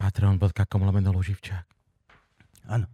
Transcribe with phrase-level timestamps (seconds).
[0.00, 1.66] Patreon.com lomeno Luživčák.
[2.72, 2.88] Áno.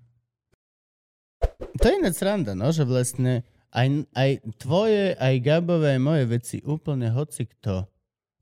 [1.78, 6.56] To je ináč sranda, no, že vlastne aj, aj tvoje, aj Gabové, aj moje veci
[6.66, 7.86] úplne hoci kto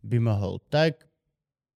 [0.00, 1.04] by mohol tak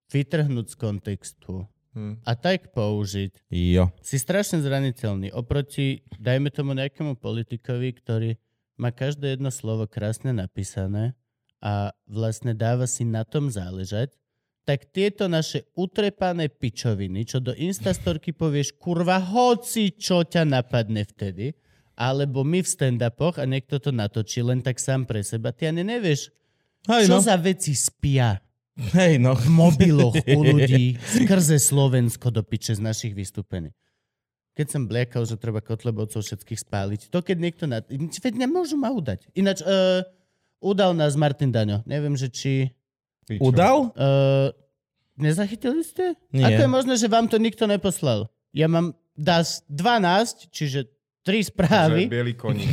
[0.08, 2.22] vytrhnúť z kontextu Hm.
[2.22, 3.50] a tak použiť.
[3.50, 3.90] Jo.
[3.98, 8.30] Si strašne zraniteľný oproti, dajme tomu nejakému politikovi, ktorý
[8.78, 11.18] má každé jedno slovo krásne napísané
[11.58, 14.14] a vlastne dáva si na tom záležať,
[14.68, 21.56] tak tieto naše utrepané pičoviny, čo do Instastorky povieš, kurva, hoci čo ťa napadne vtedy,
[21.96, 25.88] alebo my v stand-upoch a niekto to natočí len tak sám pre seba, ty ani
[25.88, 26.28] nevieš,
[26.84, 27.24] Hej, čo no.
[27.24, 28.36] za veci spia
[28.92, 29.34] Hej, no.
[29.34, 33.72] v mobiloch u ľudí skrze Slovensko do piče z našich vystúpení.
[34.52, 37.64] Keď som bliekal, že treba kotlebovcov všetkých spáliť, to keď niekto...
[37.64, 37.80] Na...
[37.88, 39.26] Veď nemôžu ma udať.
[39.32, 40.04] Ináč, uh,
[40.60, 41.82] udal nás Martin Daňo.
[41.88, 42.52] Neviem, že či...
[43.38, 43.94] Udal?
[43.94, 44.50] Uh,
[45.18, 46.14] nezachytili ste?
[46.30, 46.48] Nie.
[46.48, 48.30] Ako je možné, že vám to nikto neposlal?
[48.54, 50.88] Ja mám DAS 12, čiže
[51.26, 52.02] tri Že správy.
[52.06, 52.70] Bielý koník.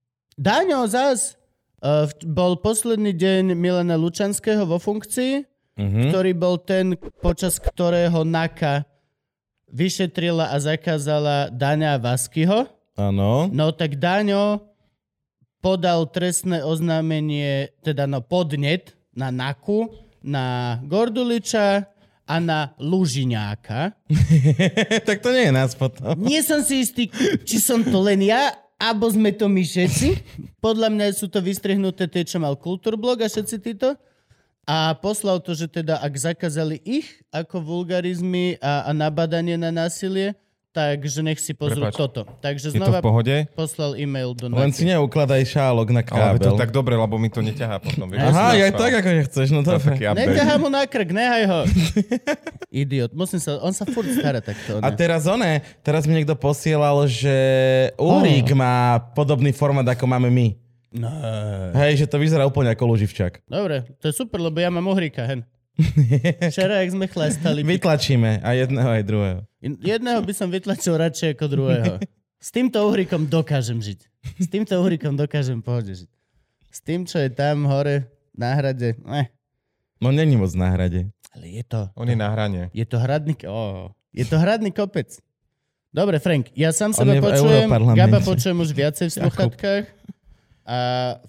[0.36, 1.34] Daňo zas
[1.80, 6.08] uh, bol posledný deň Milana Lučanského vo funkcii Mhm.
[6.08, 8.88] ktorý bol ten, počas ktorého NAKA
[9.68, 12.64] vyšetrila a zakázala Daňa Vaskyho.
[12.96, 13.52] Áno.
[13.52, 14.64] No tak Daňo
[15.60, 19.92] podal trestné oznámenie, teda no podnet na NAKU,
[20.26, 21.86] na Gorduliča
[22.26, 23.94] a na Lužiňáka.
[25.08, 26.18] tak to nie je nás potom.
[26.18, 27.06] Nie som si istý,
[27.46, 30.20] či som to len ja, alebo sme to my všetci.
[30.58, 33.94] Podľa mňa sú to vystrihnuté tie, čo mal Kultúrblog a všetci títo.
[34.66, 40.34] A poslal to, že teda ak zakázali ich ako vulgarizmy a, a nabadanie na násilie,
[40.76, 41.96] takže nech si pozrú Prepáč.
[41.96, 42.28] toto.
[42.38, 43.34] Takže Je to znova v pohode?
[43.50, 44.92] poslal e-mail do Len si Naky.
[44.92, 46.60] neukladaj šálok na Ale to kábel.
[46.60, 48.04] tak dobre, lebo mi to neťahá potom.
[48.06, 49.88] Vieš, Aha, aj tak, ako chceš, no To je dobre.
[49.90, 50.28] taký update.
[50.28, 51.60] Neťahá mu na krk, nehaj ho.
[52.84, 53.10] Idiot.
[53.10, 54.76] Musím sa, on sa furt stará takto.
[54.78, 54.94] A ne?
[54.94, 57.32] teraz one, teraz mi niekto posielal, že
[57.96, 60.48] Ulrík má podobný formát, ako máme my.
[60.92, 61.08] No.
[61.74, 63.44] Hej, že to vyzerá úplne ako Luživčák.
[63.44, 65.40] Dobre, to je super, lebo ja mám uhrika, hen.
[66.52, 69.40] Včera, jak sme chlastali, Vytlačíme aj jedného, aj druhého.
[69.60, 71.94] Jedného by som vytlačil radšej ako druhého.
[72.40, 74.00] S týmto uhrikom dokážem žiť.
[74.40, 76.10] S týmto uhrikom dokážem pohode žiť.
[76.72, 79.26] S tým, čo je tam hore na hrade, eh.
[79.96, 81.08] No není moc na hrade.
[81.32, 82.68] Ale je to, On je na hrane.
[82.72, 85.20] je to hradný, oh, je to hradný kopec.
[85.92, 87.68] Dobre, Frank, ja sám On seba počujem.
[87.96, 89.84] Gaba počujem už viacej v sluchatkách
[90.66, 90.78] a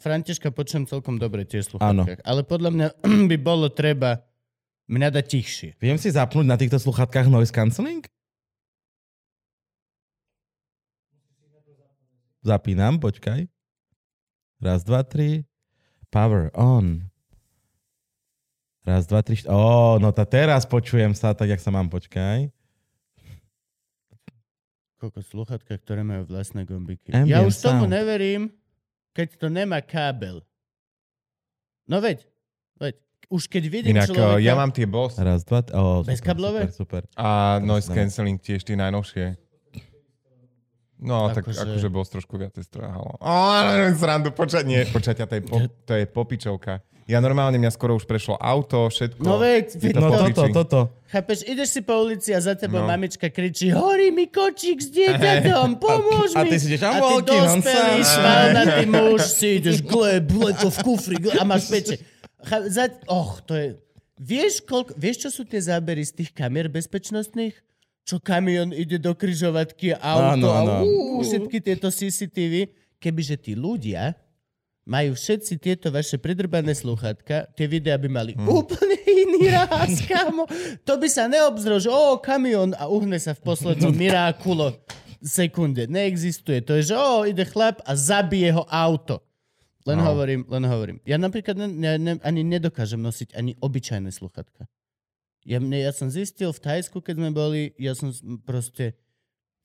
[0.03, 2.19] Františka počujem celkom dobre tiež v sluchatkách.
[2.27, 2.87] Ale podľa mňa
[3.31, 4.26] by bolo treba
[4.87, 5.69] mňa dať tichšie.
[5.79, 8.03] Viem si zapnúť na týchto sluchatkách noise cancelling?
[12.43, 13.51] Zapínam, počkaj.
[14.63, 15.43] Raz, dva, tri.
[16.07, 17.03] Power on.
[18.87, 22.47] Raz, dva, tri, št- Ó, no tá teraz počujem sa tak, jak sa mám, počkaj.
[24.97, 27.11] Koľko sluchatka, ktoré majú vlastné gombiky.
[27.13, 27.93] Ambient ja už tomu sound.
[27.93, 28.49] neverím,
[29.13, 30.41] keď to nemá kábel.
[31.85, 32.25] No veď,
[32.79, 32.95] veď.
[33.27, 34.35] Už keď vidím Inak človeka...
[34.35, 36.61] eh, ja mám tie boss Raz, dva, t- ó, super, Bezkablové?
[36.65, 37.01] Super, super.
[37.13, 37.27] a
[37.59, 39.35] noise cancelling tiež tie najnovšie.
[40.97, 43.19] No, tak Akože- akože boss trošku viacej strahalo.
[43.19, 43.33] Ó,
[44.01, 46.81] srandu, počať, nie, počať, to je, po, to je popičovka.
[47.03, 49.21] Ja normálne, mňa skoro už prešlo auto, všetko.
[49.21, 50.79] No veď, To No to, toto, toto.
[51.07, 52.89] chápeš, ideš si po ulici a za tebou No.
[52.89, 56.51] mamička kričí horí mi kočík s dieťatom, pomôž A mi.
[56.51, 58.11] ty si ideš, a I'm ty walking on dospelý, sun.
[58.13, 61.95] švalnatý muž si ideš, gle, ble to v kufri gle, a máš peče.
[62.45, 63.67] Za, och, to je...
[64.17, 67.53] Vieš, koľko, vieš, čo sú tie zábery z tých kamier bezpečnostných?
[68.01, 70.73] Čo kamión ide do kryžovatky a auto Áno, a áno.
[70.81, 72.71] ú, všetky tieto CCTV.
[72.97, 74.17] Kebyže tí ľudia
[74.87, 78.47] majú všetci tieto vaše pridrbané slúchatka, tie videá by mali Hm.
[78.47, 80.47] úplne iný ráz, kámo.
[80.81, 84.79] To by sa neobzrel, že o, kamión a uhne sa v poslednom mirákulo
[85.19, 85.85] sekunde.
[85.85, 86.63] Neexistuje.
[86.63, 89.19] To je, že o, ide chlap a zabije ho auto.
[89.87, 90.11] Len No.
[90.11, 90.97] hovorím, len hovorím.
[91.07, 94.67] Ja napríklad ne, ne, ani nedokážem nosiť ani obyčajné sluchatka.
[95.47, 98.11] Ja, mne, ja som zistil v Thajsku, keď sme boli, ja som
[98.43, 98.99] proste...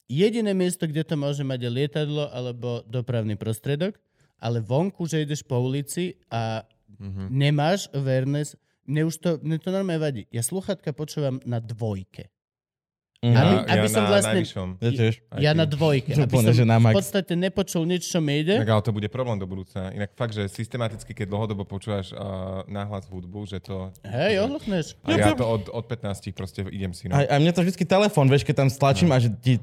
[0.07, 3.95] Jediné miesto, kde to môže mať je lietadlo alebo dopravný prostredok,
[4.39, 6.67] ale vonku, že ideš po ulici a
[6.99, 7.31] Mhm.
[7.31, 10.23] nemáš awareness, mne už to, mne to normálne vadí.
[10.29, 12.29] Ja sluchatka počúvam na dvojke.
[13.23, 13.35] Mhm.
[13.39, 14.29] Aby, Ja, aby ja som na vlastne...
[14.35, 14.67] najvyššom.
[14.83, 15.13] Ja tiež.
[15.39, 16.11] Ja na dvojke.
[16.11, 18.59] Aby Úplne, som že na v podstate nepočul nič, čo mi ide.
[18.59, 19.95] Tak ale to bude problém do budúca.
[19.95, 23.95] Inak fakt, že systematicky, keď dlhodobo počúvaš uh, nahlas hudbu, že to...
[24.03, 24.99] Hej, odluchneš.
[25.07, 27.07] A ja to od, od 15 proste idem si.
[27.07, 27.15] No.
[27.15, 29.55] Aj, aj mne to vždycky telefón, vieš, keď tam stlačím a že ti,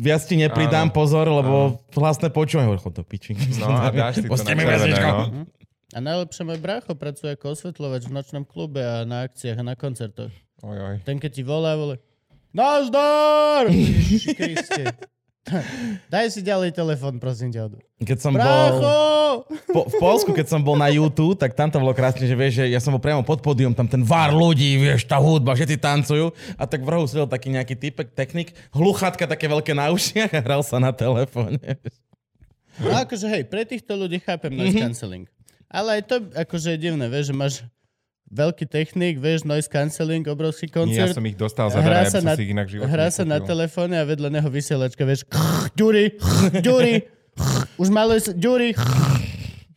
[0.00, 0.96] viac ti nepridám Áno.
[0.96, 2.72] pozor, lebo hlasné počúvam.
[2.72, 3.36] Hovorím, chod do piči.
[3.60, 5.44] No a dáš si to na červené, no.
[5.92, 9.76] A najlepšie môj brácho pracuje ako osvetľovač v nočnom klube a na akciách a na
[9.76, 10.32] koncertoch.
[10.64, 10.96] Oj, oj.
[11.04, 12.00] Ten, keď ti volá, volá
[12.52, 13.72] Nazdar!
[14.38, 14.84] Kriste.
[16.06, 17.72] Daj si ďalej telefon, prosím ťa.
[17.98, 18.94] Keď som bol Brácho!
[19.72, 22.62] po, v Polsku, keď som bol na YouTube, tak tam to bolo krásne, že vieš,
[22.62, 25.76] že ja som bol priamo pod pódium, tam ten vár ľudí, vieš, tá hudba, všetci
[25.82, 30.30] tancujú a tak v rohu sedel taký nejaký typek, technik, hluchátka také veľké na ušiach
[30.30, 31.58] a hral sa na telefóne.
[32.78, 35.26] No akože hej, pre týchto ľudí chápem noise cancelling.
[35.72, 37.54] Ale aj to akože je divné, vieš, že máš
[38.32, 41.12] veľký technik, vieš, noise cancelling, obrovský Nie, ja koncert.
[41.12, 43.22] som ich dostal hrá zadará, ja sa na, si ich inak v živote hrá sa
[43.22, 45.28] na telefóne a vedľa neho vysielačka, vieš,
[45.78, 46.16] Ďuri,
[46.64, 47.04] Ďuri,
[47.82, 48.72] už malo sa, Ďuri.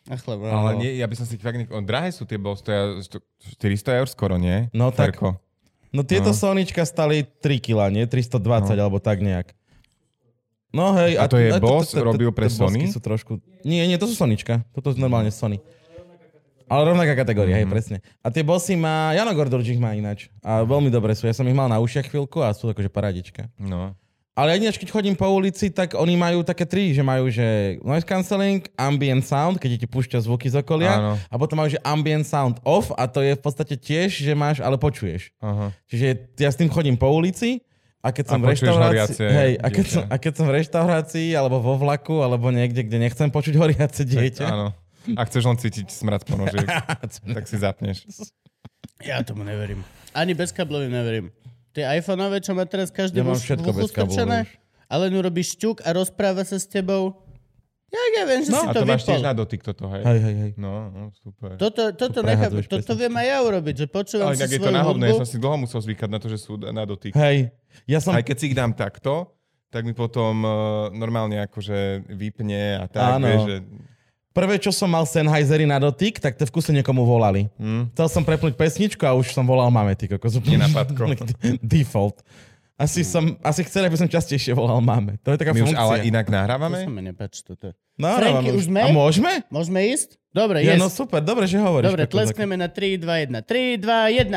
[0.05, 0.45] A chleba.
[0.47, 1.67] Ale nie, ja by som si fakt...
[1.67, 3.19] on, Drahé sú tie, bol stoja, sto,
[3.57, 4.69] 400 eur skoro, nie?
[4.71, 5.41] No tak- Ferko.
[5.89, 6.37] No tieto No.
[6.37, 8.03] Sonička stali 3 kg, nie?
[8.03, 9.55] 320 alebo tak nejak.
[10.75, 11.15] No hej.
[11.15, 12.91] A to je Boss robil pre Sony?
[12.91, 13.39] sú trošku...
[13.63, 14.67] Nie, nie, to sú Sonička.
[14.75, 15.63] Toto sú normálne Sony.
[16.65, 17.59] Ale rovnaká kategória, Mhm.
[17.61, 17.97] hej, presne.
[18.19, 20.27] A tie bossy má, Jano Gordorč ich má ináč.
[20.41, 21.25] A veľmi dobre sú.
[21.25, 23.47] Ja som ich mal na ušiach chvíľku a sú akože parádička.
[23.55, 23.93] No.
[24.35, 28.03] Ale ináč, keď chodím po ulici, tak oni majú také tri, že majú, že noise
[28.03, 31.13] cancelling, ambient sound, keď ti púšťa zvuky z okolia, Áno.
[31.15, 34.59] a potom majú, že ambient sound off a to je v podstate tiež, že máš,
[34.59, 35.31] ale počuješ.
[35.39, 35.71] Aha.
[35.87, 37.63] Čiže ja s tým chodím po ulici
[38.03, 40.53] a keď A som v počuješ reštaurácii, hej, a keď, som, a keď som v
[40.59, 44.47] reštaurácii alebo vo vlaku alebo niekde, kde nechcem počuť horiace dieťa.
[44.51, 44.75] Áno.
[45.13, 46.65] A chceš len cítiť smrad ponožiek,
[47.37, 48.01] tak si zapneš.
[49.05, 49.85] Ja tomu neverím.
[50.11, 51.29] Ani bez kablovým neverím.
[51.71, 54.49] Tie iPhoneové, čo má teraz každý Ja mám všetko bez vieš.
[54.87, 57.21] ale nu robíš šťuk a rozpráva sa s tebou.
[57.91, 58.59] Ja, ja viem, že No.
[58.63, 59.09] si A to, to máš vypol.
[59.13, 60.03] tiež na dotyk toto, hej?
[60.03, 60.51] Hej, hej, hej.
[60.57, 61.55] No, no, super.
[61.55, 64.71] Toto, toto, To prehadzuješ toto viem aj ja urobiť, že počúvam Ale si je to
[64.73, 67.15] náhodné, ja som si dlho musel zvykať na to, že sú na dotyk.
[67.15, 67.55] Hej,
[67.87, 68.11] ja som...
[68.11, 69.31] Aj keď si ich dám takto,
[69.69, 70.51] tak mi potom uh,
[70.91, 73.27] normálne akože vypne a tak, Áno.
[73.27, 73.55] vieš, že...
[74.35, 77.47] Prvé, čo som mal Sennheisery na dotyk, tak to v kuse niekomu volali.
[77.55, 77.95] Hm?
[77.95, 80.35] Chcel som prepnúť pesničku a už som volal mame, ty kokos.
[80.43, 81.07] Nenapadko.
[81.63, 82.19] Default.
[82.75, 85.15] Asi, som, asi chceli, aby som častejšie volal mame.
[85.23, 85.79] To je taká My už funkcia.
[85.79, 86.83] ale inak To nahrávame?
[86.83, 87.71] sa mi nepáči toto.
[87.95, 88.83] No, Franky, už sme?
[88.83, 89.47] A môžeme?
[89.47, 90.19] Môžeme ísť?
[90.35, 90.83] Dobre, Ja, yes.
[90.83, 91.87] no super, dobre, že hovoríš.
[91.87, 93.39] Dobre, tleskneme na 3, 2, 1.
[93.39, 94.35] 3, 2, 1.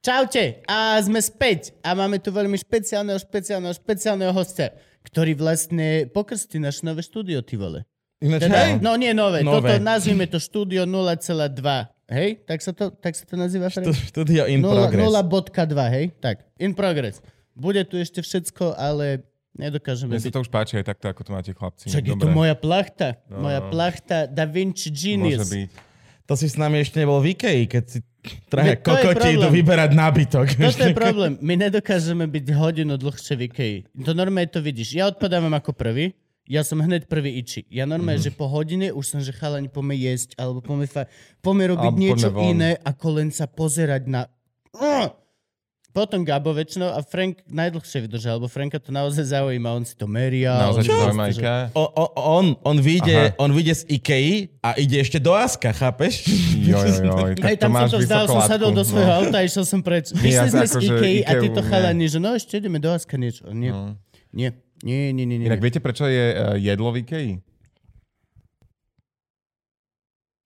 [0.00, 0.62] Čaute.
[0.64, 1.74] A sme späť.
[1.82, 4.70] A máme tu veľmi špeciálneho, špeciálneho, špeciálneho hostia,
[5.02, 7.82] ktorý vlastne pokrstí naše nové štúdio, ty vole.
[8.20, 8.72] Ináč, Teda, hej?
[8.78, 9.64] no nie nové, Nové.
[9.70, 11.40] toto nazvime to štúdio 0,2.
[12.06, 12.28] Hej?
[12.44, 13.66] Tak sa to, tak sa to nazýva?
[13.66, 15.08] Štú- Štúdio in Nula- progress.
[15.08, 15.56] 0.2,
[15.90, 16.04] hej?
[16.18, 17.24] Tak, in progress.
[17.52, 19.24] Bude tu ešte všetko, ale
[19.54, 21.86] nedokážeme Mne sa to už páči aj takto, ako to máte chlapci.
[21.86, 23.16] Však je to moja plachta.
[23.24, 23.40] No.
[23.42, 25.48] Moja plachta Da Vinci Môže Genius.
[25.48, 25.70] byť.
[26.26, 27.98] To si s nami ešte nebol v Ikei, keď si
[28.46, 29.54] traja Veď to je kokoti idú problém.
[29.56, 30.46] vyberať nábytok.
[30.60, 31.32] Toto je problém.
[31.40, 33.74] My nedokážeme byť hodinu dlhšie v Ikei.
[33.98, 34.94] To normálne to vidíš.
[34.94, 36.14] Ja odpadávam ako prvý.
[36.48, 37.68] Ja som hneď prvý iči.
[37.70, 38.26] Ja normálne, mm.
[38.26, 41.08] že po hodine už som, že chalani, poďme jesť, alebo poďme, fa-
[41.44, 44.26] poďme robiť Alebo niečo poďme iné, ako len sa pozerať na...
[44.74, 45.10] Uh!
[45.90, 50.06] Potom Gabo väčšinou a Frank najdlhšie vydržal, lebo Franka to naozaj zaujíma, on si to
[50.06, 50.54] meria.
[50.70, 51.54] Naozaj proste, zaujíma Ika?
[51.74, 56.30] O, o, on, on, vyjde, on vyjde z Ikei a ide ešte do Aska, chápeš?
[56.62, 57.14] Jo, jo, jo.
[57.42, 59.18] Tak Hej, to tam som to vzdal, som sadol do svojho no.
[59.18, 60.14] auta a išiel som preč.
[60.14, 63.18] Vyšli ja sme z akože Ikei a títo chalani, že no ešte ideme do Aska
[63.18, 63.50] niečo.
[63.50, 63.98] Nie, No.
[64.30, 65.36] nie, nie, nie, nie.
[65.40, 65.46] nie.
[65.48, 67.28] Inak viete, prečo je uh, jedlo v Ikei?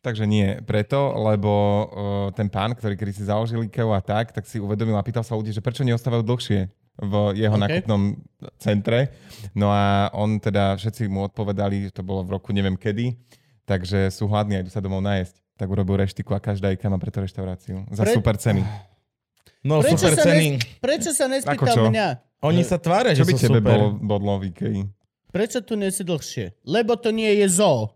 [0.05, 1.85] Takže nie, preto, lebo uh,
[2.37, 5.33] ten pán, ktorý kedy si založil Ikeu a tak, tak si uvedomil a pýtal sa
[5.33, 6.69] ľudí, že prečo neostávajú dlhšie
[7.01, 7.59] v jeho OK.
[7.59, 7.65] okay.
[7.81, 8.03] nákupnom
[8.61, 9.17] centre.
[9.57, 13.17] No a on teda, všetci mu odpovedali, že to bolo v roku neviem kedy,
[13.65, 15.41] takže sú hladní a idú sa domov najesť.
[15.55, 17.87] Tak urobil reštiku a každá Ikea má preto reštauráciu.
[17.95, 18.61] Za Pre- super ceny.
[19.65, 20.47] No Prečo super sa, ceny.
[20.61, 22.09] nes- prečo sa nespýtal mňa?
[22.45, 23.71] Oni sa tvária, Čo že by sú tebe super.
[23.71, 24.81] bolo, bodlo v Ikei?
[25.29, 26.55] Prečo tu nie si dlhšie?
[26.63, 27.91] Lebo to nie je zoo.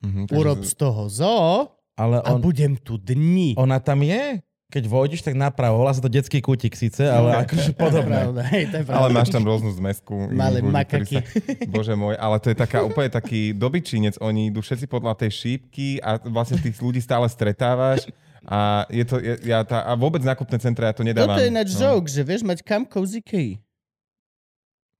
[0.00, 3.54] Mhm, takže- Urob z toho zoo Ale a on, budem tu dni.
[3.54, 4.42] ona tam je.
[4.66, 5.76] Keď vôjdeš, tak napravo.
[5.78, 8.16] Volá sa to detský kútik síce, ale akože To je podobné.
[8.18, 8.98] pravda, hej, to je pravda.
[8.98, 10.32] Ale máš tam rôznu zmesku.
[10.32, 11.14] Malé ľudí, ktorí makaky.
[11.14, 11.22] Sa,
[11.68, 14.16] bože môj, ale to je taká úplne taký dobyčinec.
[14.18, 18.08] Oni idú všetci podľa tej šípky a vlastne tých ľudí stále stretávaš.
[18.44, 21.30] A, je to, je, ja tá, a vôbec nákupné centra ja to nedávam.
[21.30, 21.78] Toto je ináč no.
[21.78, 23.50] joke, že vieš mať kamkov z Ikei.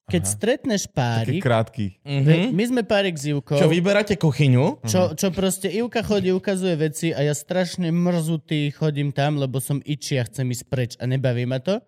[0.04, 0.32] Keď Aha.
[0.32, 1.86] stretneš Taký párik, krátky.
[2.04, 2.48] ve- Mhm.
[2.52, 4.82] my sme párik s Ivkou, Čo, vyberáte kuchyňu?
[4.84, 9.78] čo, čo proste Ivka chodí, ukazuje veci a ja strašne mrzutý chodím tam, lebo som
[9.80, 11.78] iči a chcem ísť preč a nebaví ma to.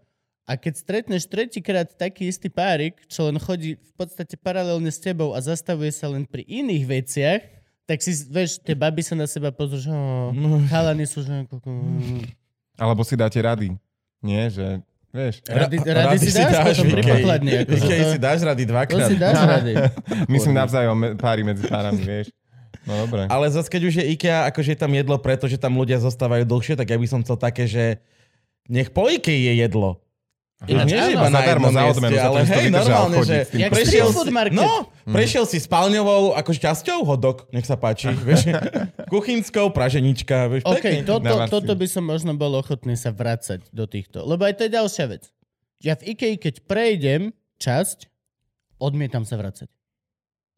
[0.44, 5.32] A keď stretneš tretíkrát taký istý párik, čo len chodí v podstate paralelne s tebou
[5.32, 7.40] a zastavuje sa len pri iných veciach,
[7.84, 10.32] tak si, vieš, tie baby sa na seba pozrú, že oh,
[10.72, 11.44] chalani sú, že...
[12.80, 13.76] Alebo si dáte rady.
[14.24, 14.80] Nie, že
[15.12, 15.44] vieš.
[15.44, 17.50] Rady, rady, si dáš, potom v pri pokladni.
[17.62, 19.08] Akože to, si dáš rady to dvakrát.
[19.12, 19.72] si dáš rady.
[20.32, 22.32] Myslím navzájom páry medzi párami, vieš.
[22.88, 23.28] No dobre.
[23.28, 26.74] Ale zase, keď už je IKEA, akože je tam jedlo, pretože tam ľudia zostávajú dlhšie,
[26.76, 28.00] tak ja by som chcel také, že
[28.68, 30.00] nech po IKEA je jedlo.
[30.64, 32.64] Ináč nie, áno, iba na zadarmo, mieste, odmenu, za to, ale že si to hej,
[32.64, 34.70] vydržal normálne, že tým Jak prešiel si, no,
[35.04, 38.42] prešiel si spálňovou akože časťou hodok, nech sa páči, vieš,
[39.10, 41.04] kuchynskou, praženička, vieš, OK, pekne.
[41.04, 44.24] toto, toto by som možno bol ochotný sa vracať do týchto.
[44.24, 45.28] Lebo aj to je ďalšia vec.
[45.84, 48.08] Ja v IKEA, keď prejdem časť,
[48.80, 49.68] odmietam sa vracať.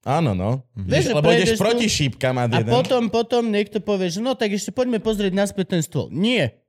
[0.06, 0.62] Áno, no.
[0.78, 2.70] Vieš, že Lebo ideš tu proti šípkam a A jeden.
[2.70, 6.06] potom, potom niekto povie, že no tak ešte poďme pozrieť naspäť ten stôl.
[6.14, 6.62] Nie.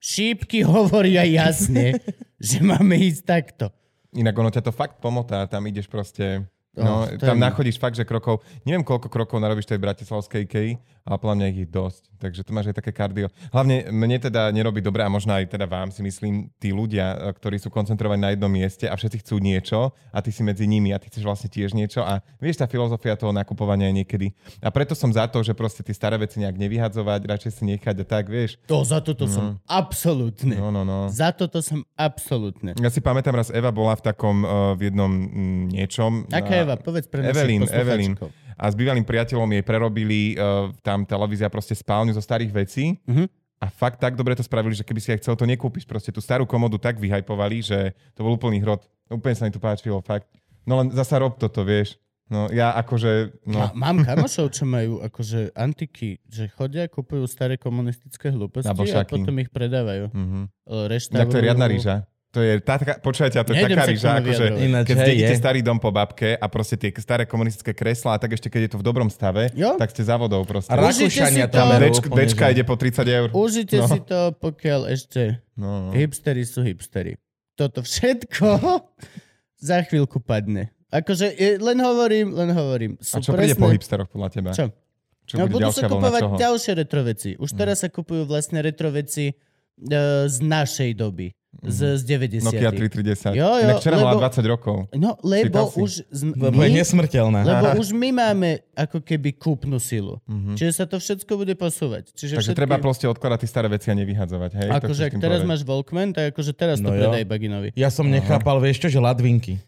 [0.00, 2.00] Šípky hovoria jasne,
[2.40, 3.68] že máme ísť takto.
[4.16, 6.48] Inak ono ťa to fakt pomotá, tam ideš proste...
[6.74, 10.78] Oh, No, to tam nachodíš fakt, že krokov, neviem koľko krokov narobíš tej bratislavskej IKEA,
[11.04, 12.02] ale podľa mňa ich je dosť.
[12.20, 13.32] Takže to máš aj také kardio.
[13.48, 17.32] Hlavne mne teda nerobí dobre a možno aj teda vám si myslím, tí ľudia, e,
[17.32, 20.92] ktorí sú koncentrovaní na jednom mieste a všetci chcú niečo a ty si medzi nimi
[20.92, 24.26] a ty chceš vlastne tiež niečo a vieš tá filozofia toho nakupovania je niekedy.
[24.60, 27.96] A preto som za to, že proste tie staré veci nejak nevyhadzovať, radšej si nechať
[27.96, 28.60] a tak, vieš.
[28.68, 30.60] To za toto som absolútne.
[30.60, 31.08] No, no, no.
[31.08, 32.76] Za toto som absolútne.
[32.76, 36.28] Ja si pamätám, raz Eva bola v takom, uh, v jednom mm, niečom.
[36.28, 36.74] Aká a- Eva?
[36.76, 38.12] Povedz pre Evelyn, Evelyn.
[38.60, 43.00] A s bývalým priateľom jej prerobili uh, tam televízia proste spálňu zo starých vecí.
[43.08, 43.24] Mhm.
[43.60, 45.84] A fakt tak dobre to spravili, že keby si aj chcel, to nekúpiš.
[45.84, 48.88] Proste tú starú komodu tak vyhajpovali, že to bol úplný hrot.
[49.12, 50.32] Úplne sa mi to páčilo, fakt.
[50.64, 52.00] No len zasa rob toto, vieš.
[52.30, 53.68] No ja akože, No.
[53.68, 59.34] no, Mám kamošov, čo majú akože antiky, že chodia, kupujú staré komunistické hlúposti a potom
[59.42, 60.08] ich predávajú.
[60.64, 61.20] Reštaurujú.
[61.20, 61.96] Tak to je riadna ríža.
[62.30, 64.46] To je tá, taká, počujete, to je Nejdem taká tomu akože.
[64.62, 68.46] Ináč, keď zdedíte starý dom po babke a proste tie staré komunistické kreslá, tak ešte
[68.46, 69.74] keď je to v dobrom stave, Jo.
[69.74, 70.70] tak ste závodou proste.
[70.70, 71.74] A Rakúšania tam
[72.14, 73.28] Dečka, ide po 30 eur.
[73.34, 73.90] Užite No.
[73.90, 75.90] si to, pokiaľ ešte No, no.
[75.90, 77.18] hipstery sú hipstery.
[77.58, 78.46] Toto všetko
[79.68, 80.70] za chvíľku padne.
[80.86, 82.92] Akože len hovorím, len hovorím.
[82.94, 83.62] A Sú čo príde presne...
[83.62, 84.50] po hipsteroch podľa teba?
[84.54, 84.70] Čo?
[85.26, 87.34] Čo No, budú sa kupovať ďalšie retro veci.
[87.34, 89.34] Už teraz sa kupujú vlastne retro veci e,
[90.26, 91.30] z našej doby.
[91.60, 93.34] Z, z 90 Nokia 3310.
[93.34, 94.76] Jo, jo, Inak včera mala lebo- 20 rokov.
[94.92, 97.38] No, lebo Čítal už z, Lebo je my, nesmrteľná.
[97.42, 100.22] lebo už my máme ako keby kúpnu silu.
[100.24, 100.54] Mhm.
[100.54, 102.10] Čiže sa to všetko bude posúvať.
[102.12, 102.60] Čiže Takže všetky...
[102.60, 104.50] treba proste odkladať tie staré veci a nevyhadzovať.
[104.54, 104.68] Hej?
[104.68, 105.50] To Akože ak teraz povedať.
[105.50, 107.02] máš Walkman, tak akože teraz to No jo.
[107.02, 107.68] predaj Baginovi.
[107.74, 109.58] Ja som nechápal, vieš čo, že ladvinky.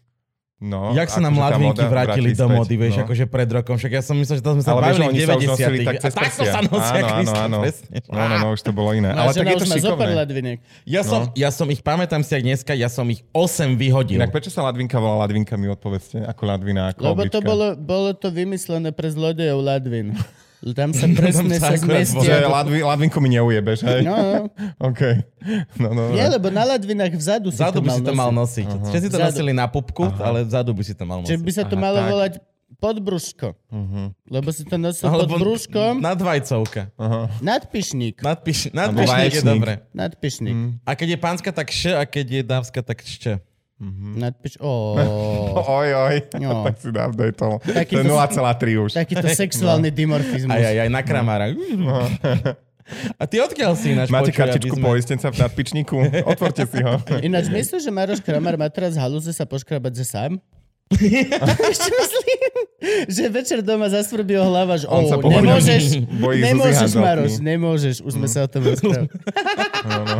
[0.63, 3.03] No, Jak sa nám tá ladvinky moda vrátili do mody, vieš, no.
[3.03, 3.75] akože pred rokom.
[3.75, 5.77] Však ja som myslel, že to sme sa Ale bavili v oni sa už nosili
[5.83, 7.59] 90 tak cez A takto sa nosia, Áno, áno, áno.
[8.07, 9.11] No, no, no, už to bolo iné.
[9.11, 10.63] Ale tak je to šikovné.
[10.87, 14.23] Ja som, ja som ich, pamätám si aj dneska, ja som ich 8 vyhodil.
[14.23, 16.23] Inak prečo sa Ladvinka volá Ladvinka, mi odpovedzte.
[16.31, 17.43] Ako Ladvina, ako Lebo to oblička.
[17.43, 20.15] bolo, bolo to vymyslené pre zlodejov Ladvin.
[20.71, 22.47] Tam sa presne sa sa akurát Že zmestia.
[22.47, 24.01] Ladvi, Ladvinku mi neujebeš, hej?
[24.01, 24.47] No, no.
[24.87, 25.01] OK.
[25.75, 26.39] No, no, Nie, no.
[26.39, 28.67] lebo na Ladvinách vzadu si Vzadu to by mal si to mal nosiť.
[28.69, 28.87] nosiť.
[28.87, 29.27] Všetci to Vzadu.
[29.29, 31.43] nosili na pupku, ale vzadu by si to mal Čiže nosiť.
[31.43, 32.07] by sa to Aha, malo tak.
[32.07, 32.33] volať
[32.75, 33.47] podbrúško.
[34.25, 35.99] Lebo si to nosil pod Alebo brúškom.
[35.99, 36.91] nadvajcovka.
[36.93, 37.21] Aha.
[37.39, 38.19] Nadpišník.
[38.19, 39.73] Nadpiš, nadpišník je dobre.
[39.91, 40.55] Nadpišník.
[40.81, 42.99] A keď je pánska, tak š, a keď je dávska, tak
[43.83, 44.19] šče.
[44.19, 44.53] Nadpiš...
[44.63, 44.71] Ó,
[45.83, 46.15] Oj, oj.
[46.39, 46.63] No.
[46.63, 47.59] tak si dám, daj to.
[47.59, 48.91] Taký To je to- 0,3 už.
[48.95, 50.53] takýto sexuálny dimorfizmus.
[50.53, 51.45] Aj, aj, aj na kramára.
[53.15, 55.95] A ty odkiaľ si ináč Máte počuj, kartičku sme- poistenca v nadpičníku?
[56.27, 56.99] Otvorte si ho.
[57.23, 60.31] Ináč myslíš, že Maroš Kramar má teraz halúze sa poškrabať že sám?
[60.91, 62.53] Ešte myslím,
[63.07, 66.91] že večer doma zasvrbí ho hlava, že On oh, sa nemôžeš, nemôžeš.
[66.99, 69.07] Maroš, nemôžeš, už sme sa o tom rozprávali.
[69.87, 70.17] No, no.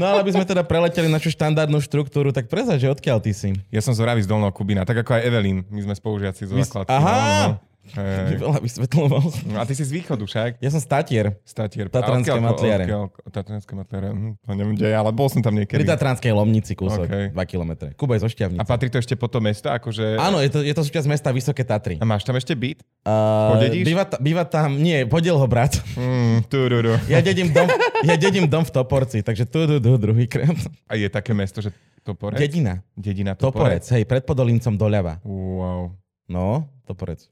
[0.00, 3.52] No ale aby sme teda preleteli našu štandardnú štruktúru, tak prezať, že odkiaľ ty si?
[3.68, 5.64] Ja som z Oravy z Dolného Kubína, tak ako aj Evelyn.
[5.68, 6.88] My sme spolužiaci zo základky.
[6.88, 7.12] Aha!
[7.12, 7.71] No, no.
[7.82, 8.38] Hej.
[8.38, 9.24] Veľa vysvetľoval.
[9.50, 10.62] No, a ty si z východu však?
[10.62, 11.34] Ja som statier.
[11.42, 11.90] Statier.
[11.90, 12.86] Tatranské matliare.
[13.26, 14.14] Tatranské matliare.
[14.14, 15.82] Hm, to neviem, kde je, ale bol som tam Pri niekedy.
[15.82, 17.34] Tatranskej Lomnici kúsok, OK.
[17.34, 17.90] 2 km.
[17.98, 18.62] Kuba je zo Šťavnice.
[18.62, 19.66] A patrí to ešte po to mesto?
[19.66, 20.14] Akože...
[20.14, 21.98] Áno, je to, je to súčasť mesta Vysoké Tatry.
[21.98, 22.86] A máš tam ešte byt?
[23.02, 23.82] Uh, Podedíš?
[23.82, 25.74] býva, ta, býva tam, nie, podiel ho brat.
[25.98, 26.94] Mm, tururu.
[27.10, 27.66] Ja dedím dom,
[28.06, 30.54] ja dedím dom v Toporci, takže tu, tu, tu, druhý krát.
[30.86, 31.74] A je také mesto, že
[32.06, 32.38] Toporec?
[32.38, 32.78] Dedina.
[32.94, 33.94] Dedina Toporec, Toporec.
[33.98, 35.18] hej, pred Podolíncom doľava.
[35.26, 35.98] Wow.
[36.30, 37.26] No, Toporec.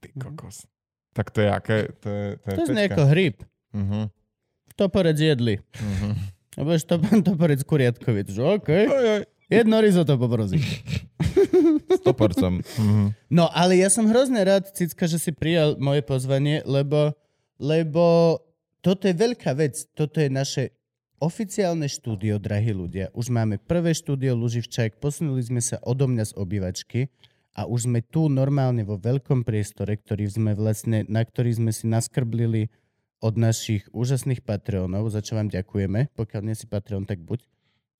[0.00, 0.64] Ty kokos.
[1.12, 1.78] Tak to je aké?
[2.00, 2.94] To je, to je To je pecka.
[2.94, 3.36] ako hryb.
[3.72, 4.00] Mhm.
[4.76, 5.60] Toporec jedli.
[5.76, 6.10] Mhm.
[6.56, 6.96] A budeš to,
[7.28, 8.32] toporec kuriatkovic.
[8.32, 8.68] Že OK.
[9.50, 10.62] Jedno risotto poprosím.
[11.96, 12.62] S Toporcom.
[12.62, 13.06] Mhm.
[13.28, 17.12] No, ale ja som hrozne rád, Cicka, že si prijal moje pozvanie, lebo,
[17.58, 18.38] lebo
[18.80, 19.84] toto je veľká vec.
[19.92, 20.70] Toto je naše
[21.20, 23.12] oficiálne štúdio, drahí ľudia.
[23.12, 27.00] Už máme prvé štúdio Luživčák, posunuli sme sa odo mňa z obývačky
[27.60, 31.84] a už sme tu normálne vo veľkom priestore, ktorý sme vlastne, na ktorý sme si
[31.84, 32.72] naskrblili
[33.20, 36.08] od našich úžasných Patreonov, za čo vám ďakujeme.
[36.16, 37.44] Pokiaľ nie si Patreon, tak buď.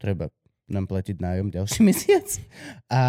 [0.00, 0.32] Treba
[0.64, 2.24] nám platiť nájom ďalší mesiac.
[2.88, 3.02] A,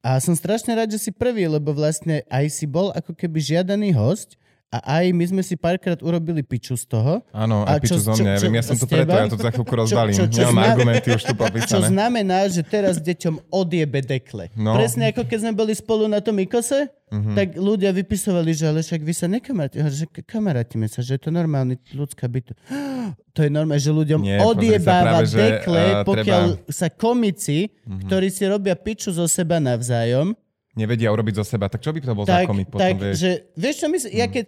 [0.00, 3.92] a som strašne rád, že si prvý, lebo vlastne aj si bol ako keby žiadaný
[3.92, 4.40] host
[4.72, 7.20] a aj my sme si párkrát urobili piču z toho.
[7.28, 8.30] Áno, A aj piču čo- zo čo- mňa.
[8.30, 8.88] Ja čo- viem, ja som teba?
[8.88, 10.14] preto, ja to za chvíľku rozbalím.
[10.14, 11.86] čo- čo Nemám zna- argumenty už tu Čo popísané.
[11.86, 14.44] znamená, že teraz deťom odjebe dekle.
[14.54, 14.72] No.
[14.72, 17.32] Presne ako keď sme boli spolu na tom Ikose, Mhm.
[17.34, 21.30] tak ľudia vypisovali, že ale však vy sa hovorím, že kamarátime sa, že je to
[21.30, 22.56] normálne ľudská byto.
[23.32, 26.68] To je normálne, že ľuďom Nie, odjebáva práve, že, dekle, eh, pokiaľ treba- Mhm.
[26.70, 27.58] sa komici,
[28.02, 30.32] ktorí si robia piču zo seba navzájom,
[30.72, 31.68] Nevedia urobiť zo seba.
[31.68, 33.16] Tak čo by to bol za tak, komik potom, tak vieš?
[33.18, 34.44] že, vieš čo myslím, ja keď,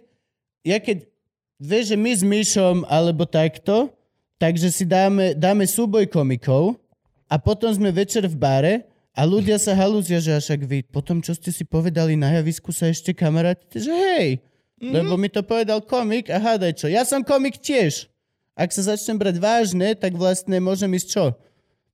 [0.65, 1.05] ja keď,
[1.61, 3.93] vieš, že my s Myšom alebo takto,
[4.41, 6.81] takže si dáme, dáme súboj komikov
[7.29, 8.73] a potom sme večer v bare
[9.13, 12.89] a ľudia sa halúzia, že však vy potom, čo ste si povedali na javisku, sa
[12.89, 14.27] ešte kamarátite, že hej,
[14.81, 18.09] lebo mi to povedal komik a hádaj čo, ja som komik tiež.
[18.55, 21.25] Ak sa začnem brať vážne, tak vlastne môžem ísť čo?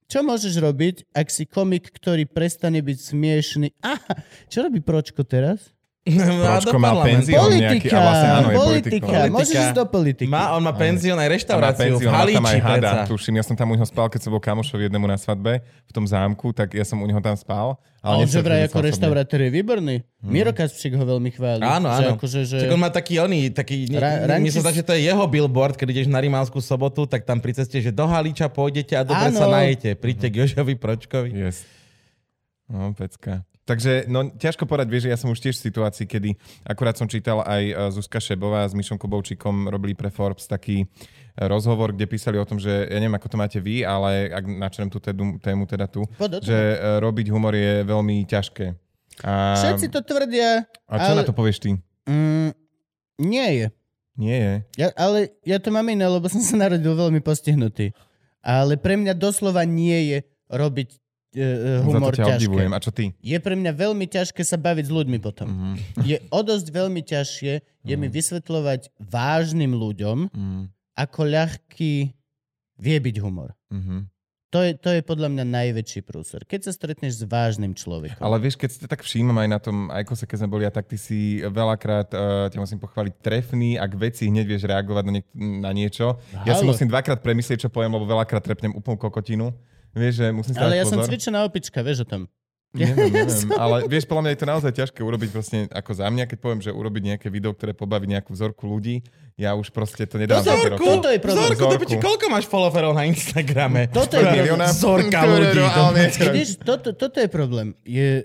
[0.05, 3.67] Čo môžeš robiť, ak si komik, ktorý prestane byť smiešný?
[3.81, 5.73] Aha, čo robí Pročko teraz?
[6.01, 9.15] Pročko má penzión nejaký, Politika, a vlastne áno, je politika.
[9.29, 10.33] Môžeš ísť do politiky.
[10.33, 13.33] Má, on má penzión aj Tam má reštauráciu v penzión, tam Halíči, aj hada, tuším.
[13.37, 16.09] Ja som tam u neho spal, keď som bol kamošovi jednému na svadbe v tom
[16.09, 17.77] zámku, tak ja som u neho tam spal.
[18.01, 19.95] A on že vraj že ako reštaurátor je výborný.
[20.25, 21.61] Miro Kaspčík ho veľmi chváli.
[21.61, 22.09] Áno, Že áno.
[22.17, 22.57] Akože, že...
[22.65, 25.21] Čak on má taký oný, taký, Ra- Ra, ranči myslím tak, že to je jeho
[25.29, 29.05] billboard, keď ideš na Rimavskú sobotu, tak tam pri ceste, že do Halíča pôjdete a
[29.05, 29.37] dobre Áno.
[29.37, 29.93] sa najete.
[29.93, 31.29] Príďte k Jožovi Pročkovi.
[31.29, 31.61] Yes.
[32.65, 33.45] No, pecka.
[33.61, 36.33] Takže, no, ťažko povedať, vieš, ja som už tiež v situácii, kedy
[36.65, 40.87] akurát som čítal aj eh, Zuzka Šebová s Myšom Kubovčíkom robili pre Forbes taký eh,
[41.45, 44.89] rozhovor, kde písali o tom, že ja neviem, ako to máte vy, ale ak načnem
[44.89, 46.49] tú tému, teda tu, Poď do toho.
[46.49, 48.65] že eh, robiť humor je veľmi ťažké.
[49.21, 51.19] A, Všetci to tvrdia, a čo ale...
[51.21, 51.69] na to povieš ty?
[52.09, 52.57] Mm,
[53.21, 53.67] nie je.
[54.17, 54.55] Nie je.
[54.81, 57.93] Ja, ale ja to mám iné, lebo som sa narodil veľmi postihnutý.
[58.41, 60.17] Ale pre mňa doslova nie je
[60.49, 60.97] robiť
[61.33, 62.37] uh, humor Za to ťa ťažké.
[62.37, 62.71] obdivujem.
[62.71, 63.05] A čo ty?
[63.17, 65.47] Je pre mňa veľmi ťažké sa baviť s ľuďmi potom.
[65.47, 65.73] Mhm.
[66.01, 70.61] Je o dosť veľmi ťažšie je mi vysvetľovať vážnym ľuďom, Mhm.
[70.95, 71.93] ako ľahký
[72.77, 73.53] vie byť humor.
[73.69, 74.09] Mhm.
[74.51, 76.43] To je, to je podľa mňa najväčší prúser.
[76.43, 78.19] Keď sa stretneš s vážnym človekom.
[78.19, 80.69] Ale vieš, keď si to tak všímam aj na tom Ajkose, keď sme boli, a
[80.69, 85.11] tak ty si veľakrát, uh, ťa musím pochváliť, trefný, ak veci hneď vieš reagovať na,
[85.13, 86.19] niek- na niečo.
[86.43, 86.75] Ja si Halo.
[86.75, 89.55] musím dvakrát premyslieť, čo poviem, lebo veľakrát trepnem úplnú kokotinu.
[89.93, 91.07] Vieš, že musím si Ale ja som pozor.
[91.07, 92.21] cvičená opička, vieš o tom.
[92.71, 93.27] Neviem, neviem.
[93.53, 96.61] Ale vieš, podľa mňa je to naozaj ťažké urobiť vlastne ako za mňa, keď poviem,
[96.61, 99.03] že urobiť nejaké video, ktoré pobaví nejakú vzorku ľudí.
[99.35, 100.79] Ja už proste to nedám za tie Vzorku?
[100.79, 101.43] Toto je problém.
[101.45, 101.83] Zorku, to Zorku.
[101.83, 103.89] piči, koľko máš followerov na Instagrame?
[103.89, 104.39] Toto je problém.
[104.39, 104.65] milióna?
[104.69, 105.59] Zorka Ktoré ľudí.
[105.59, 105.91] to-
[106.25, 107.67] Vidíš, toto, toto je problém.
[107.83, 108.23] Je,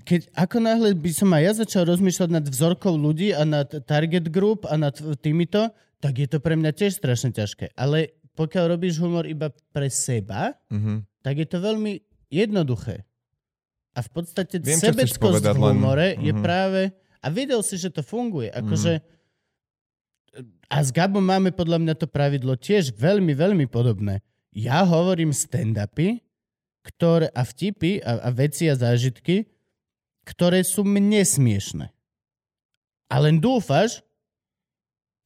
[0.00, 4.24] keď, ako náhle by som aj ja začal rozmýšľať nad vzorkou ľudí a nad target
[4.26, 7.74] group a nad týmito, tak je to pre mňa tiež strašne ťažké.
[7.74, 11.02] Ale pokiaľ robíš humor iba pre seba, Mhm.
[11.20, 11.98] tak je to veľmi
[12.30, 13.02] jednoduché.
[13.92, 16.38] A v podstate Viem, sebeckosť povedať, v len- humore je Mhm.
[16.38, 16.94] práve...
[17.18, 18.46] A videl si, že to funguje.
[18.48, 19.02] Akože...
[20.70, 24.22] A s Gabom máme podľa mňa to pravidlo tiež veľmi, veľmi podobné.
[24.54, 26.22] Ja hovorím stand-upy
[26.78, 29.44] ktoré, a vtipy a, a veci a zážitky,
[30.24, 31.92] ktoré sú mne smiešne.
[33.12, 34.00] A len dúfaš,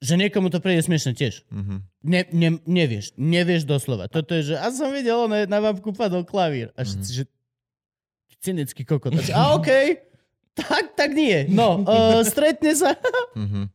[0.03, 1.47] že niekomu to príde smiešne tiež.
[1.47, 1.75] Mhm.
[2.03, 4.11] Ne, ne, nevieš, nevieš doslova.
[4.11, 6.75] Toto je, že a som videl, ono, na babku padol klavír.
[6.75, 7.25] A všetci, že
[8.43, 9.15] cynický kokot.
[9.31, 10.03] A okej,
[10.59, 11.47] tak, tak nie.
[11.47, 12.99] No, uh, stretne sa.
[13.39, 13.71] Mhm.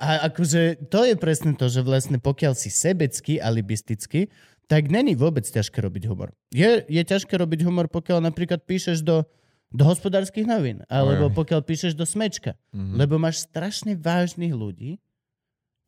[0.00, 4.32] A akože to je presne to, že vlastne pokiaľ si sebecký, alibistický,
[4.64, 6.32] tak není vôbec ťažké robiť humor.
[6.48, 9.28] Je, je ťažké robiť humor, pokiaľ napríklad píšeš do,
[9.68, 11.36] do hospodárskych novín, alebo Ojoj.
[11.36, 12.56] pokiaľ píšeš do smečka.
[12.72, 12.96] Mhm.
[12.96, 14.96] Lebo máš strašne vážnych ľudí,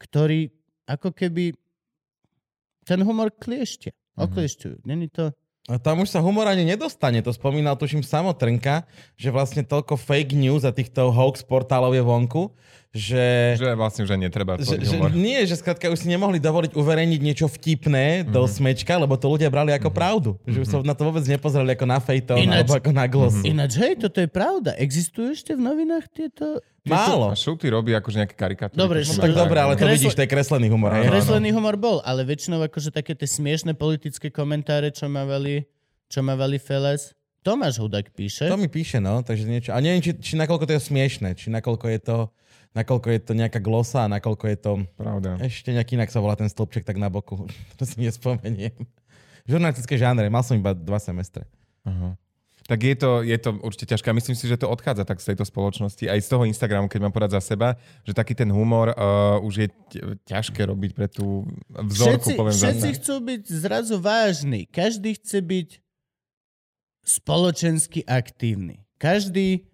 [0.02, 0.50] ktorí
[0.90, 1.54] ako keby
[2.82, 3.94] ten humor klieštia.
[4.18, 4.82] Okliešťujú.
[4.82, 5.30] Není to...
[5.70, 7.22] A tam už sa humor ani nedostane.
[7.22, 8.82] To spomínal tuším samotrnka,
[9.14, 12.50] že vlastne toľko fake news a týchto hoax portálov je vonku,
[12.92, 13.56] že...
[13.56, 17.46] Že vlastne aj netreba Že, že nie, že skrátka už si nemohli dovoliť uverejniť niečo
[17.46, 18.30] vtipné Mhm.
[18.30, 20.30] do smečka, lebo to ľudia brali ako pravdu.
[20.44, 23.36] Že už sa na to vôbec nepozerali ako na fejton Ináč- alebo ako na gloss.
[23.42, 24.76] Ináč, hej, toto je pravda.
[24.76, 26.60] Existujú ešte v novinách tieto...
[26.82, 27.30] Málo.
[27.30, 28.74] A Šuty robí akože nejaké karikatúry.
[28.76, 30.90] Dobre, no Tak dobre, ale to Kresle- vidíš, to je kreslený humor.
[30.90, 31.06] Hej?
[31.08, 35.62] Kreslený humor bol, ale väčšinou akože také tie smiešne politické komentáre, čo mávali,
[36.06, 38.46] čo mávali Feles, Tomáš Hudák píše.
[38.46, 39.70] To mi píše, no, takže niečo.
[39.70, 42.16] A neviem, či, či nakoľko to je smiešne, či nakoľko je to,
[42.72, 44.72] nakoľko je to nejaká glosa, a nakoľko je to...
[44.96, 45.40] Pravda.
[45.40, 47.48] Ešte nejaký inak sa volá ten stĺpček tak na boku.
[47.78, 48.74] To si nespomeniem.
[49.48, 51.44] Žurnalistické žánre, mal som iba dva semestre.
[51.82, 52.14] Aha.
[52.62, 54.14] Tak je to, je to určite ťažké.
[54.14, 56.06] Myslím si, že to odchádza tak z tejto spoločnosti.
[56.06, 57.74] Aj z toho Instagramu, keď mám povedať za seba,
[58.06, 59.68] že taký ten humor uh, už je
[60.30, 61.42] ťažké robiť pre tú
[61.74, 64.70] vzorku, všetci, poviem všetci chcú byť zrazu vážni.
[64.70, 65.68] Každý chce byť
[67.02, 68.86] spoločensky aktívny.
[69.02, 69.66] Každý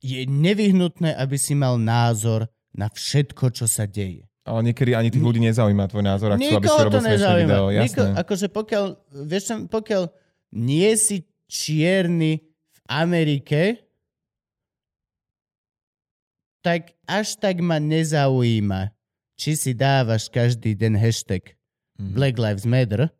[0.00, 4.24] je nevyhnutné, aby si mal názor na všetko, čo sa deje.
[4.42, 7.64] Ale niekedy ani tých ľudí nezaujíma tvoj názor a chcú, aby si robil smiešné video.
[7.68, 7.84] Jasné.
[7.84, 8.84] Niko, akože pokiaľ,
[9.28, 10.02] vieš, pokiaľ
[10.56, 13.84] nie si čierny v Amerike,
[16.60, 18.92] tak až tak ma nezaujíma,
[19.36, 21.56] či si dávaš každý den hashtag
[22.00, 22.16] Mhm.
[22.16, 23.12] Black Lives Matter.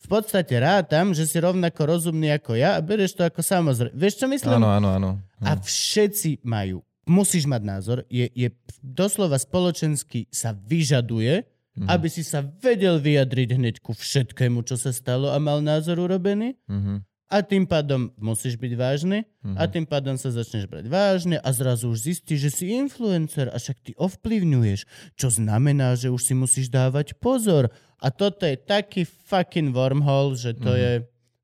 [0.00, 3.92] V podstate rátam, že si rovnako rozumný ako ja a bereš to ako samozrejme.
[3.92, 4.56] Vieš, čo myslím?
[4.56, 5.10] Áno, áno, áno.
[5.44, 6.80] A všetci majú.
[7.04, 7.98] Musíš mať názor.
[8.08, 8.48] Je, je
[8.80, 11.86] doslova spoločensky sa vyžaduje, Mhm.
[11.86, 16.58] aby si sa vedel vyjadriť hneď ku všetkému, čo sa stalo a mal názor urobený.
[16.66, 17.06] Mhm.
[17.30, 19.54] A tým pádom musíš byť vážny Mhm.
[19.54, 23.56] a tým pádom sa začneš brať vážne a zrazu už zistíš, že si influencer a
[23.56, 24.80] však ty ovplyvňuješ,
[25.14, 27.70] čo znamená, že už si musíš dávať pozor.
[28.02, 30.80] A toto je taký fucking wormhole, že to Mhm.
[30.82, 30.92] je,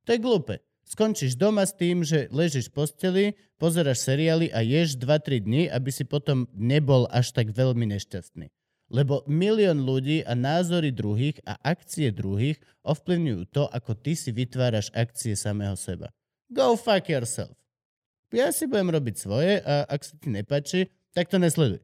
[0.02, 0.54] to je glúpe.
[0.86, 3.24] Skončíš doma s tým, že ležíš v posteli,
[3.58, 8.50] pozeráš seriály a ješ 2-3 dní, aby si potom nebol až tak veľmi nešťastný.
[8.86, 14.94] Lebo milión ľudí a názory druhých a akcie druhých ovplyvňujú to, ako ty si vytváraš
[14.94, 16.14] akcie samého seba.
[16.46, 17.58] Go fuck yourself.
[18.30, 21.82] Ja si budem robiť svoje a ak sa ti nepáči, tak to nesleduj.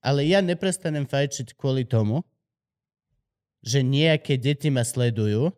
[0.00, 2.24] Ale ja neprestanem fajčiť kvôli tomu,
[3.62, 5.52] že nejaké deti ma sledujú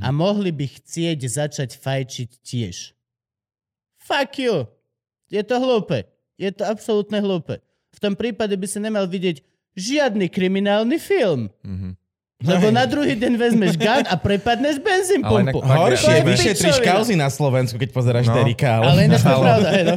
[0.00, 2.96] a mohli by chcieť začať fajčiť tiež.
[4.00, 4.64] Fuck you!
[5.28, 6.06] Je to hlúpe.
[6.40, 7.60] Je to absolútne hlúpe.
[7.92, 9.44] V tom prípade by si nemal vidieť
[9.76, 11.48] žiadny kriminálny film.
[11.64, 12.00] Mhm.
[12.42, 15.62] Lebo na druhý deň vezmeš gun a prepadneš benzín Ale pumpu.
[15.62, 16.82] Horšie, pičovina.
[16.82, 18.34] kauzy na Slovensku, keď pozeráš No.
[18.34, 18.82] Derika.
[18.82, 19.96] Ale ináč to pravda, hej, no.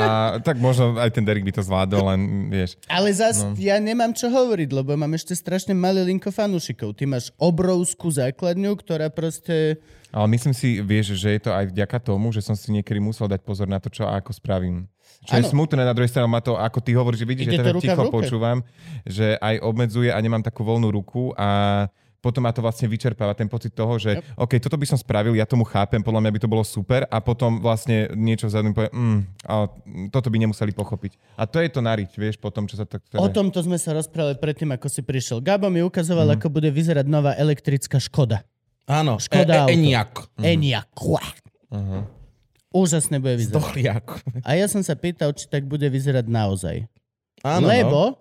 [0.00, 2.80] A tak možno aj ten Derek by to zvládol, len vieš.
[2.88, 3.52] Ale zas no.
[3.60, 6.96] ja nemám čo hovoriť, lebo mám ešte strašne malé linko fanúšikov.
[6.96, 9.76] Ty máš obrovskú základňu, ktorá proste...
[10.08, 13.28] Ale myslím si, vieš, že je to aj vďaka tomu, že som si niekedy musel
[13.28, 14.88] dať pozor na to, čo a ako spravím.
[15.26, 15.52] Čo je Áno.
[15.58, 17.82] smutné, na druhej strane má to, ako ty hovoríš, že vidíš, Ide že to teda
[17.82, 18.62] ticho počúvam,
[19.02, 21.84] že aj obmedzuje a nemám takú voľnú ruku a
[22.26, 24.26] potom ma to vlastne vyčerpáva ten pocit toho, že yep.
[24.34, 27.22] OK, toto by som spravil, ja tomu chápem, podľa mňa by to bolo super a
[27.22, 29.70] potom vlastne niečo vzadu povie, mm, a
[30.10, 31.38] toto by nemuseli pochopiť.
[31.38, 33.06] A to je to nariť, vieš, potom, čo sa tak...
[33.14, 35.38] O tomto sme sa rozprávali predtým, ako si prišiel.
[35.38, 38.42] Gabo mi ukazoval, ako bude vyzerať nová elektrická Škoda.
[38.90, 40.12] Áno, Škoda e, e, Eniak.
[40.38, 40.98] Enyaq.
[40.98, 42.06] Uh-huh.
[42.76, 43.56] Úžasne bude vyzerať.
[43.56, 44.06] Dochliak.
[44.44, 46.84] A ja som sa pýtal, či tak bude vyzerať naozaj.
[47.40, 48.18] Áno, Lebo no.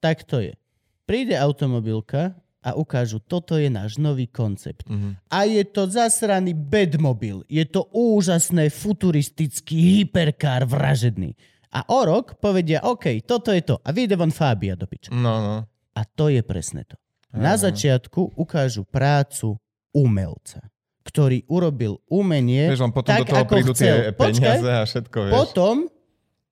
[0.00, 0.56] tak to je.
[1.04, 4.86] Príde automobilka a ukážu, toto je náš nový koncept.
[4.88, 5.18] Mhm.
[5.28, 7.44] A je to zasraný bedmobil.
[7.50, 11.36] Je to úžasné, futuristický hyperkár vražedný.
[11.72, 13.80] A o rok povedia, OK, toto je to.
[13.80, 15.08] A vyjde von Fabia do piča.
[15.12, 15.56] No, no.
[15.92, 16.96] A to je presne to.
[17.32, 19.56] Na začiatku ukážu prácu
[19.96, 20.60] umelca,
[21.02, 23.84] ktorý urobil umenie Vieš, len potom tak, do toho ako prídu chcel.
[23.84, 25.32] tie Počkaj, peniaze a všetko, vieš.
[25.34, 25.76] potom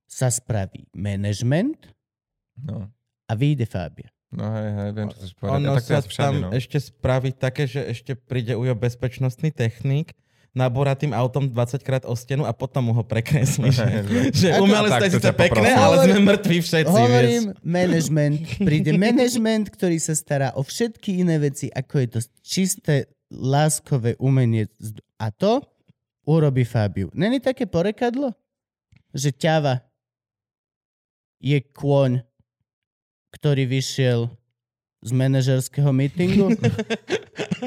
[0.05, 1.79] sa spraví management
[2.59, 2.91] No.
[3.25, 4.11] a vyjde Fabia.
[4.29, 5.55] No hej, hej, viem, čo chceš povedať.
[5.57, 6.49] Ono a tak sa všade, tam no.
[6.53, 10.15] ešte spraví také, že ešte príde ujo bezpečnostný technik,
[10.51, 13.71] nabúra tým autom 20 krát o stenu a potom mu ho prekreslí.
[13.71, 13.87] že,
[14.31, 16.91] že Ako- umelec to je síce pekné, ale sme mŕtvi všetci.
[16.93, 17.63] Hovorím vieš.
[17.65, 18.37] management.
[18.61, 24.67] Príde management, ktorý sa stará o všetky iné veci, ako je to čisté láskové umenie.
[25.17, 25.63] A to
[26.27, 27.09] urobí Fabiu.
[27.15, 28.35] Není také porekadlo?
[29.11, 29.75] Že ťava
[31.41, 32.21] je kôň,
[33.33, 34.29] ktorý vyšiel
[35.01, 36.53] z manažerského meetingu.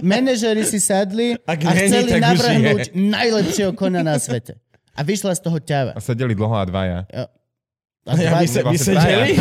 [0.06, 4.62] Manažeri si sadli Ak a není, chceli navrhnúť najlepšieho konia na svete.
[4.94, 5.92] A vyšla z toho ťava.
[5.98, 7.00] A sedeli dlho a dvaja.
[7.10, 9.32] A Ja dva- by sa- vy Vlastne sedeli?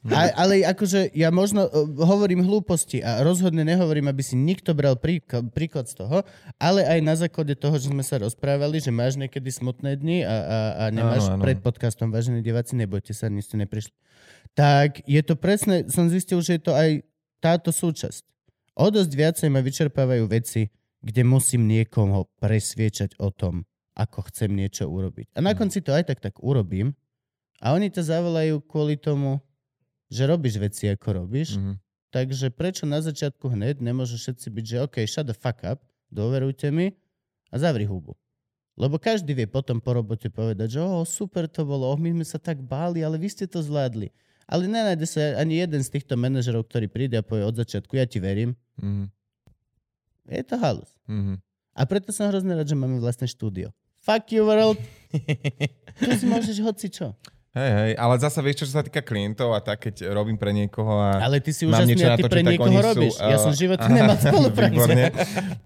[0.00, 0.16] Hej.
[0.16, 4.96] A, ale akože ja možno uh, hovorím hlúposti a rozhodne nehovorím, aby si nikto bral
[4.96, 6.24] príklad, príklad z toho,
[6.56, 10.32] ale aj na základe toho, že sme sa rozprávali, že máš niekedy smutné dni a,
[10.32, 11.44] a, a nemáš Áno, áno.
[11.44, 13.92] pred podcastom, vážení diváci, nebojte sa, nie ste neprišli.
[14.56, 17.04] Tak je to presne, som zistil, že je to aj
[17.44, 18.24] táto súčasť.
[18.80, 20.72] O dosť viacej ma vyčerpávajú veci,
[21.04, 23.68] kde musím niekoho presviečať o tom,
[24.00, 25.36] ako chcem niečo urobiť.
[25.36, 26.96] A na konci to aj tak tak urobím
[27.60, 29.44] a oni to zavolajú kvôli tomu,
[30.10, 31.56] že robíš veci, ako robíš.
[31.56, 31.78] Mhm.
[32.10, 35.78] Takže prečo na začiatku hneď nemôžu všetci byť, že OK, shut the fuck up,
[36.10, 36.90] dôverujte mi
[37.50, 38.18] A zavri hubu.
[38.74, 42.26] Lebo každý vie potom po robote povedať, že oh, super to bolo, oh, my sme
[42.26, 44.10] sa tak báli, ale vy ste to zvládli.
[44.50, 48.06] Ale nenájde sa ani jeden z týchto manažerov, ktorý príde a povie od začiatku, ja
[48.06, 48.58] ti verím.
[48.82, 49.06] Mhm.
[50.30, 50.90] Je to halus.
[51.06, 51.38] Mhm.
[51.74, 53.70] A preto som hrozne rád, že máme vlastné štúdio.
[54.02, 54.78] Fuck you world.
[56.02, 57.14] tu si môžeš hoci čo.
[57.50, 61.02] Hej, hej, ale zasa vieš, čo sa týka klientov a tak, keď robím pre niekoho
[61.02, 63.14] a Ale ty si mám úžasný niečo a ty natočiť, pre niekoho sú, robíš.
[63.18, 64.92] ja som eh, v živote nemal spolupráce.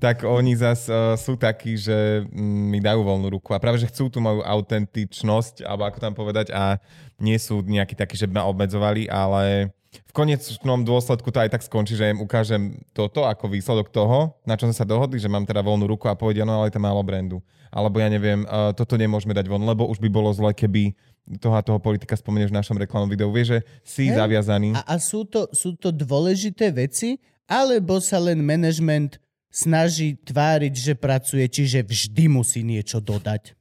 [0.01, 3.93] Tak oni zas uh, sú takí, že mm, mi dajú voľnú ruku a práve, že
[3.93, 6.81] chcú tú moju autentičnosť, alebo ako tam povedať, a
[7.21, 11.69] nie sú nejakí takí, že by ma obmedzovali, ale v konečnom dôsledku to aj tak
[11.69, 15.45] skončí, že im ukážem toto ako výsledok toho, na čo sme sa dohodli, že mám
[15.45, 17.45] teda voľnú ruku a povedia, no ale to málo brandu.
[17.69, 20.97] Alebo ja neviem, uh, toto nemôžeme dať von, lebo už by bolo zle, keby
[21.41, 23.33] toho a toho politika spomenieš v našom reklamnom videu.
[23.33, 24.21] Vieš, že si Hej.
[24.21, 24.77] zaviazaný.
[24.77, 27.17] A, a sú, to, sú to dôležité veci,
[27.49, 29.17] alebo sa len management
[29.49, 33.57] snaží tváriť, že pracuje, čiže vždy musí niečo dodať.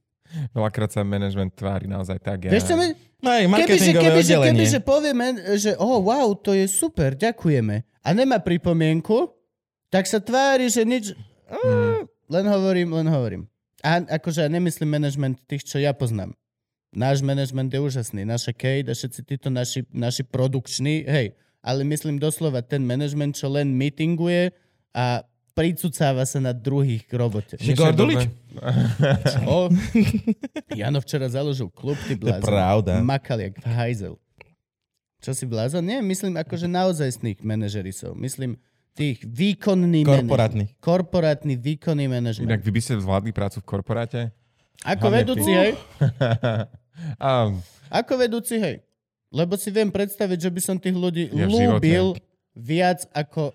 [0.52, 2.50] Veľakrát sa management tvári naozaj tak.
[2.50, 2.52] Ja...
[2.52, 4.52] Vieš čo, my- Aj kebyže, marketingové kebyže, oddelenie.
[4.58, 7.86] kebyže povieme, že oh, wow, to je super, ďakujeme.
[8.04, 9.32] A nemá pripomienku,
[9.94, 11.14] tak sa tvári, že nič...
[11.48, 12.10] Mm.
[12.34, 13.44] Len hovorím, len hovorím.
[13.86, 16.34] A akože ja nemyslím management tých, čo ja poznám.
[16.94, 22.22] Náš management je úžasný, naša Kate a všetci títo naši, naši produkční, hej, ale myslím
[22.22, 24.54] doslova ten management, čo len meetinguje
[24.94, 27.58] a pricucáva sa na druhých k robote.
[27.58, 28.22] Že Gordulič?
[29.50, 29.70] O,
[30.70, 32.46] Jano včera založil klub, ty To je blázon.
[32.46, 32.94] pravda.
[33.02, 34.14] Makal jak hajzel.
[35.18, 35.82] Čo si blázon?
[35.82, 38.14] Nie, myslím akože naozajstných manažerisov.
[38.14, 38.60] Myslím
[38.94, 40.64] tých výkonný Korporátny.
[40.70, 40.84] manažer.
[40.84, 42.46] Korporátny výkonný manažment.
[42.46, 44.20] Inak vy by ste zvládli prácu v korporáte?
[44.86, 45.72] Ako hlavne vedúci, hej?
[47.18, 47.52] A,
[47.90, 48.82] Ako vedúci, hej?
[49.34, 52.14] Lebo si viem predstaviť, že by som tých ľudí Ja lúbil
[52.54, 53.50] viac ako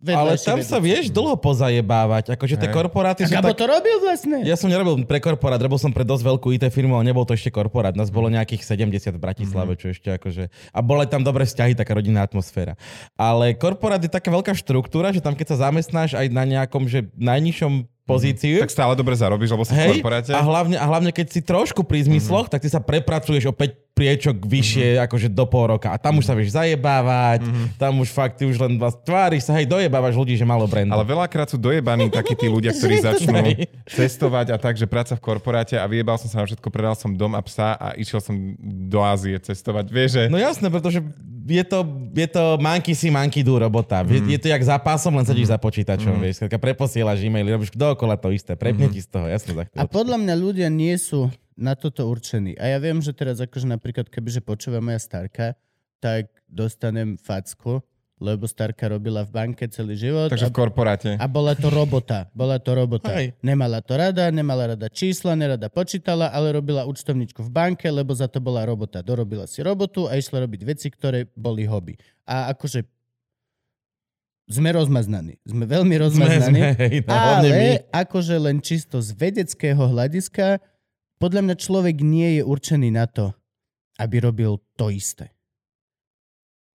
[0.00, 0.72] Ale tam vedúci.
[0.72, 2.32] sa vieš dlho pozajebávať.
[2.32, 3.62] Akože tie korporáty sú Gabo tak...
[3.62, 4.42] to robil vlastne.
[4.42, 7.36] Ja som nerobil pre korporát, robil som pre dosť veľkú IT firmu, ale nebol to
[7.36, 7.92] ešte korporát.
[7.92, 10.48] Nás bolo nejakých 70 v Bratislave, čo ešte akože...
[10.72, 12.80] A boli tam dobré vzťahy, taká rodinná atmosféra.
[13.14, 17.06] Ale korporát je taká veľká štruktúra, že tam keď sa zamestnáš aj na nejakom, že
[17.14, 20.32] najnižšom pozíciu, tak stále dobre zarobíš, lebo si v Hej, korporáte.
[20.34, 22.54] a hlavne, a hlavne keď si trošku pri zmysloch, mm-hmm.
[22.58, 25.06] tak ty sa prepracuješ o 5 priečok vyššie, mm-hmm.
[25.06, 25.92] akože do pol roka.
[25.92, 27.66] A tam už sa vieš zajebávať, mm-hmm.
[27.76, 30.96] tam už fakt ty už len vás tváriš sa, hej, dojebávaš ľudí, že malo brandu.
[30.96, 33.36] Ale veľakrát sú dojebaní takí tí ľudia, ktorí začnú
[33.84, 37.12] cestovať a tak, že práca v korporáte a vyjebal som sa na všetko, predal som
[37.12, 38.34] dom a psa a išiel som
[38.64, 39.92] do Ázie cestovať.
[39.92, 40.22] Vieš, že...
[40.32, 41.04] No jasné, pretože
[41.50, 41.78] je to,
[42.14, 44.06] je to monkey si, monkey do robota.
[44.06, 44.08] Mm.
[44.08, 45.52] Je, je to jak za pásom, len sedíš mm.
[45.52, 46.22] za počítačom, mm.
[46.22, 46.36] vieš.
[46.46, 48.92] Preposielaš e-maily, robíš dookola to isté, prepne mm.
[48.94, 51.26] ti z toho, jasne za A podľa mňa ľudia nie sú
[51.58, 52.56] na toto určení.
[52.56, 55.58] A ja viem, že teraz akože napríklad, kebyže počúva moja starka,
[56.00, 57.84] tak dostanem facku,
[58.20, 61.10] lebo starka robila v banke celý život Takže a, v korporáte.
[61.16, 62.28] a bola to robota.
[62.36, 63.08] Bola to robota.
[63.16, 63.32] Hej.
[63.40, 68.28] Nemala to rada, nemala rada čísla, nerada počítala, ale robila účtovničku v banke, lebo za
[68.28, 69.00] to bola robota.
[69.00, 71.96] Dorobila si robotu a išla robiť veci, ktoré boli hobby.
[72.28, 72.84] A akože
[74.50, 75.38] sme rozmaznaní.
[75.46, 76.60] Sme veľmi Sme, rozmaznaní.
[76.60, 77.68] sme, hej, no, hlavne my.
[77.70, 80.58] Ale akože len čisto z vedeckého hľadiska,
[81.16, 83.30] podľa mňa človek nie je určený na to,
[83.96, 85.30] aby robil to isté.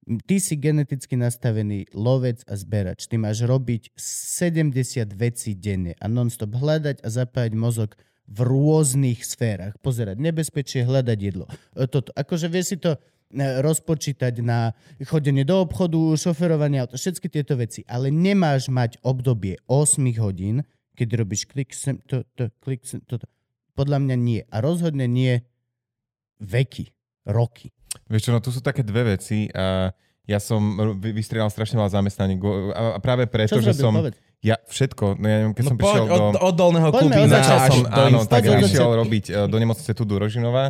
[0.04, 3.08] Ty si geneticky nastavený lovec a zberač.
[3.08, 7.96] Ty máš robiť 70 vecí denne a non-stop hľadať a zapájať mozog
[8.28, 9.76] v rôznych sférach.
[9.80, 11.46] Pozerať nebezpečie, hľadať jedlo.
[11.76, 12.12] E, Toto.
[12.16, 13.00] Akože vieš si to e,
[13.64, 14.76] rozpočítať na
[15.08, 17.88] chodenie do obchodu, šoferovanie auta, všetky tieto veci.
[17.88, 20.68] Ale nemáš mať obdobie 8 hodín,
[21.00, 23.28] keď robíš klik sem, to, to, klik sem, toto.
[23.74, 24.42] Podľa mňa nie.
[24.52, 25.42] A rozhodne nie
[26.44, 26.94] veky,
[27.26, 27.74] roky.
[28.06, 29.48] Vieš čo, no tu sú také dve veci.
[29.50, 32.40] A ja som ro- vy- vystriedal strašne veľa zamestnaní.
[32.72, 33.92] A práve preto, Čo že som...
[33.92, 34.16] Povedz.
[34.40, 36.40] Ja všetko, no ja neviem, keď No som poď prišiel od, do...
[36.42, 37.56] od dolného Poďme začiatku.
[37.56, 39.00] až som, áno, tak Poď od išiel začiatku.
[39.00, 40.66] robiť e, do nemocnice tu do Rožinova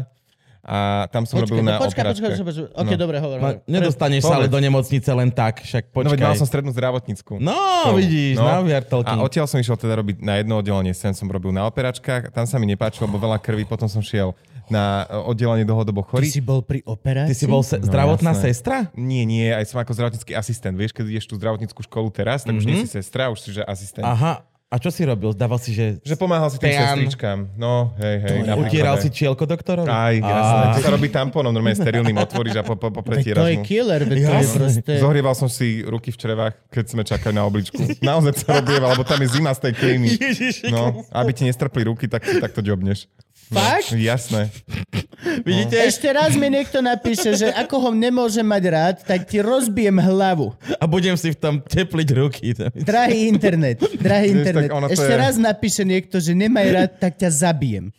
[0.61, 0.77] a
[1.09, 2.37] tam som robil Počkaj, na no, počkaj, počkaj, operačkách.
[2.39, 2.79] počkaj, počkaj.
[2.79, 2.95] OK, No.
[2.95, 3.37] dobre, hovor.
[3.37, 3.65] Ma, hovor.
[3.67, 6.21] nedostaneš sa ale do nemocnice len tak, však No veď počkaj.
[6.23, 7.33] mal som strednú zdravotnícku.
[7.35, 7.97] No, školu.
[7.97, 8.45] vidíš, No.
[8.45, 8.63] no.
[8.63, 12.29] are A odtiaľ som išiel teda robiť na jedno oddelenie, sem som robil na operačkách,
[12.29, 14.83] tam sa mi nepáčilo, lebo veľa krvi, potom som šiel na
[15.25, 16.31] oddelenie dlhodobo Ty chorých.
[16.31, 17.31] si bol pri operácii?
[17.31, 18.51] Ty si bol se- No, zdravotná jasné.
[18.51, 18.75] sestra?
[18.93, 20.73] Nie, nie, aj som ako zdravotnícky asistent.
[20.73, 23.63] Vieš, keď ideš tú zdravotníckú školu teraz, tak už nie si sestra, už si že
[23.63, 24.03] asistent.
[24.03, 24.45] Aha.
[24.73, 25.37] A čo si robil?
[25.37, 26.01] Dával si, že...
[26.01, 26.97] Že pomáhal si tým Teán.
[26.97, 27.45] sestričkám.
[27.53, 28.37] No, hej, hej.
[28.41, 29.85] napríklad Utieral si čielko doktorovi?
[29.85, 30.65] Aj, jasné.
[30.65, 34.01] To sa robí tampónom, normálne sterilným otvoríš a po, po, Veď to popretieraš je killer,
[34.01, 34.57] to je Jasné.
[34.57, 34.91] proste...
[34.97, 37.77] Zohrieval som si ruky v črevách, keď sme čakali na obličku.
[38.01, 40.09] Naozaj sa robieval, lebo tam je zima z tej klímy.
[40.73, 43.05] No, aby ti nestrpli ruky, tak, tak to ďobneš.
[43.45, 43.91] Fakt?
[43.91, 44.49] Jasné.
[45.47, 45.75] Vidíte?
[45.79, 50.51] Ešte raz mi niekto napíše, že ako ho nemôže mať rád, tak ti rozbijem hlavu.
[50.77, 52.51] A budem si v tom tepliť ruky.
[52.75, 54.69] Drahý internet, drahý internet.
[54.89, 57.89] Ešte je- raz napíše niekto, že nemaj rád, tak ťa zabijem.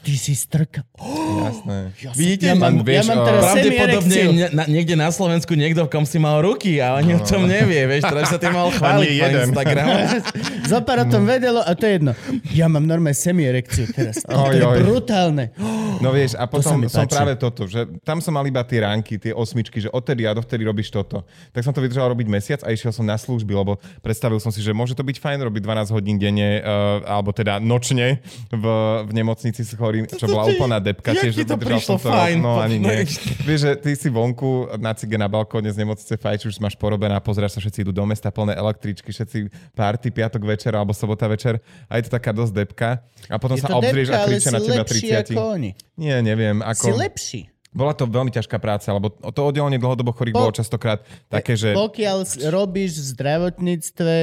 [0.00, 0.80] Ty si strka.
[0.96, 1.92] Jasné.
[2.00, 2.48] Ja, Vidíte?
[2.48, 6.08] ja mám, vieš, ja mám teraz Pravdepodobne ne, na, niekde na Slovensku niekto, v kom
[6.08, 9.52] si mal ruky a ani o tom nevie, vieš, teraz sa tým mal chváliť jeden.
[9.52, 9.92] Instagramu.
[10.72, 12.12] Zopár o tom vedelo a to je jedno.
[12.56, 14.24] Ja mám normálne semierekciu teraz.
[14.24, 14.78] To Oj, je oj.
[14.80, 15.44] brutálne.
[16.00, 17.12] No vieš, a potom som páči.
[17.12, 20.64] práve toto, že tam som mal iba tie ránky, tie osmičky, že odtedy a dovtedy
[20.64, 21.28] robíš toto.
[21.52, 24.64] Tak som to vydržal robiť mesiac a išiel som na služby, lebo predstavil som si,
[24.64, 28.64] že môže to byť fajn robiť 12 hodín denne, uh, alebo teda nočne v,
[29.04, 29.60] v nemocnici
[29.90, 31.10] chorým, čo bola úplná depka.
[31.10, 32.38] jak Tiež ti to prišlo to fajn?
[32.38, 33.02] No ani nie.
[33.42, 37.18] Vieš, že ty si vonku na cige na balkóne z nemocnice fajčíš, už máš porobená,
[37.18, 41.58] pozeráš sa, všetci idú do mesta, plné električky, všetci party, piatok večer alebo sobota večer
[41.90, 43.02] a je to taká dosť depka.
[43.26, 45.34] A potom Je sa obzrieš depka, a kričia na teba lepší 30.
[45.34, 45.70] ako oni.
[45.98, 46.62] Nie, neviem.
[46.62, 46.86] Ako...
[46.86, 47.40] Si lepší.
[47.70, 51.70] Bola to veľmi ťažká práca, lebo to oddelenie dlhodobo chorých Po- bolo častokrát také, že...
[51.70, 54.14] Pokiaľ robíš v zdravotníctve,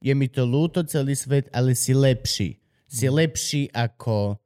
[0.00, 2.60] je mi to ľúto celý svet, ale si lepší.
[2.90, 4.36] Si lepší ako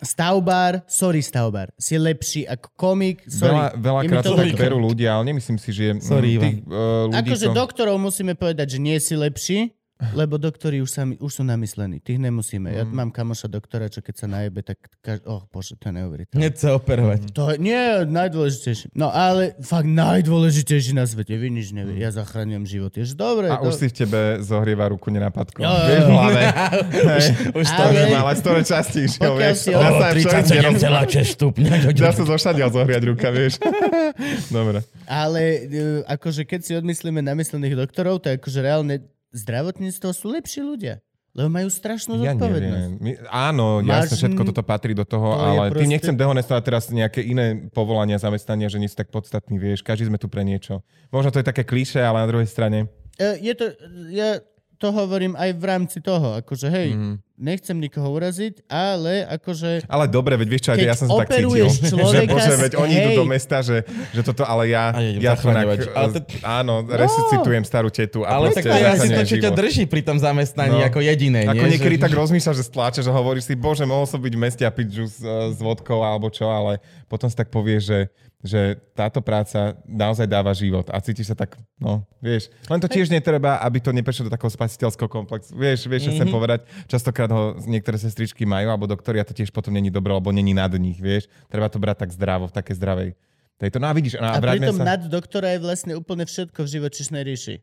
[0.00, 1.72] stavbár, sorry stavbár.
[1.76, 3.52] Si lepší ako komik, sorry.
[3.52, 7.16] Veľa, veľakrát to tak berú ľudia, ale nemyslím si, že mm, Sorry, tých uh, ľudí
[7.20, 7.54] Akože to...
[7.56, 9.58] doktorov musíme povedať, že nie si lepší,
[10.12, 12.00] lebo doktori už, sami, už sú namyslení.
[12.00, 12.72] Tých nemusíme.
[12.72, 14.80] Ja mám kamoša doktora, čo keď sa najebe, tak...
[15.04, 15.20] Kaž...
[15.28, 16.40] Oh, bože, to je neuveriteľné.
[16.40, 17.20] Hneď sa operovať.
[17.36, 18.96] To je, nie, najdôležitejší.
[18.96, 21.36] No ale fakt najdôležitejší na svete.
[21.36, 22.00] Vy nič nevie.
[22.00, 22.92] Ja zachraňujem život.
[22.96, 23.52] Jež dobre.
[23.52, 23.68] A do...
[23.68, 25.60] už si v tebe zohrieva ruku nenapadko.
[25.60, 26.08] Jo, jo, Vieš, jo.
[26.10, 26.42] hlave.
[27.10, 27.24] Hej.
[27.54, 28.16] Už to Ale- Ale...
[28.16, 29.58] ale skoro častíš, jo, Pokiaľ vieš.
[29.60, 31.72] si- roz- 37,6 stupňa.
[32.00, 33.60] Dá sa zo všadiaľ zohriať ruka, vieš.
[34.56, 34.80] Dobre.
[35.04, 41.00] Ale e, akože keď si odmyslíme namyslených doktorov, tak akože reálne zdravotníctvo sú lepší ľudia.
[41.30, 42.90] Lebo majú strašnú Ja zodpovednosť.
[42.98, 46.62] My, áno, Máš- jasne, všetko toto patrí do toho, to ale tým proste- nechcem dehonestovať
[46.66, 49.86] teraz nejaké iné povolania, zamestnania, že nie sú tak podstatní, vieš.
[49.86, 50.82] Každý sme tu pre niečo.
[51.14, 52.90] Možno to je také klíše, ale na druhej strane...
[53.14, 53.70] E, Je to,
[54.10, 54.42] ja
[54.80, 57.14] to hovorím aj v rámci toho, akože hej, mm.
[57.36, 61.52] nechcem nikoho uraziť, ale akože Ale dobre, veď vieš čo, ja som sa tak cítil.
[61.52, 63.84] operuješ že človeka bože, veď oni idú do mesta, že,
[64.16, 68.40] že toto, ale ja, A ja to inak, Ale to- áno, resuscitujem starú tetu a
[68.40, 70.88] Ale tak to je asi to, čo ťa drží pri tom zamestnaní No.
[70.88, 71.44] ako jediné.
[71.44, 71.76] Ako nie?
[71.76, 74.64] niekedy Že- tak rozmýšľaš, že stláčeš a hovoríš si, bože, mohol som byť v meste
[74.64, 77.98] a piť džus uh, s vodkou alebo čo, ale potom si tak povieš, že,
[78.40, 78.60] že
[78.92, 82.48] táto práca naozaj dáva život a cítiš sa tak, no, vieš.
[82.66, 85.52] Len to tiež netreba, aby to neprešlo do takého spasiteľského komplexu.
[85.52, 86.32] Vieš, vieš, čo chcem Mhm.
[86.32, 86.60] povedať.
[86.86, 90.50] Častokrát ho niektoré sestričky majú, alebo doktori a to tiež potom není dobré, lebo není
[90.50, 91.28] nad nich, vieš.
[91.46, 93.10] Treba to brať tak zdravo, v takej zdravej.
[93.56, 94.88] Tejto, no a vidíš, no a a, pritom sa...
[94.88, 97.60] nad doktora je vlastne úplne všetko v živočišnej ríši.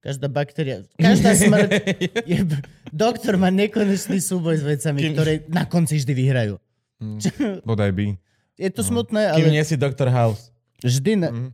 [0.00, 1.68] Každá baktéria, každá smrť.
[2.28, 2.44] Je,
[2.88, 6.54] doktor má nekonečný súboj s vecami, Kým- ktoré na konci vždy vyhrajú.
[7.68, 8.16] Bodaj by.
[8.54, 10.08] Je to smutné, Kým ale nie si Dr.
[10.10, 10.54] House.
[10.82, 11.12] vždy...
[11.18, 11.28] Na...
[11.30, 11.50] Mhm.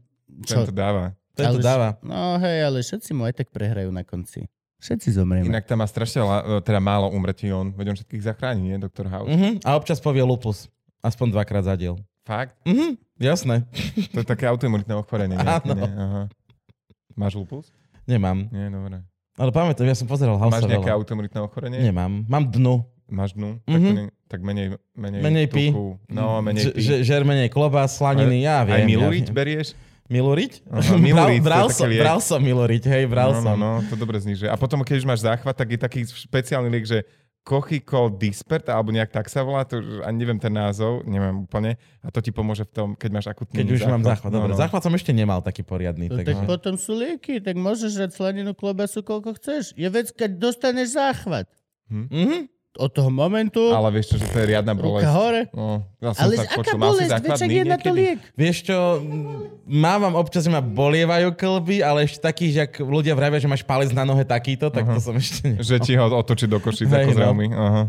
[0.47, 0.63] Čo?
[0.65, 1.05] Ten to dáva.
[1.37, 1.89] To je to dáva.
[2.05, 4.47] No hej, ale všetci mu aj tak prehrajú na konci.
[4.81, 5.45] Všetci zomrieme.
[5.53, 7.77] Inak tam má strašne veľa, teda málo umretí on.
[7.77, 9.29] Veď on všetkých zachráni, nie, doktor House?
[9.29, 9.61] Mhm.
[9.65, 10.69] A občas povie lupus.
[11.05, 12.01] Aspoň dvakrát za diel.
[12.25, 12.57] Fakt?
[12.65, 12.97] Mhm.
[13.21, 13.69] Jasné.
[14.17, 15.37] To je také autoimunitné ochorenie.
[15.37, 15.49] Nie?
[15.61, 15.73] Áno.
[15.77, 15.89] Nie?
[15.93, 16.23] Aha.
[17.17, 17.69] Máš lupus?
[18.09, 18.49] Nemám.
[18.49, 19.05] Nie, dobre.
[19.37, 21.81] Ale pamätám, ja som pozeral House Máš nejaké autoimunitné ochorenie?
[21.81, 22.25] Nemám.
[22.29, 22.85] Mám dnu.
[23.11, 23.59] Máš dnu?
[23.61, 23.91] Tak, to
[24.27, 25.69] tak menej, menej, Menej pí.
[25.69, 25.99] tuku.
[26.07, 26.81] No, menej Ž- pí.
[26.81, 28.75] že, žer menej klobás, slaniny, ja viem.
[28.77, 29.37] Aj miluriť ja viem.
[29.37, 29.69] berieš?
[30.07, 30.53] Miluriť?
[30.67, 32.01] Aha, miluriť, to bral, som, liek.
[32.01, 33.55] bral som miluriť, hej, bral no, som.
[33.55, 34.47] no, no, to dobre znižuje.
[34.47, 37.03] A potom, keď už máš záchvat, tak je taký špeciálny liek, že
[37.41, 41.75] Kochikol Dispert, alebo nejak tak sa volá, to ani neviem ten názov, neviem úplne.
[41.99, 44.29] A to ti pomôže v tom, keď máš akutný Keď už mám záchvat.
[44.29, 44.61] Dobre, No, no.
[44.61, 46.07] záchvat som ešte nemal taký poriadny.
[46.07, 46.37] No, takže...
[46.37, 49.73] tak potom sú lieky, tak môžeš žrať slaninu, klobasu, koľko chceš.
[49.73, 51.49] Je vec, keď dostaneš záchvat.
[51.89, 52.60] Mhm.
[52.79, 55.03] Od toho momentu, Ale vieš čo, že to je riadna bolesť.
[55.03, 55.43] ruka hore.
[55.51, 56.79] No, ja som Ale tak aká počul.
[56.79, 58.19] Bolesť, veď záchvat čak je na to liek.
[58.39, 58.77] Vieš čo,
[59.67, 63.67] mávam občas, že ma bolievajú klby, ale ešte taký, že ak ľudia vravia, že máš
[63.67, 65.67] palec na nohe takýto, tak to som ešte nemal.
[65.67, 67.17] Že ti ho otočí do košíc Hej, ako no.
[67.19, 67.47] zrejmy.
[67.51, 67.83] Aha.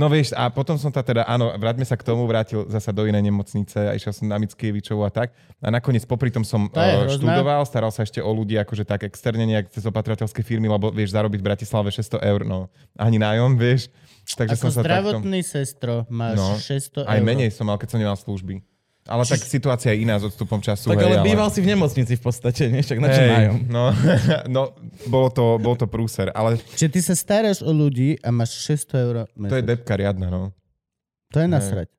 [0.00, 3.04] No vieš, a potom som sa teda, áno, vráťme sa k tomu, vrátil zasa do
[3.04, 5.36] inej nemocnice a išiel som na Mickievičovu a tak.
[5.60, 9.04] A nakoniec popri tom som To uh, študoval, staral sa ešte o ľudí akože tak
[9.04, 13.60] externe nejak cez opatrovateľské firmy, lebo vieš zarobiť v Bratislave 600 eur, no ani nájom,
[13.60, 13.92] vieš.
[14.24, 14.88] Takže Ako som sa takto...
[14.88, 17.06] zdravotný sestro máš No, 600 eur.
[17.12, 18.69] Aj menej som mal, keď som nemal služby.
[19.10, 20.94] Ale tak situácia je iná s odstupom času.
[20.94, 22.78] Tak hej, ale býval si v nemocnici v podstate, nie?
[22.78, 23.56] Však na čo Hej, nájom?
[23.66, 23.84] no,
[24.54, 24.62] no
[25.10, 29.02] bolo, to, bolo to prúser, ale Čiže ty sa staráš o ľudí a máš 600
[29.02, 30.54] eur to je depka riadna, no.
[31.34, 31.90] To je nasrať.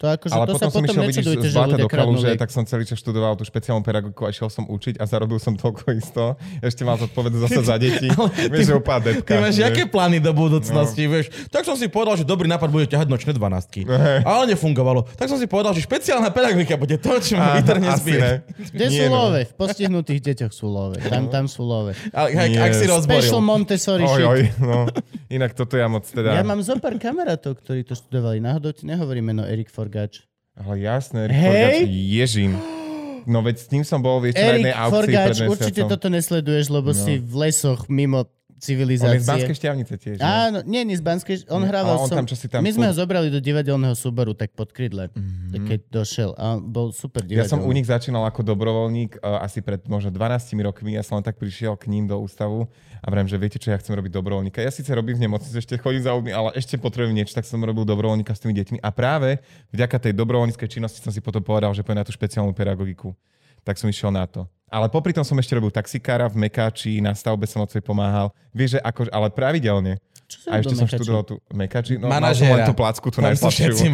[0.00, 2.48] To akože Ale to potom sa som potom išiel, nečudujte, z ľudia do kaluže, tak
[2.48, 5.92] som celý čas študoval tú špeciálnu pedagogiku a išiel som učiť a zarobil som toľko
[5.92, 6.40] isto.
[6.64, 8.08] Ešte mal zodpovednosť zase za deti.
[8.52, 9.36] Vieš, že úplná depka.
[9.36, 11.12] Ty máš aké plány do budúcnosti, no.
[11.12, 11.28] vieš?
[11.52, 13.84] Tak som si povedal, že dobrý nápad bude ťahať nočné dvanáctky.
[14.24, 15.04] Ale nefungovalo.
[15.20, 18.08] Tak som si povedal, že špeciálna pedagogika bude to, čo ma Á, vytrhne z asi
[18.08, 18.20] bier.
[18.24, 18.32] ne.
[18.72, 19.12] Kde sú no.
[19.12, 19.40] love?
[19.44, 20.96] V postihnutých deťoch sú love.
[20.96, 21.92] Tam, tam sú love.
[22.16, 23.20] Ale ak, ak si rozboril.
[23.20, 24.88] Special Montessori Oj, oj, no.
[25.28, 26.34] Inak toto ja moc teda...
[26.34, 28.42] Ja mám zo pár kamarátov, ktorí to študovali.
[28.42, 30.22] Náhodou ti nehovorí meno Erik Forgač.
[30.54, 31.50] Ale jasné, Hej.
[31.50, 31.78] Hej?
[32.14, 32.52] Ježin.
[33.26, 36.70] No veď s ním som bol, vieš, na jednej aukcii Forgač, pred určite toto nesleduješ,
[36.70, 38.30] lebo si v lesoch mimo
[38.60, 39.24] On je z civilizácie.
[39.24, 40.16] Banskej šťavnice tiež.
[40.20, 40.24] ne?
[40.24, 42.92] Áno, nie, nie z Banskej, on Nie, hrával on som, tam čosi tam my sme
[42.92, 45.64] ho zobrali do divadelného súboru, tak pod krydle, mm-hmm.
[45.64, 46.30] keď došiel.
[46.36, 47.74] A on bol super Ja som u divadelný.
[47.80, 50.92] nich začínal ako dobrovoľník uh, asi pred možno 12 rokmi.
[50.92, 52.68] Ja som len tak prišiel k ním do ústavu
[53.00, 54.60] a vrem, že viete čo, ja chcem robiť dobrovoľníka.
[54.60, 57.64] Ja síce robím v nemocnici, ešte chodím za ľuďmi, ale ešte potrebujem niečo, tak som
[57.64, 58.78] robil dobrovoľníka s tými deťmi.
[58.84, 59.40] A práve
[59.72, 63.16] vďaka tej dobrovoľníckej činnosti som si potom povedal, že poďme na tú špeciálnu pedagogiku.
[63.62, 64.44] Tak som išiel na to.
[64.70, 68.30] Ale popri tom som ešte robil taxikára v Mekáči, na stavbe som otcovi pomáhal.
[68.54, 69.98] Vieš, že ako, ale pravidelne.
[70.30, 70.94] Čo A ešte som Mekači?
[70.94, 71.92] študoval tu Mekači.
[71.98, 73.74] No, mal som tú placku, tú najslabšiu.
[73.74, 73.86] všetci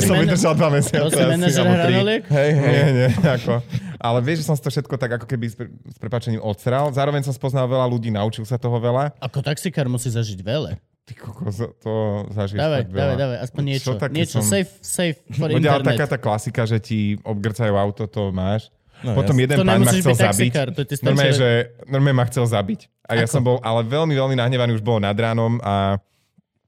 [0.00, 1.04] som vydržal dva mesiace.
[1.04, 2.22] Bol si manažer hranoliek?
[2.24, 2.72] Hej, hej.
[2.72, 3.60] Nie, nie, ako.
[4.00, 6.88] Ale vieš, že som si to všetko tak ako keby s, pre- s prepačením odsral.
[6.90, 9.12] Zároveň som spoznal veľa ľudí, naučil sa toho veľa.
[9.20, 10.80] Ako taxikár musí zažiť veľa.
[11.04, 11.92] Ty kokos, to
[12.32, 12.98] zažiješ Dávaj, fakt veľa.
[13.04, 13.90] dávaj, dávaj, aspoň niečo.
[13.92, 15.86] Čo Niečo, som- safe, safe for ale internet.
[15.92, 18.72] taká tá klasika, že ti obgrcajú auto, to máš.
[19.02, 19.44] No, Potom jasne.
[19.44, 20.52] jeden To pán ma chcel zabiť.
[20.52, 21.48] taxikár, to Normálne, že
[21.84, 22.80] normálne ma chcel zabiť.
[23.02, 23.32] A ja Ako?
[23.32, 25.98] som bol ale veľmi, veľmi nahnevaný, už bolo nad ránom a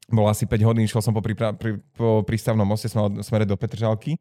[0.07, 3.55] bolo asi 5 hodín, išiel som po, prípra- pri, po prístavnom moste smer, smere do
[3.55, 4.19] Petržalky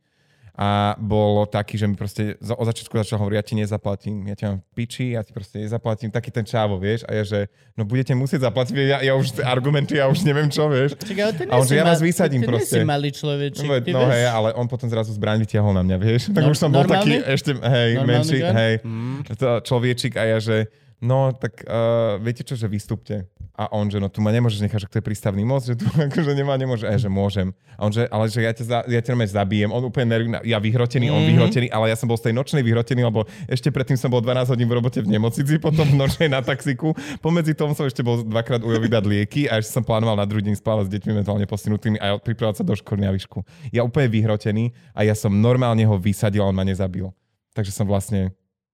[0.53, 4.45] a bolo taký, že mi proste od začiatku začal hovoriť, ja ti nezaplatím, ja ti
[4.45, 7.81] mám v piči, ja ti proste nezaplatím, taký ten čávo, vieš, a ja, že no
[7.81, 10.93] budete musieť zaplatiť, ja, ja už argumenty, ja už neviem čo, vieš.
[10.93, 12.77] Čak, ale ty A on, že ja vás vysadím ty proste.
[12.77, 15.97] Ty malý človečik, No, ty no hej, ale on potom zrazu zbraň vytiahol na mňa,
[15.97, 16.21] vieš.
[16.29, 19.25] Tak Nor- už som bol taký ešte, hej, Normálny menší, hej, Mm.
[19.33, 20.69] to človečik a ja, že
[21.01, 23.25] no, tak uh, viete čo, že vystúpte.
[23.53, 25.85] A on, že no tu ma nemôžeš nechať, že to je prístavný most, že tu
[26.09, 27.53] akože nemá, nemôže, ja, že môžem.
[27.77, 30.57] A on, že ale že ja ťa, za, ja ťa zabijem, on úplne nervý, ja
[30.57, 31.13] vyhrotený, Mhm.
[31.13, 34.25] on vyhrotený, ale ja som bol z tej nočnej vyhrotený, lebo ešte predtým som bol
[34.25, 36.97] 12 hodín v robote v nemocnici, potom v nočnej na taxiku.
[37.21, 40.41] Pomedzi tom som ešte bol dvakrát ujo vydať lieky a ešte som plánoval na druhý
[40.49, 43.45] deň spávať s deťmi mentálne postihnutými a pripravovať sa do školy na výšku.
[43.69, 47.05] Ja úplne vyhrotený a ja som normálne ho vysadil a on ma nezabil.
[47.53, 48.33] Takže som vlastne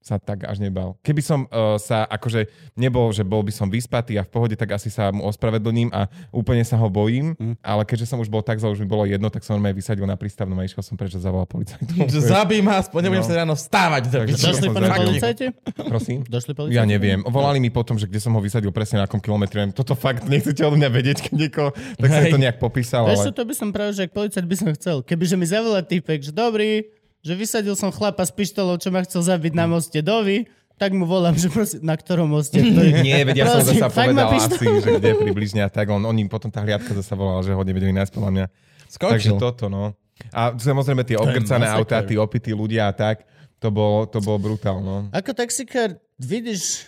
[0.09, 0.97] sa tak až nebal.
[0.99, 4.71] Keby som uh, sa akože nebol, že bol by som vyspatý a v pohode, tak
[4.71, 7.53] asi sa mu ospravedlním a úplne sa ho bojím, Mm.
[7.61, 10.03] ale keďže som už bol tak zle, už mi bolo jedno, tak som normálne vysadil
[10.03, 12.09] na prístavnom a išiel som preč a zavolal policajtu.
[12.09, 13.27] Že zabij ma, aspoň nebudem No.
[13.27, 14.01] sa ráno vstávať.
[14.07, 14.99] Takže Došli som po na zabil.
[15.05, 15.45] policajte?
[15.77, 16.17] Prosím?
[16.23, 16.75] Došli policajti?
[16.75, 17.19] Ja neviem.
[17.21, 19.61] Volali mi potom, že kde som ho vysadil presne na akom kilometri.
[19.69, 22.31] Toto fakt nechcete od mňa vedieť, keď niekoho, tak som Hej.
[22.31, 23.31] to nejak popísal, Vieš ale...
[23.31, 24.97] to by som práve, že policajt by som chcel.
[25.01, 26.87] Kebyže mi zavolá typek, že dobrý,
[27.19, 30.47] že vysadil som chlapa s pištolou, čo ma chcel zabiť na moste Dovi,
[30.79, 33.03] tak mu volám, že prosím, na ktorom moste to je.
[33.03, 35.91] Nie, veď ja som zasa povedal asi, že kde približne a tak.
[35.91, 38.45] On, oni potom tá hliadka zasa volala, že ho nevedeli nájsť podľa mňa.
[38.87, 39.37] Takže Skočil.
[39.37, 39.91] toto, no.
[40.31, 41.67] A samozrejme tie masaker.
[41.75, 43.27] autá, tí opití ľudia a tak,
[43.59, 45.11] to bolo, to bolo brutál, no.
[45.11, 46.87] Ako taxikár vidíš,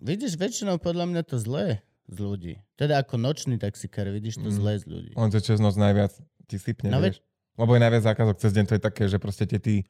[0.00, 2.54] vidíš väčšinou podľa mňa to zlé z ľudí.
[2.74, 4.56] Teda ako nočný taxikár vidíš to Mm.
[4.56, 5.12] zlé z ľudí.
[5.14, 6.10] On to čas noc najviac
[6.48, 7.20] ti sypne, No vieš.
[7.60, 9.84] Lebo je najviac zákazok cez deň, to je také, že proste tety,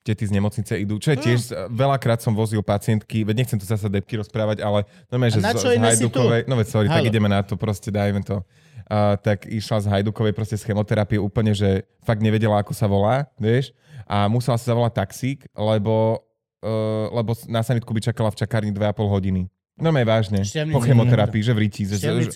[0.00, 0.96] tety z nemocnice idú.
[0.96, 5.36] Čo je tiež, veľakrát som vozil pacientky, veď nechcem tu zase depky rozprávať, ale normálne,
[5.36, 5.76] že na z, čo z?
[5.76, 7.10] Hajdukovej, no veď sorry, tak Halo.
[7.12, 8.40] ideme na to, proste dajme to.
[8.88, 13.28] Uh, tak išla z Hajdukovej proste z chemoterapie úplne, že fakt nevedela, ako sa volá,
[13.36, 13.76] vieš,
[14.08, 16.24] a musela si zavolať taxík, lebo,
[16.64, 19.51] uh, lebo na sanitku by čakala v čakárni 2,5 hodiny.
[19.80, 20.38] No je vážne.
[20.44, 20.76] Šťavnici.
[20.76, 21.60] Po chemoterapii, že v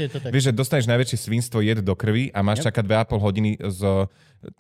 [0.09, 0.33] tak.
[0.33, 2.67] Vieš, že dostaneš najväčšie svinstvo jed do krvi a máš Yep.
[2.73, 3.81] čakať 2,5 hodiny z...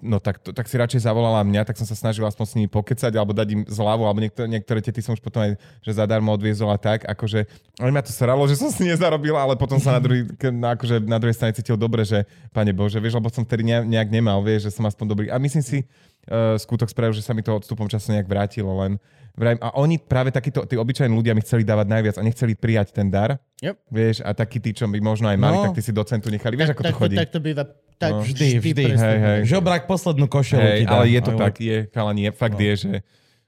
[0.03, 2.67] No tak, to, tak si radšej zavolala mňa, tak som sa snažil aspoň s nimi
[2.67, 6.33] pokecať alebo dať im zľavu, alebo niektoré, niektoré tety som už potom aj že zadarmo
[6.33, 7.45] odviezol a tak, akože
[7.77, 11.05] ale ma to sralo, že som si nezarobil, ale potom sa na, druhý, na, akože
[11.05, 14.41] na druhej strane cítil dobre, že pane Bože, vieš, lebo som vtedy ne, nejak nemal,
[14.43, 15.27] vieš, že som aspoň dobrý.
[15.29, 15.85] A myslím si,
[16.29, 18.99] uh, skutok spravil, že sa mi to odstupom času nejak vrátilo, len
[19.33, 22.93] vrajím, a oni práve takíto, tí obyčajní ľudia mi chceli dávať najviac a nechceli prijať
[22.93, 23.77] ten dar, Yep.
[23.89, 25.65] Vieš, a takí tí, čo by možno aj mali, No.
[25.65, 26.55] tak ty si docentu nechali.
[26.55, 27.17] Vieš, ako to tak, chodí?
[27.17, 27.65] tak to býva.
[27.97, 28.21] Tak No.
[28.21, 28.83] Vždy, vždy.
[28.85, 29.01] presne.
[29.03, 29.41] Hej, hej.
[29.49, 30.93] Žobrák poslednú košelu Hej, ti dá.
[30.93, 32.61] ale je to Aj tak, je, chalani, je, fakt No.
[32.61, 32.93] je, že...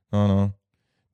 [0.08, 0.40] No, no.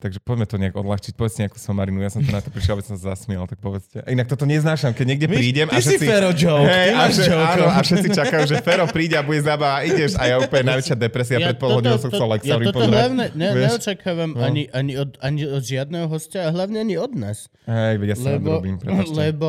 [0.05, 1.17] Takže poďme to nejak odľahčiť.
[1.17, 1.97] Povedzte nejakú somarinu.
[1.99, 4.05] Ja som to na to prišiel, aby som sa zasmial, tak povedzte.
[4.05, 6.05] A Inak toto neznášam, keď niekde Víš, prídem ty a si všetci...
[6.05, 7.41] Fero joke, Hej, ty a, že, joke.
[7.49, 10.77] áno, a všetci čakajú, že Fero príde a bude zábava a ideš a ja úplne
[10.77, 12.93] najväčšia depresia pred pol hodinou som chcel ja Lexory toto pozrieť.
[12.93, 13.65] hlavne ne, Vieš?
[13.65, 14.45] neočakávam No.
[14.45, 17.49] ani, ani, od, ani od žiadneho hostia a hlavne ani od nás.
[17.65, 19.17] Hej, veď ja sa Lebo, robím, prepáčte.
[19.25, 19.49] lebo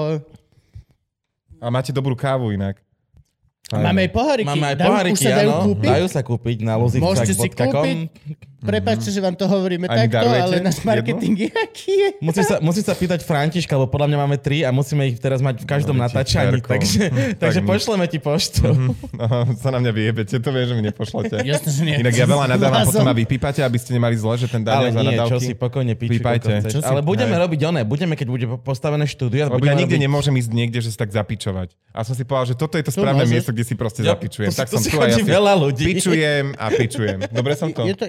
[1.60, 2.80] A máte dobrú kávu inak.
[3.66, 4.46] Máme aj poháriky.
[4.46, 5.64] Máme aj Dajú- poháriky, dajú áno.
[5.66, 5.90] kúpiť?
[5.90, 7.98] Dajú sa kúpiť na Môžete si kúpiť.
[8.66, 12.08] Prepačte, že vám to hovoríme A mi takto, darujete ale náš marketing je aký je.
[12.20, 15.40] Musí sa, musí sa pýtať Františka, lebo podľa mňa máme tri a musíme ich teraz
[15.40, 16.60] mať v každom No, natáčaní.
[16.60, 17.02] Takže,
[17.38, 18.66] takže Tak- pošleme ti poštu.
[19.14, 21.46] No, sa na mňa vyjebete, to vie, že mi nepošlete.
[21.46, 21.96] Jasne, že nie.
[21.98, 22.92] Inak ja veľa nadávam, Blázon.
[22.92, 25.46] potom ma vypípate, aby ste nemali zle, že ten Daniel za nie, čo nadávky.
[25.46, 26.52] si pokojne píči, Pípajte.
[26.66, 27.42] Čo si- Ale budeme hej.
[27.42, 29.48] robiť oné, budeme, keď bude postavené štúdio.
[29.48, 30.04] Lebo ja nikde robiť...
[30.04, 31.70] nemôžem ísť niekde, že sa tak zapičovať.
[31.92, 34.52] A som si povedal, že toto je to správne miesto, kde si proste zapičujem.
[34.52, 35.84] tak som si tu a ja chodí si veľa ľudí.
[35.88, 37.20] pičujem a pičujem.
[37.30, 38.06] Dobre som to, je to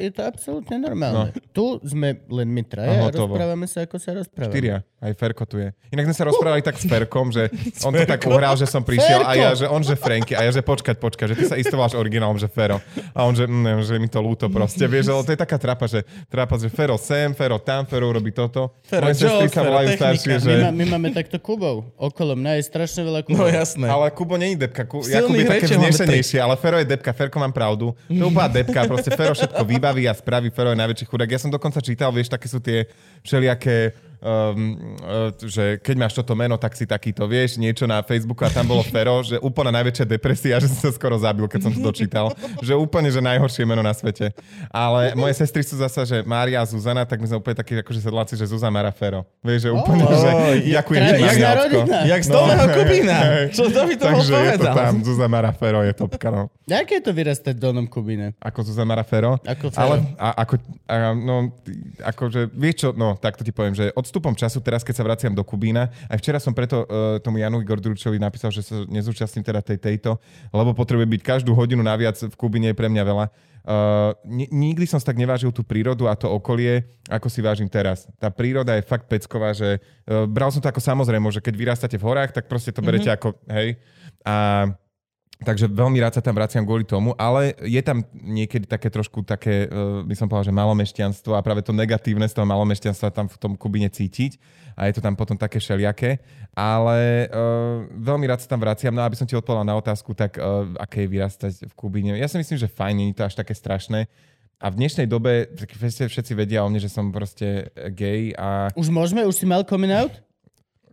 [0.47, 1.35] absolútne normálne.
[1.51, 4.55] Tu sme len my A traja a rozprávame sa, ako sa rozprávame.
[4.55, 4.77] Štyria.
[4.97, 5.75] Aj Ferko tu je.
[5.93, 7.51] Inak sme sa rozprávali tak s Ferkom, že
[7.87, 10.51] on to tak uhral, že som prišiel a ja, že on, že Franky a ja,
[10.55, 12.79] že počkať, počkať, že ty sa isto voláš originálom, že Fero.
[13.13, 14.87] A on, že, mm, že mi to ľúto proste.
[14.93, 18.31] Vieš, ale to je taká trapa, že trapa, že Fero sem, Fero tam, Fero robí
[18.31, 18.71] toto.
[18.87, 20.01] Fero Moje sestry sa volajú technika.
[20.01, 20.49] staršie, že...
[20.49, 21.91] My, má, my máme takto Kubov.
[21.99, 23.49] Okolo mňa je strašne veľa No Kubov.
[23.53, 23.87] jasné.
[23.91, 24.89] Ale Kubo není depka.
[24.89, 27.13] Ku, Jakub je také vznešenejšie, ale Fero je depka.
[27.13, 27.93] Ferko mám pravdu.
[28.09, 28.89] To je úplná depka.
[28.89, 30.36] Proste Fero všetko vybaví a spraví.
[30.53, 31.31] Fero je najväčší chudák.
[31.33, 32.87] Ja som dokonca čítal, vieš, také sú tie
[33.25, 34.77] všelijaké um,
[35.43, 38.83] že keď máš toto meno, tak si takýto, vieš, niečo na Facebooku a tam bolo
[38.85, 42.33] Fero, že úplne najväčšia depresia, že som sa skoro zabil, keď som to dočítal.
[42.61, 44.33] Že úplne, že najhoršie meno na svete.
[44.73, 48.01] Ale moje sestry sú zasa, že Mária a Zuzana, tak my sme úplne takí, akože
[48.01, 49.25] sedláci, že Zuzana Mara Fero.
[49.41, 50.31] Vieš, že úplne, Oh, že
[50.71, 51.13] ďakujem ti,
[51.57, 51.99] rodina.
[52.07, 53.17] Jak z dolného Kubína.
[53.17, 53.45] hej.
[53.53, 56.43] Čo to by to Takže je to tam, Zuzana Mara Fero je topka, no.
[56.67, 58.35] Aké je to vyrastať v Dolnom Kubine?
[58.39, 59.39] Ako Zuzana Mara Fero.
[59.43, 59.83] Ako Fero.
[59.83, 60.55] Ale a, ako,
[60.87, 61.51] a, no,
[62.03, 65.35] akože, vieš čo, no, tak to ti poviem, že odstupom času, teraz keď sa vraciam
[65.35, 69.59] do Kubína, aj včera som preto uh, tomu Janovi Gorduličovi napísal, že sa nezúčastním teda
[69.59, 70.23] tej tejto,
[70.55, 73.27] lebo potrebuje byť každú hodinu naviac v Kubíne je pre mňa veľa.
[73.67, 77.67] Uh, ni- nikdy som si tak nevážil tú prírodu a to okolie, ako si vážim
[77.67, 78.07] teraz.
[78.15, 81.99] Tá príroda je fakt pecková, že uh, bral som to ako samozrejme, že keď vyrastáte
[81.99, 83.17] v horách, tak proste to berete Mhm.
[83.19, 83.75] ako, hej.
[84.23, 84.71] A
[85.37, 89.69] Takže veľmi rád sa tam vraciam kvôli tomu, ale je tam niekedy také trošku také,
[89.69, 93.37] uh, by som povedal, že malomešťanstvo a práve to negatívne z toho malomešťanstva tam v
[93.37, 94.41] tom Kubine cítiť
[94.81, 96.25] a je to tam potom také všelijaké,
[96.57, 98.97] ale uh, veľmi rád sa tam vraciam.
[98.97, 102.17] No aby som ti odpovedal na otázku, tak uh, aké je vyrastať v Kubine.
[102.17, 104.09] Ja si myslím, že fajn, nie je to až také strašné.
[104.57, 109.21] A v dnešnej dobe všetci, vedia o mne, že som proste gay a Už môžeme?
[109.29, 110.25] Už si mal coming out?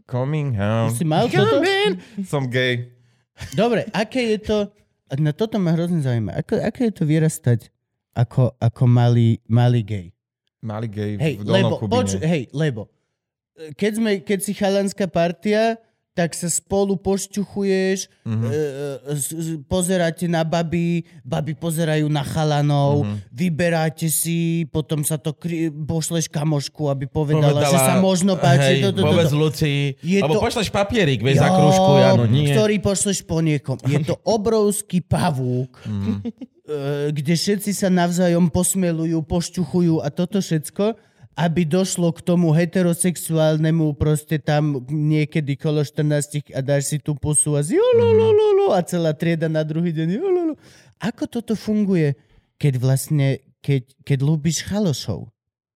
[0.07, 0.91] coming out.
[0.91, 1.63] Už si mal toto?
[2.27, 2.91] Som gay.
[3.53, 4.57] Dobre, aké je to...
[5.13, 6.41] Na toto ma hrozne zaujíma.
[6.41, 7.69] Ako, aké je to vyrastať
[8.17, 10.07] ako, ako malý, malý gay?
[10.63, 11.93] Malý gay Hej, v lebo, Kubine.
[11.93, 12.93] poču, hej, lebo
[13.77, 15.77] keď, sme, keď si chalanská partia,
[16.13, 18.29] tak sa spolu pošťuchuješ, Mhm.
[18.29, 18.49] mm-hmm.
[18.49, 18.59] e,
[19.03, 23.05] e, pozeráte na baby, baby pozerajú na chalanov, Mhm.
[23.07, 23.19] mm-hmm.
[23.33, 28.77] vyberáte si, potom sa to kri- pošleš kamošku, aby povedala, Povedala, že sa možno páči.
[28.77, 29.37] hej, to, to, to, povedz to.
[29.37, 29.81] Lucii.
[29.99, 32.45] Je Alebo to- pošleš papierik, vieš, za kružku, Jano, nie.
[32.47, 33.81] ktorý pošleš po niekom.
[33.83, 36.13] Je to obrovský pavúk, Mhm.
[36.21, 36.77] e,
[37.11, 40.93] kde všetci sa navzájom posmelujú, pošťuchujú a toto všetko,
[41.33, 47.57] aby došlo k tomu heterosexuálnemu proste tam niekedy kolo 14 a dáš si tú pusu
[47.57, 50.09] a zi, ololololo, a celá trieda na druhý deň.
[50.21, 50.53] ololo.
[51.01, 52.13] Ako toto funguje,
[52.61, 55.32] keď vlastne, keď, keď ľúbiš chalošov?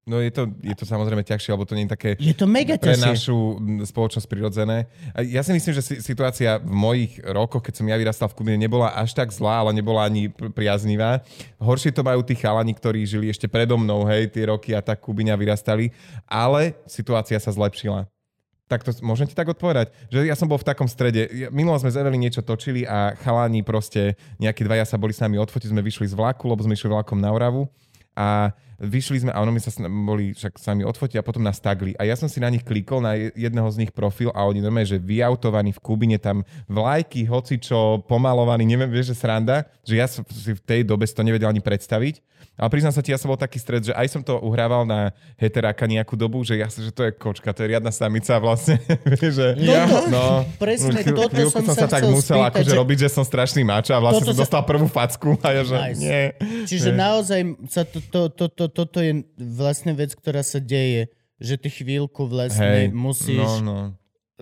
[0.08, 2.80] No je to, je to samozrejme ťažšie, lebo to nie je také Je to mega
[2.80, 3.12] pre ťažšie.
[3.12, 3.38] našu
[3.84, 4.88] spoločnosť prirodzené.
[5.12, 8.36] A Ja si myslím, že si- situácia v mojich rokoch, keď som ja vyrastal v
[8.36, 11.28] Kubine, nebola až tak zlá, ale nebola ani pr- priaznivá.
[11.58, 15.04] Horšie to majú tí chalani, ktorí žili ešte predo mnou, hej, tie roky a tak
[15.04, 15.92] Kubíňa vyrastali.
[16.24, 18.08] Ale situácia sa zlepšila.
[18.66, 19.92] Tak to môžem ti tak odpovedať?
[20.08, 21.28] Že ja som bol v takom strede.
[21.50, 25.36] Minulo sme z Evelyn niečo točili a chalani proste, nejakí dvaja sa boli s nami
[25.36, 27.68] odfotiť, sme vyšli z vlaku, lebo sme išli vlakom na Oravu
[28.12, 31.58] a vyšli sme a ono mi sa boli však s nami odfotiť a potom nás
[31.58, 31.94] tagli.
[31.94, 34.60] A ja som si na nich klikol, na je- jedného z nich profil a oni
[34.60, 40.06] normálne, že vyautovaní v Kubine tam vlajky, hocičo, pomalovaný, neviem, vieš, že sranda, že ja
[40.06, 42.22] som si v tej dobe si to nevedel ani predstaviť.
[42.56, 45.10] Ale priznám sa ti, ja som bol taký stred, že aj som to uhrával na
[45.36, 48.82] heteráka nejakú dobu, že ja že to je kočka, to je riadna samica vlastne.
[49.28, 50.24] Že, Toto- no,
[50.58, 53.10] presne chvíľ- toto chvíľku som som sa sa tak musel spýtať, akože že- robiť, že
[53.12, 56.00] som strašný mačo a vlastne som sa- dostal prvú facku a ja že Nice.
[56.00, 56.22] nie.
[56.66, 61.56] Čiže naozaj sa to, to, to, to, toto je vlastne vec, ktorá sa deje, že
[61.56, 63.62] ty chvíľku vlastne Hej, musíš...
[63.62, 63.78] no, no.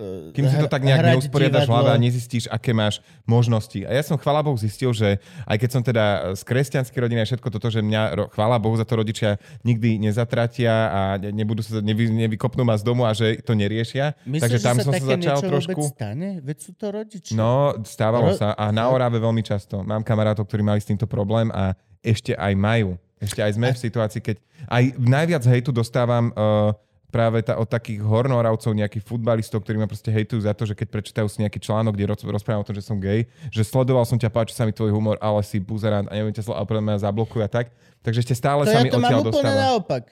[0.00, 3.84] eh, Kým si to tak nejak neusporiadaš hlave a nezistíš, aké máš možnosti.
[3.84, 7.28] A ja som, chvála Bohu, zistil, že aj keď som teda z kresťanskej rodiny a
[7.28, 11.84] všetko toto, že mňa, chvála Bohu, za to rodičia nikdy nezatratia a ne- nebudú sa,
[11.84, 14.16] nevy, nevykopnú ma z domu a že to neriešia.
[14.24, 15.80] Myslíš, Takže tam že sa som sa začal trošku...
[15.80, 16.28] vôbec stane?
[16.40, 17.36] Veď sú to rodičia.
[17.36, 18.56] No, stávalo Ro- sa.
[18.56, 19.84] A na Orave veľmi často.
[19.84, 22.96] Mám kamarátov, ktorí mali s týmto problém a ešte aj majú.
[23.16, 24.36] Ešte aj sme v situácii, keď
[24.68, 26.76] aj najviac hejtu dostávam uh,
[27.08, 30.88] práve tá, od takých hornoravcov, nejakých futbalistov, ktorí ma proste hejtujú za to, že keď
[30.92, 34.20] prečítajú si nejaký článok, kde roz, rozprávam o tom, že som gay, že sledoval som
[34.20, 37.00] ťa, páči sa mi tvoj humor, ale si buzerant a neviem ťa slovo, a ma
[37.00, 37.72] zablokujú a tak.
[38.04, 39.64] Takže ešte stále To sa ja mi to mám odtiaľ úplne dostáva.
[39.72, 40.04] naopak.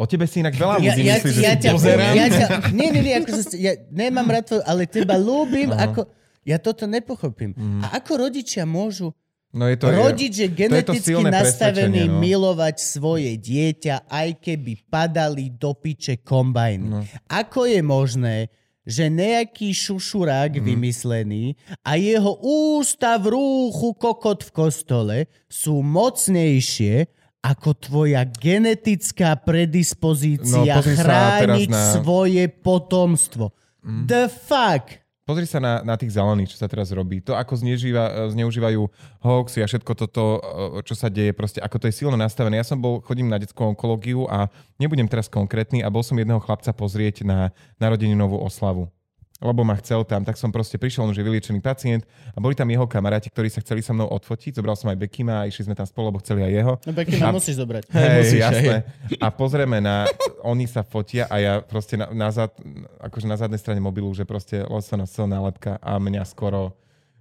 [0.00, 2.16] O tebe si inak veľa ľudí Ja, ja, myslí, že ja, si ťa, buzerant.
[2.16, 6.08] ja ťa, nie, nie, nie, ako sa, ja nemám rád ale teba ľúbim, ako,
[6.46, 7.52] ja toto nepochopím.
[7.84, 9.12] A ako rodičia môžu
[9.54, 12.18] No je to, Rodič je to geneticky silné nastavený presvedčenie, no.
[12.18, 16.88] milovať svoje dieťa, aj keby padali do piče kombajny.
[16.90, 17.00] No.
[17.30, 18.36] Ako je možné,
[18.82, 20.64] že nejaký šušurák Mhm.
[20.66, 21.44] vymyslený
[21.80, 22.34] a jeho
[22.74, 27.06] ústa v rúchu kokot v kostole sú mocnejšie
[27.40, 33.52] ako tvoja genetická predispozícia No, chrániť na- svoje potomstvo.
[33.84, 35.03] The fuck?
[35.24, 37.24] Pozri sa na, na tých zelených, čo sa teraz robí.
[37.24, 38.80] To, ako zneužíva, zneužívajú
[39.24, 42.60] hoaxy a všetko toto, e, čo sa deje, proste ako to je silno nastavené.
[42.60, 46.44] Ja som bol, chodím na detskú onkológiu a nebudem teraz konkrétny a bol som jedného
[46.44, 48.92] chlapca pozrieť na narodeninovú oslavu
[49.38, 52.54] lebo ma chcel tam, tak som proste prišiel, on už je vyliečený pacient a boli
[52.54, 54.56] tam jeho kamaráti, ktorí sa chceli so mnou odfotiť.
[54.56, 56.72] Zobral som aj Bekima a išli sme tam spolu, lebo chceli aj jeho.
[56.80, 57.90] No Becky ma A- musíš zobrať.
[57.90, 58.76] Hej, musíš, jasné.
[59.18, 60.06] A pozrieme na,
[60.40, 62.54] oni sa fotia a ja proste na, na, zad,
[62.98, 66.72] akože na zadnej strane mobilu, že proste Losona S nálepka a mňa skoro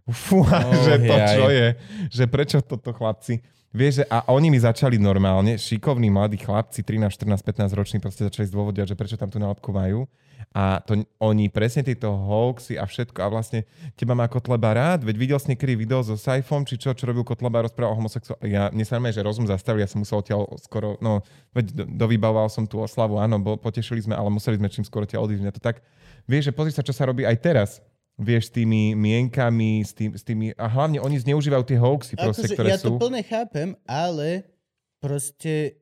[0.05, 1.27] fúha, Oh, že to jaj.
[1.33, 1.67] čo je,
[2.09, 3.41] že prečo toto chlapci.
[3.73, 8.45] Vieš, a oni mi začali normálne, šikovní mladí chlapci, 13, 14, 15 roční, proste začali
[8.45, 10.05] zdôvodňovať, že prečo tam tú nálepku majú.
[10.53, 13.65] A to, oni presne tieto hoaxy a všetko a vlastne
[13.97, 17.25] teba má Kotleba rád, veď videl si niekedy video so Saifom, či čo, čo robil
[17.25, 18.37] Kotleba, rozprával o homosexuál.
[18.45, 21.25] Ja, mne sa že rozum zastavil, ja som musel odtiaľ skoro, no,
[21.57, 25.09] veď do- dovybavoval som tú oslavu, áno, bo, potešili sme, ale museli sme čím skoro
[25.09, 25.49] ťa odísť.
[25.57, 25.81] To tak,
[26.29, 27.81] vieš, že pozri sa, čo sa robí aj teraz.
[28.13, 32.45] Vieš, s tými mienkami, s, tým, s tými, a hlavne oni zneužívajú tie hoaxy, proste,
[32.45, 33.01] Akože, ktoré ja to sú.
[33.01, 34.45] plne chápem, ale
[35.01, 35.81] proste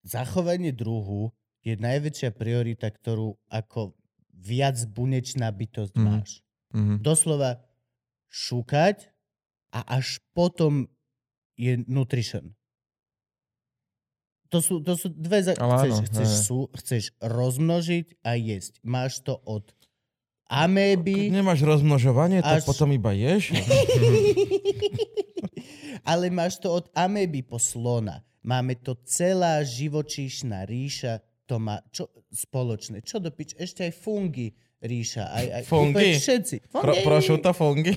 [0.00, 3.92] zachovanie druhu je najväčšia priorita, ktorú ako
[4.32, 6.02] viac bunečná bytosť Mhm.
[6.02, 6.40] máš.
[6.72, 7.04] Mhm.
[7.04, 7.60] Doslova
[8.32, 9.12] šúkať
[9.76, 10.88] a až potom
[11.60, 12.56] je nutrition.
[14.48, 15.46] To sú, to sú dve...
[15.46, 15.54] Za...
[15.60, 18.82] Ale Chceš, áno, chceš, sú, chceš rozmnožiť a jesť.
[18.82, 19.62] Máš to od
[20.50, 23.54] améby, Keď nemáš rozmnožovanie, tak Až- potom iba ješ.
[26.10, 28.26] ale máš to od améby po slona.
[28.42, 33.06] Máme to celá živočíšna ríša, to má čo spoločné.
[33.06, 33.54] Čo do pič?
[33.54, 35.28] Ešte aj fungy ríša.
[35.28, 36.16] Aj, aj, Fungy?
[36.16, 36.72] Všetci.
[36.72, 37.92] Pro, prosciutto fungy.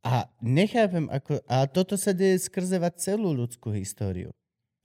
[0.00, 1.44] A nechápem, ako...
[1.44, 4.32] A toto sa deje skrzevať celú ľudskú históriu.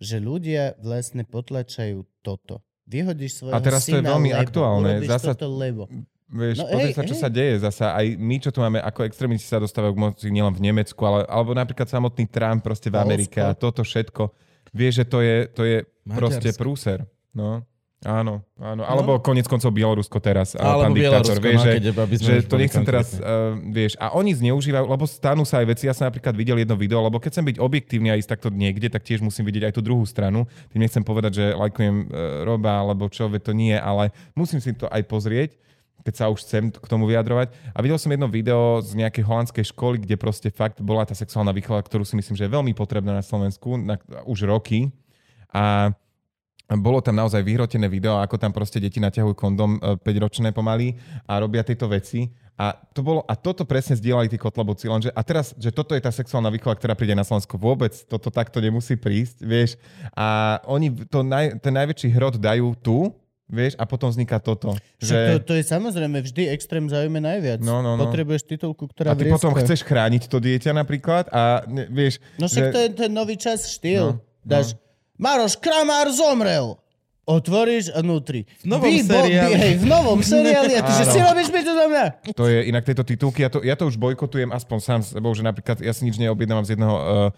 [0.04, 2.60] Že ľudia vlastne potlačajú toto.
[2.84, 4.92] Vyhodíš svojho A teraz to je syna, veľmi lebo, aktuálne.
[5.08, 5.88] Zasa- toto, lebo.
[6.26, 7.22] Vieš, No no, pozri hej, sa, čo hej.
[7.22, 7.86] sa deje zasa.
[7.94, 11.22] Aj my, čo tu máme, ako extrémisti sa dostávajú k moci nielen v Nemecku, ale,
[11.30, 12.98] alebo napríklad samotný Trump proste v.
[12.98, 14.34] Amerike a toto všetko.
[14.74, 15.78] Vieš, že to je, to je
[16.10, 17.06] proste prúser.
[17.30, 17.62] No.
[18.06, 18.86] Áno, áno.
[18.86, 20.54] Alebo konec koncov Bielorusko teraz.
[20.54, 21.42] Alebo pán diktátor.
[21.42, 25.42] Vieš, no, že, aby že to nechcem teraz, uh, vieš, a oni zneužívajú, lebo stanú
[25.42, 28.20] sa aj veci, ja som napríklad videl jedno video, lebo keď chcem byť objektívny a
[28.20, 30.46] ísť takto niekde, tak tiež musím vidieť aj tú druhú stranu.
[30.70, 32.06] Tým nechcem povedať, že lajkujem uh,
[32.46, 35.58] Roba, alebo čo, to nie, ale musím si to aj pozrieť
[36.06, 37.50] keď sa už chcem k tomu vyjadrovať.
[37.74, 41.50] A videl som jedno video z nejakej holandskej školy, kde proste fakt bola tá sexuálna
[41.50, 43.98] výchova, ktorú si myslím, že je veľmi potrebná na Slovensku na,
[44.30, 44.94] už roky.
[45.50, 45.90] A
[46.70, 51.66] bolo tam naozaj vyhrotené video, ako tam proste deti naťahujú kondom 5-ročné pomaly a robia
[51.66, 52.30] tieto veci.
[52.56, 56.00] A, to bolo, a toto presne zdieľali tí kotlobovci, lenže a teraz, že toto je
[56.00, 59.76] tá sexuálna výchova, ktorá príde na Slovensko vôbec, toto takto nemusí prísť, vieš.
[60.16, 63.12] A oni to naj, ten najväčší hrot dajú tu,
[63.46, 64.74] vieš, a potom vzniká toto.
[64.98, 65.46] Že...
[65.46, 67.62] To, to je samozrejme vždy extrém zaujme najviac.
[67.62, 68.10] No, no, no.
[68.10, 69.66] Potrebuješ titulku, ktorá a ty potom vrieska.
[69.70, 73.36] chceš chrániť to dieťa napríklad a ne, vieš, No však že, to je ten nový
[73.38, 74.18] čas štýl.
[74.18, 74.78] No, Dáš,
[75.18, 76.78] Maroš Kramár zomrel.
[77.26, 78.46] Otvoríš a nutri.
[78.62, 79.58] V novom seriáli.
[79.58, 80.78] Hej, v novom seriáli.
[80.78, 82.06] A ty, že si robíš mi to do mňa.
[82.38, 85.34] To je inak tieto titulky, ja to, ja to už bojkotujem aspoň sám s sebou,
[85.34, 87.34] že napríklad ja si nič neobjednávam z jedného uh,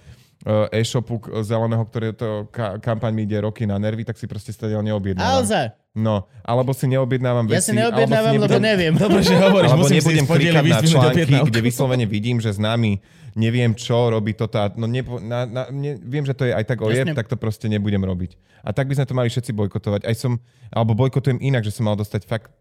[0.71, 4.49] e-shopu k- zeleného, ktoré to ka- kampaň mi ide roky na nervy, tak si proste
[4.49, 5.41] stadiaľ neobjednávam.
[5.41, 5.73] Alza.
[5.91, 7.65] No, alebo si neobjednávam Ja veci.
[7.65, 8.93] si neobjednávam, si lebo nebudem- neviem.
[9.01, 12.59] Dobre, že hovoríš, Alebo musím nebudem si klikať na články, kde vyslovene vidím, že s
[12.59, 13.01] nami
[13.33, 14.55] neviem čo, robí toto.
[14.55, 17.17] a- No nepo, na, na, ne, viem, že to je aj tak ojeb, Jasne.
[17.17, 18.37] tak to proste nebudem robiť.
[18.61, 20.01] A tak by sme to mali všetci bojkotovať.
[20.03, 20.37] Aj som,
[20.69, 22.53] alebo bojkotujem inak, že som mal dostať fakt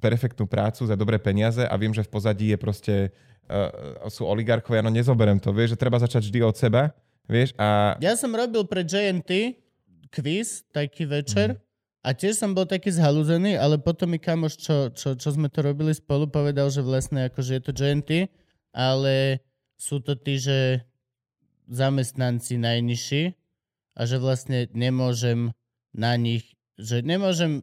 [0.00, 2.94] perfektnú prácu za dobré peniaze a viem, že v pozadí je proste,
[3.46, 5.52] uh, sú oligarchovia, no nezoberem to.
[5.52, 6.96] Vieš, že treba začať vždy od seba,
[7.28, 9.60] vieš, a Ja som robil pre JNT
[10.10, 11.54] quiz, taký večer.
[11.54, 11.68] Mhm.
[12.00, 15.60] A tiež som bol taký zhalúzený, ale potom mi kamoš, čo, čo, čo sme to
[15.60, 18.10] robili spolu, povedal, že vlastne akože je to JNT,
[18.72, 19.44] ale
[19.76, 20.80] sú to tí, že
[21.68, 23.36] zamestnanci najnižší
[23.94, 25.52] a že vlastne nemôžem
[25.92, 27.60] na nich, že nemôžem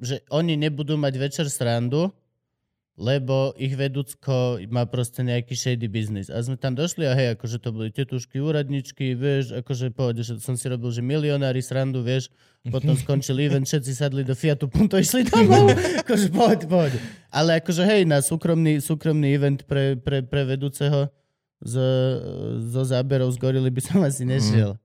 [0.00, 2.10] že oni nebudú mať večer srandu,
[3.00, 6.28] lebo ich vedúcko má proste nejaký shady business.
[6.28, 10.36] A sme tam došli a hej, akože to boli tetušky, úradničky, vieš, akože pohode, že
[10.36, 12.28] som si robil, že milionári srandu, vieš,
[12.68, 15.72] potom skončil event, všetci sadli do Fiatu Punto, išli domov,
[16.04, 16.98] akože pohode, pohode.
[17.32, 21.08] Ale akože hej, na súkromný, súkromný event pre, pre, pre vedúceho
[21.64, 21.74] z,
[22.68, 24.76] zo záberov z gorily by som asi nešiel.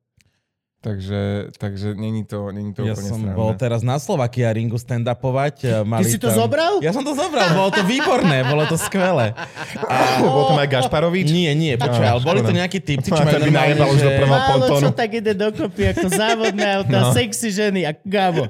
[0.85, 3.33] Takže, takže není to, není to Ja úplne som sranda.
[3.33, 5.55] bol teraz na Slovakia ringu stand-upovať.
[5.59, 6.45] e, Ty Mali si to tam...
[6.45, 6.77] zobral?
[6.77, 9.33] Ja som to zobral, bolo to výborné, bolo to skvelé.
[9.81, 10.21] A...
[10.21, 11.25] Bol tam aj Gašparovič?
[11.27, 14.05] Nie, nie, počuj, Á, ale boli to nejakí typci, čo majú normálne, najebal už do
[14.05, 14.13] že...
[14.13, 14.83] prvého- Málo pontónu.
[14.85, 17.09] čo tak ide dokopy, ako závodné auta, No.
[17.11, 18.45] sexy ženy a Gabo.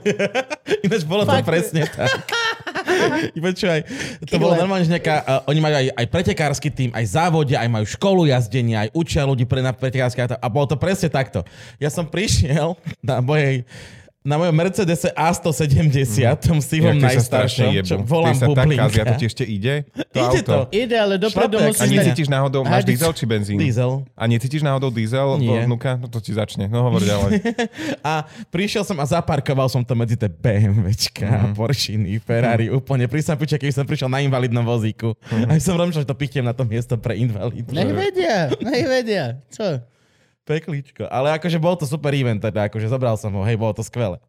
[0.84, 1.48] Ináč bolo to Fakt.
[1.48, 2.12] presne tak.
[3.46, 3.82] Počúvaj,
[4.26, 7.70] to bolo normálne, že nejaká, uh, oni majú aj, aj pretekársky tým, aj závodia, aj
[7.70, 11.46] majú školu jazdenia, aj učia ľudí pre na pretekársky auta a bolo to presne takto.
[11.78, 13.64] Ja som prišiel na mojej
[14.26, 18.66] na mojom Mercedese A170, tom sivom Jak tie sa strašne najstaršom, čo volám sa tak
[18.66, 18.90] bublinka.
[18.90, 19.76] kazia, to ti ešte ide?
[19.94, 20.50] To Ide auto.
[20.50, 20.60] to.
[20.74, 23.58] Ide, ale dopredu musíš A necítiš náhodou, máš diesel či benzín?
[23.62, 24.02] Diesel.
[24.18, 25.70] A necítiš náhodou diesel Nie.
[25.70, 26.02] vnúka?
[26.02, 26.66] No to ti začne.
[26.66, 27.38] No hovor ďalej.
[28.02, 31.54] A prišiel som a zaparkoval som to medzi tie BMWčka, mm.
[31.54, 35.14] Porschiny, Ferrari, úplne pri sampiče, keby som prišiel na invalidnom vozíku.
[35.30, 35.50] Mm.
[35.50, 37.70] A som rozmýšľal, že to pichnem na to miesto pre invalidov.
[37.74, 39.26] Nech vedia, nech vedia.
[39.54, 39.86] Čo?
[40.46, 41.10] Pekličko.
[41.10, 44.22] Ale akože bol to super event, teda akože zobral som ho, hej, bolo to skvelé.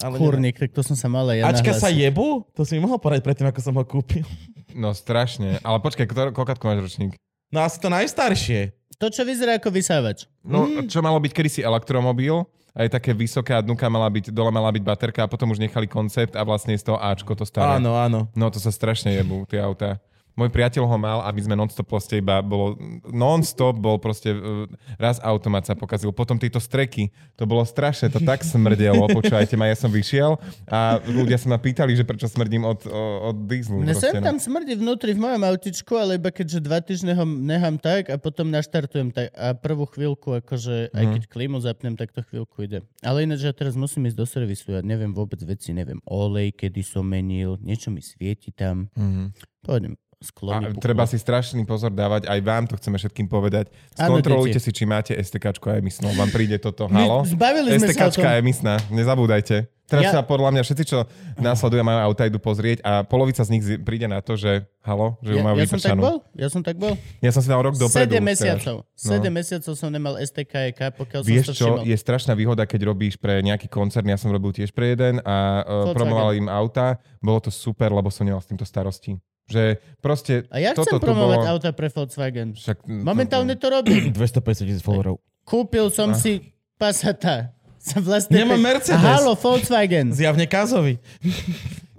[0.00, 2.04] Ale Kurník, tak to som sa mal ja Ačka sa nahlásiť.
[2.08, 2.44] jebu?
[2.52, 4.24] To si mi mohol poradiť predtým, ako som ho kúpil.
[4.72, 5.60] No strašne.
[5.60, 7.12] Ale počkaj, kto- koľkátko máš ročník?
[7.48, 8.72] No asi to najstaršie.
[8.96, 10.28] To, čo vyzerá ako vysávač.
[10.40, 14.68] No, čo malo byť kedysi elektromobil, aj také vysoké a dnuka mala byť, dole mala
[14.70, 17.80] byť baterka a potom už nechali koncept a vlastne z toho Ačko to staré.
[17.80, 18.28] Áno, áno.
[18.32, 19.98] No to sa strašne jebú, tie autá.
[20.34, 22.80] Môj priateľ ho mal a my sme non-stop proste iba bolo,
[23.12, 24.64] non-stop bol proste, uh,
[24.96, 29.68] raz automat sa pokazil, potom tieto streky, to bolo strašné, to tak smrdelo, počúvajte ma,
[29.68, 33.84] ja som vyšiel a ľudia sa ma pýtali, že prečo smrdím od, od, dízlu.
[33.84, 34.26] Mne sem proste, no.
[34.32, 38.16] tam smrdí vnútri v mojom autičku, ale iba keďže dva týždne ho nechám tak a
[38.16, 41.14] potom naštartujem tak a prvú chvíľku, akože aj Mhm.
[41.18, 42.80] keď klímu zapnem, tak to chvíľku ide.
[43.02, 46.80] Ale ináč ja teraz musím ísť do servisu, ja neviem vôbec veci, neviem olej, kedy
[46.86, 48.88] som menil, niečo mi svieti tam.
[48.94, 49.34] Mhm.
[49.60, 53.72] Pôjdem, sklo A treba si strašný pozor dávať, aj vám to chceme všetkým povedať.
[53.96, 56.12] Skontrolujte si, či máte STKčko a emisnú.
[56.12, 57.24] Vám príde toto, My halo?
[57.24, 59.64] zbavili sme sa emisná, nezabúdajte.
[59.90, 61.02] Teraz Ja- sa podľa mňa všetci, čo
[61.42, 65.18] nás sledujú, majú auta, idú pozrieť a polovica z nich príde na to, že halo,
[65.18, 66.02] že ju Ja, majú ja som tak vypršanú.
[66.06, 66.16] bol?
[66.38, 66.94] Ja som tak bol?
[67.18, 68.14] Ja som si dal rok dopredu.
[68.14, 68.76] 7 už mesiacov.
[68.86, 69.10] teraz.
[69.18, 71.90] 7 mesiacov som nemal STKEK, pokiaľ som Vieš to čo, všimol.
[71.90, 75.66] je strašná výhoda, keď robíš pre nejaký koncern, ja som robil tiež pre jeden a
[75.66, 79.18] uh, promoval im auta, bolo to super, lebo som nemal s týmto starosti.
[79.50, 79.64] Že
[79.98, 81.50] proste A ja chcem toto tu promovať bolo...
[81.50, 82.54] auta pre Volkswagen.
[82.54, 84.08] Však, Momentálne to robím.
[84.14, 85.18] 250 tisíc followerov.
[85.42, 87.50] Kúpil som si Passata.
[87.76, 88.96] Sa vlastne Nemám pe- Mercedes.
[88.96, 90.12] A Halo, Volkswagen.
[90.12, 91.00] Zjavne Kazovi.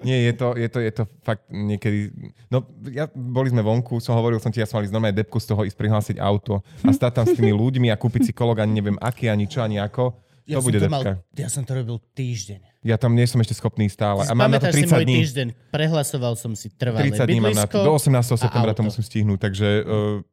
[0.02, 2.10] Nie, je to, je to, je to fakt niekedy...
[2.48, 5.46] No, ja, boli sme vonku, som hovoril som ti, ja som mali znamená depku z
[5.46, 8.74] toho ísť prihlásiť auto a stať tam s tými ľuďmi a kúpiť si kolok ani
[8.74, 10.10] neviem aký, ani čo, ani ako.
[10.10, 11.22] To Ja som bude to depka.
[11.22, 12.62] mal, ja som to robil týždeň.
[12.82, 14.26] Ja tam nie som ešte schopný stále.
[14.26, 15.18] A mám na to Pamätáš si 30 môj dní.
[15.22, 15.48] týždeň?
[15.70, 17.86] Prehlasoval som si trvalé 30 dní mám na to.
[17.86, 18.42] Do 18.
[18.42, 19.68] septembra to musím stihnúť, takže...
[19.86, 20.26] Uh,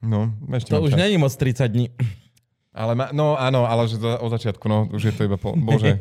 [0.00, 1.00] no, ešte To už čas.
[1.00, 1.92] není moc 30 dní.
[2.72, 5.52] Ale ma, no áno, ale že to, od začiatku, no, už je to iba po...
[5.58, 5.98] Bože.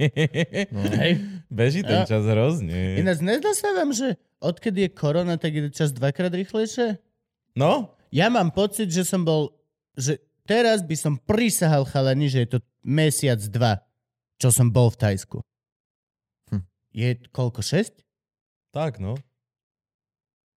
[1.01, 1.11] Hej.
[1.49, 3.01] Beží ten čas hrozne.
[3.01, 7.01] Ináč nezdá sa vám, že odkedy je korona, tak ide čas dvakrát rýchlejšie?
[7.57, 9.53] No, Ja mám pocit, že som bol,
[9.93, 13.81] že teraz by som prisahal chalani, že je to mesiac, dva,
[14.41, 15.37] čo som bol v Tajsku.
[16.93, 18.03] Je koľko, šesť?
[18.71, 19.17] tak no.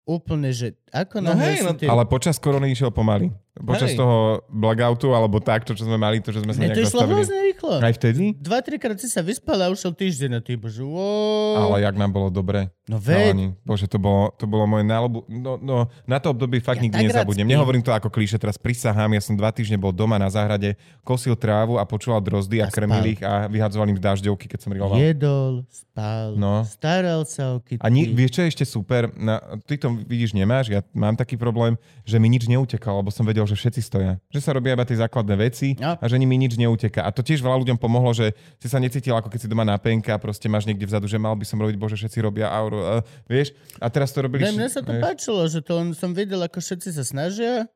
[0.05, 1.73] Úplne, že ako No hej, no.
[1.73, 3.33] Ale počas korony išiel pomaly.
[3.53, 4.01] Počas Hej.
[4.01, 7.05] toho blackoutu, alebo tak, to, čo sme mali, to, že sme sa to nejak išlo
[7.05, 7.13] nastavili.
[7.21, 7.75] hrozne rýchlo.
[7.85, 8.23] Aj vtedy?
[8.41, 11.69] Dva, trikrát si sa vyspal a ušiel týždeň a ty bože, wow.
[11.69, 12.73] Ale jak nám bolo dobre.
[12.89, 13.47] No veď, Chalani.
[13.61, 15.29] Bože, to bolo, to bolo moje nálobu...
[15.29, 17.45] No, no, na to obdobie fakt Ja nikdy nezabudnem.
[17.45, 19.13] Nehovorím to ako klíše, teraz prisahám.
[19.13, 20.73] Ja som dva týždne bol doma na záhrade,
[21.05, 24.73] kosil trávu a počúval drozdy a, A krmil ich a vyhadzoval im dažďovky, keď som
[24.73, 24.97] riloval.
[24.97, 26.65] jedol, spal, No.
[26.65, 27.85] staral sa o kytky.
[27.85, 29.13] A nie, vieš, čo je ešte super?
[29.13, 33.23] Na, ty to vidíš, nemáš, ja mám taký problém, že mi nič neutekalo, lebo som
[33.23, 34.19] vedel, že všetci stoja.
[34.29, 35.95] Že sa robia iba tie základné veci No.
[35.95, 37.07] a že mi nič neuteká.
[37.07, 39.79] A to tiež veľa ľuďom pomohlo, že si sa necítil ako keď si doma na
[39.79, 42.83] penka, proste máš niekde vzadu, že mal by som robiť, bože, všetci robia auro.
[42.83, 42.95] A,
[43.27, 43.55] vieš?
[43.79, 44.43] A teraz to robili...
[44.43, 45.03] Ne, mne sa to vieš?
[45.03, 47.71] páčilo, že to len som videl, ako všetci sa snažia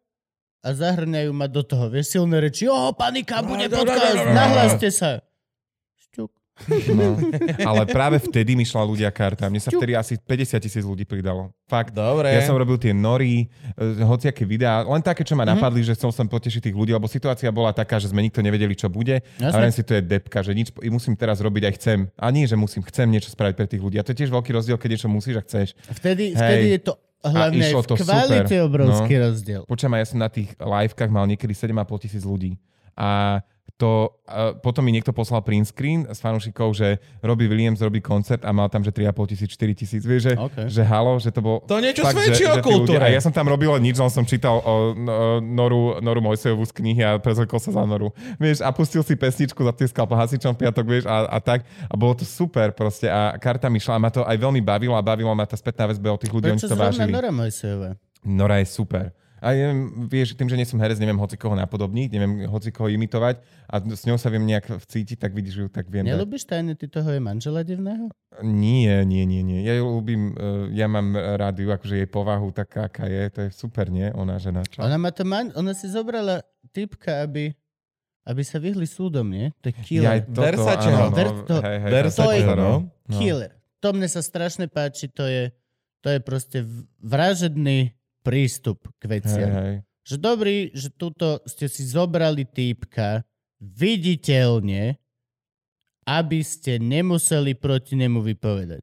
[0.64, 1.86] a zahrňajú ma do toho.
[1.86, 5.22] Vieš, silné reči, o, panika, bude podcast, nahláste sa.
[6.88, 7.20] No.
[7.62, 9.44] Ale práve vtedy mi šla ľudia karta.
[9.46, 11.52] Mne sa vtedy asi 50 tisíc ľudí pridalo.
[11.64, 11.92] Fakt.
[11.92, 12.30] Dobre.
[12.30, 13.44] Ja som robil tie nory,
[13.74, 15.52] e, hociaké videá, len také, čo ma Mhm.
[15.52, 18.88] napadli, že som potešiť tých ľudí, lebo situácia bola taká, že sme nikto nevedeli, čo
[18.88, 19.20] bude.
[19.36, 19.52] Jasné.
[19.58, 21.98] A si, to je depka, že nič musím teraz robiť aj chcem.
[22.16, 23.96] A nie, že musím, chcem niečo spraviť pre tých ľudí.
[23.96, 25.68] A to je tiež veľký rozdiel, keď niečo musíš a chceš.
[25.92, 26.40] Vtedy, Hej.
[26.40, 26.92] vtedy je to
[27.22, 28.64] hlavne aj išlo v to kvalite super.
[28.64, 29.22] obrovský No.
[29.24, 29.60] rozdiel.
[29.66, 32.56] Počujem, ja som na tých livekách mal niekedy 7,5 tisíc ľudí.
[32.94, 33.40] A
[33.76, 38.40] to, a potom mi niekto poslal print screen s fanúšikov, že Robbie Williams robí koncert
[38.48, 40.56] a mal tam, že 3,5 tisíc, 4 tisíc, vieš, že, OK.
[40.72, 41.60] že halo, že to bol...
[41.68, 43.04] To niečo fakt, svedčí o tí kultúre.
[43.04, 46.72] A ja som tam robil nič, len som čítal o, no, Noru, Noru Mojsejovú z
[46.72, 48.16] knihy a prezlekol sa za Noru.
[48.40, 51.68] Vieš, a pustil si pesničku, zatieskal po hasičom v piatok, vieš, a, a tak.
[51.92, 53.12] A bolo to super proste.
[53.12, 55.84] A karta mi šla a ma to aj veľmi bavilo a bavilo ma tá spätná
[55.84, 57.12] väzba od tých ľudí, oni Prečo to zrovna vážili.
[57.12, 57.90] Nora Mojsejová?
[58.24, 59.12] Nora je super.
[59.36, 62.88] A neviem, vieš, tým, že nie som herec, neviem hoci koho napodobniť, neviem hoci koho
[62.88, 66.08] imitovať a s ňou sa viem nejak vcítiť, tak vidíš ju, tak viem.
[66.08, 68.08] Nelúbiš tajne ty toho je manžela divného?
[68.40, 69.60] Nie, nie, nie, nie.
[69.60, 73.38] Ja ju ľúbim, uh, ja mám rád ju, akože jej povahu taká, aká je, to
[73.44, 74.08] je super, nie?
[74.16, 74.64] Ona žena.
[74.64, 74.80] Čo?
[74.80, 75.52] Ona, má to man...
[75.52, 76.40] Ona si zobrala
[76.72, 77.52] typka, aby,
[78.24, 79.52] aby sa vyhli súdom, nie?
[79.60, 80.04] To je killer.
[80.04, 80.96] Ja aj toto, Versaceho.
[80.96, 82.72] áno, no, Ver- to- hej, hej, Versace, to je- no.
[82.88, 83.18] no.
[83.20, 83.52] Killer.
[83.84, 85.52] To mne sa strašne páči, to je,
[86.00, 86.64] to je proste
[87.04, 87.92] vražedný
[88.26, 89.50] prístup k Hej, veciam.
[89.54, 89.74] hej.
[90.02, 93.22] Že dobrý, že tuto ste si zobrali týpka
[93.58, 94.98] viditeľne,
[96.04, 98.82] aby ste nemuseli proti nemu vypovedať.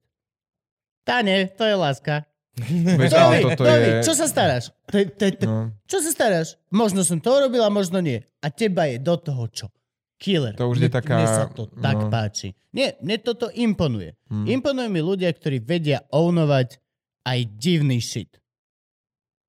[1.04, 2.24] Tane, to je láska.
[2.60, 4.04] Ale Dovi, toto Dovi, je...
[4.04, 4.70] čo sa staráš?
[4.88, 6.48] To, je- to, je- to, No, čo sa staráš?
[6.70, 8.22] Možno som to urobil a možno nie.
[8.40, 9.68] A teba je do toho čo?
[10.16, 10.54] Killer.
[10.56, 12.08] To už je Mne- taká- Mne sa to tak no.
[12.08, 12.54] páči.
[12.70, 14.16] Nie, mne toto imponuje.
[14.28, 14.46] hm.
[14.46, 16.78] Imponuje mi ľudia, ktorí vedia ownovať
[17.24, 18.43] aj divný shit.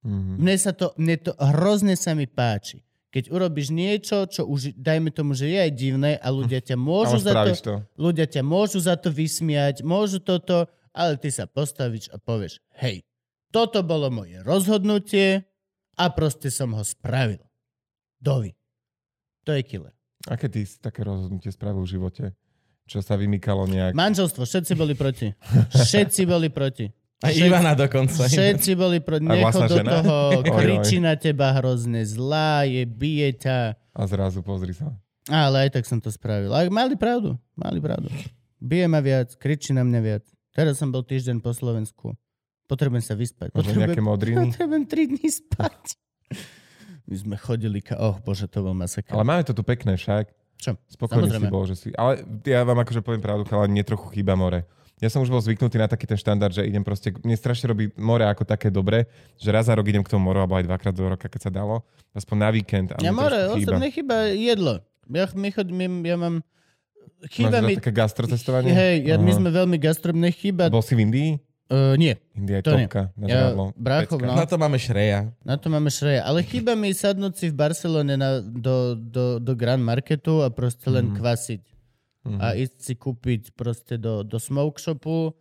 [0.04, 0.36] Mhm.
[0.38, 2.84] Mne sa to, mne to hrozne sa mi páči.
[3.08, 7.22] Keď urobíš niečo, čo už, dajme tomu, že je aj divné a ľudia ťa môžu
[7.22, 7.74] Ale za to, to.
[7.94, 13.06] ľudia ťa môžu za to vysmiať, môžu toto, ale ty sa postavíš a povieš, hej,
[13.54, 15.46] toto bolo moje rozhodnutie
[15.94, 17.38] a proste som ho spravil.
[18.18, 18.50] Dovi.
[19.46, 19.94] To je killer.
[20.26, 22.24] Aké ty si také rozhodnutie spravil v živote?
[22.90, 23.94] Čo sa vymykalo nejak?
[23.94, 25.30] Manželstvo, všetci boli proti.
[25.86, 26.90] Všetci boli proti.
[27.24, 28.28] A Všetci- Ivana dokonca.
[28.28, 29.90] Všetci boli Nechod vlastná do žena?
[29.96, 30.16] toho,
[30.60, 33.58] kričí na teba hrozne zlá, je, bije ťa.
[33.96, 34.92] A zrazu pozri sa.
[35.32, 36.52] Ale aj tak som to spravil.
[36.52, 38.12] Ale mali pravdu, mali pravdu.
[38.60, 40.24] Bije ma viac, kričí na mňa viac.
[40.52, 42.12] Teraz som bol týždeň po Slovensku.
[42.68, 43.52] Potrebujem sa vyspať.
[43.52, 44.52] Potrebujem, modriny?
[44.52, 45.80] potrebujem 3 dní spať.
[47.08, 48.00] My sme chodili, ka...
[48.00, 49.12] oh bože, to bol masaker.
[49.12, 50.32] Ale máme to tu pekné však.
[50.56, 50.80] Čo?
[50.88, 51.48] Spokojný Samozrejme.
[51.48, 51.88] si bol, že si...
[51.92, 54.64] Ale ja vám akože poviem pravdu, ale mne trochu chýba more.
[54.96, 57.10] Ja som už bol zvyknutý na taký ten štandard, že idem proste...
[57.18, 60.40] Mne strašne robí more ako také dobre, že raz za rok idem k tomu moru,
[60.40, 61.82] alebo aj dvakrát do roka, keď sa dalo.
[62.12, 62.88] Aspoň na víkend.
[62.90, 64.78] A Ja mne more, osobne chýba jedlo.
[65.06, 66.46] Ja, my chodím, ja mám...
[67.26, 67.74] Chýba Máš mi...
[67.74, 68.70] také gastrocestovanie?
[68.70, 70.68] Hej, ja, my sme veľmi gastrobné chýba...
[70.68, 71.30] Bol si v Indii?
[71.64, 72.84] Uh, nie, India je To nie.
[72.84, 74.36] topka na Ja- bráchov, no.
[74.36, 75.32] Na to máme šreja.
[75.40, 76.20] Na to máme šreje.
[76.20, 80.86] Ale chýba mi sadnúť si v Barcelone na, do, do, do Grand Marketu a proste
[80.86, 81.16] len Mhm.
[81.16, 81.62] kvasiť.
[82.24, 82.40] Mhm.
[82.40, 85.36] A ísť si kúpiť proste do, do smoke shopu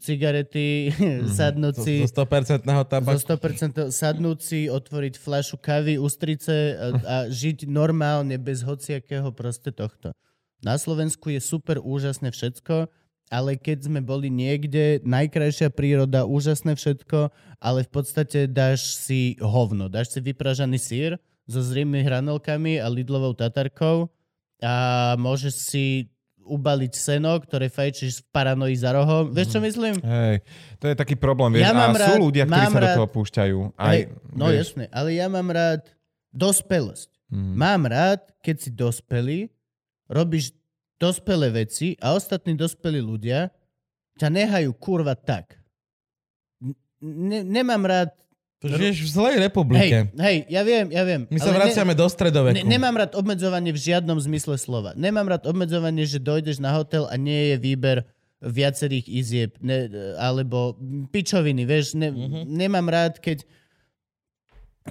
[0.00, 0.94] cigarety,
[1.38, 3.18] sadnúť si Zo 100% zo tabaku.
[3.18, 10.14] 100% sadnúť si, otvoriť fľašu kavy, ústrice a, a žiť normálne bez hociakého proste tohto.
[10.64, 12.88] Na Slovensku je super úžasné všetko,
[13.26, 19.90] ale keď sme boli niekde, najkrajšia príroda, úžasné všetko, ale v podstate dáš si hovno,
[19.90, 21.10] dáš si vypražaný sír
[21.46, 24.10] so zrými hranolkami a lidlovou tatarkou
[24.58, 24.74] a
[25.14, 25.84] môžeš si
[26.38, 29.28] ubaliť seno, ktoré fajčíš v paranoji za rohom.
[29.28, 29.98] Vieš, čo myslím?
[29.98, 30.46] Hej,
[30.78, 32.96] to je taký problém, vieš, Ja a mám sú rád- ľudia, ktorí sa do rád-
[32.96, 33.58] toho púšťajú.
[33.74, 35.82] Aj, Hej, no vieš, jasné, ale ja mám rád
[36.30, 37.10] dospelosť.
[37.28, 39.38] mm, Mám rád, keď si dospelý,
[40.06, 40.54] robíš
[40.96, 43.50] dospelé veci a ostatní dospelí ľudia
[44.14, 45.58] ťa nehajú kurva tak.
[46.98, 48.10] Ne, nemám rád...
[48.58, 49.96] To žiješ v zlej Hej, republike.
[50.16, 51.22] hej, ja viem, ja viem.
[51.26, 52.56] My sa ale vraciame do stredoveku.
[52.56, 54.90] Ne, nemám rád obmedzovanie v žiadnom zmysle slova.
[54.94, 57.96] Nemám rád obmedzovanie, že dojdeš na hotel a nie je výber
[58.38, 60.72] viacerých izieb, ne, alebo
[61.06, 61.92] pičoviny, vieš.
[61.92, 62.48] Ne, Mhm.
[62.48, 63.44] Nemám rád, keď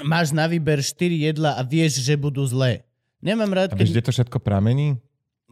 [0.02, 0.94] máš na výber 4
[1.24, 2.86] jedla a vieš, že budú zlé.
[3.18, 3.94] Nemám rád, a vieš, keď...
[3.94, 5.02] kde to všetko pramení?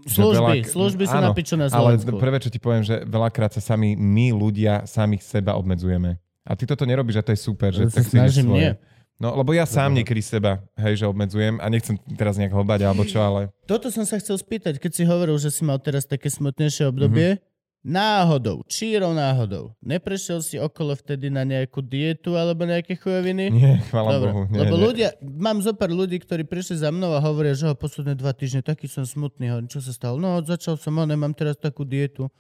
[0.04, 2.20] Služby, veľa- služby sú Áno, na piču na Ale Slovensku.
[2.20, 6.20] prvé, čo ti poviem, že veľakrát sa sami my ľudia samých seba obmedzujeme.
[6.44, 8.72] A ty toto nerobíš a to je super, že tak si snažím, nie.
[9.22, 13.08] No, lebo ja sám niekedy seba, hej, že obmedzujem a nechcem teraz nejak hobať alebo
[13.08, 16.28] čo, ale Toto som sa chcel spýtať, keď si hovoril, že si mal teraz také
[16.28, 17.40] smutnejšie obdobie.
[17.40, 17.52] Mhm.
[17.84, 23.52] náhodou, čírou náhodou, neprešiel si okolo vtedy na nejakú dietu alebo nejaké chujoviny?
[23.52, 24.42] Nie, chvála Dobre, Bohu.
[24.48, 24.84] Nie, lebo nie.
[24.88, 28.32] ľudia, mám zo pár ľudí, ktorí prišli za mnou a hovoria, že ho posledné dva
[28.32, 30.16] týždne taký som smutný, hovorím, čo sa stalo?
[30.16, 32.32] No, začal som, ono, mám teraz takú dietu.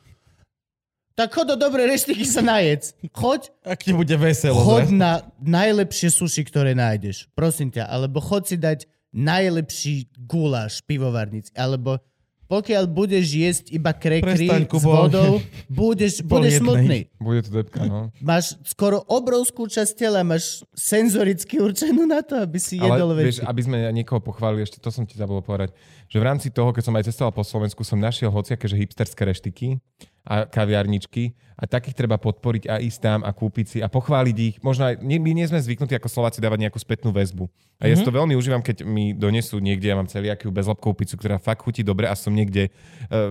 [1.14, 2.98] Tak chod do dobrej reštiky sa najec.
[3.14, 4.58] Choď, Ak ti bude veselo.
[4.58, 4.98] chod zrazu.
[4.98, 7.30] na najlepšie suši, ktoré nájdeš.
[7.38, 7.86] Prosím ťa.
[7.86, 11.54] Alebo chod si dať najlepší guláš pivovarnic.
[11.54, 12.02] Alebo
[12.50, 17.10] pokiaľ budeš jesť iba krekry Prestaň, s vodou, budeš, budeš smutný.
[17.18, 18.14] Bude to depka, no.
[18.22, 23.42] Máš skoro obrovskú časť tela, máš senzoricky určenú na to, aby si Ale jedol vieš,
[23.42, 23.48] veci.
[23.48, 25.74] aby sme niekoho pochválili, ešte to som ti zabudol povedať,
[26.06, 29.24] že v rámci toho, keď som aj cestoval po Slovensku, som našiel hociaké, že hipsterské
[29.26, 29.82] reštiky
[30.24, 34.56] a kaviarničky a takých treba podporiť a ísť tam a kúpiť si a pochváliť ich.
[34.64, 37.48] Možno aj, my nie sme zvyknutí ako Slováci dávať nejakú spätnú väzbu.
[37.84, 41.20] A ja si to veľmi užívam, keď mi donesú niekde, ja mám celiakiu bezlepkovú pizzu,
[41.20, 43.28] ktorá fakt chutí dobre a som niekde uh,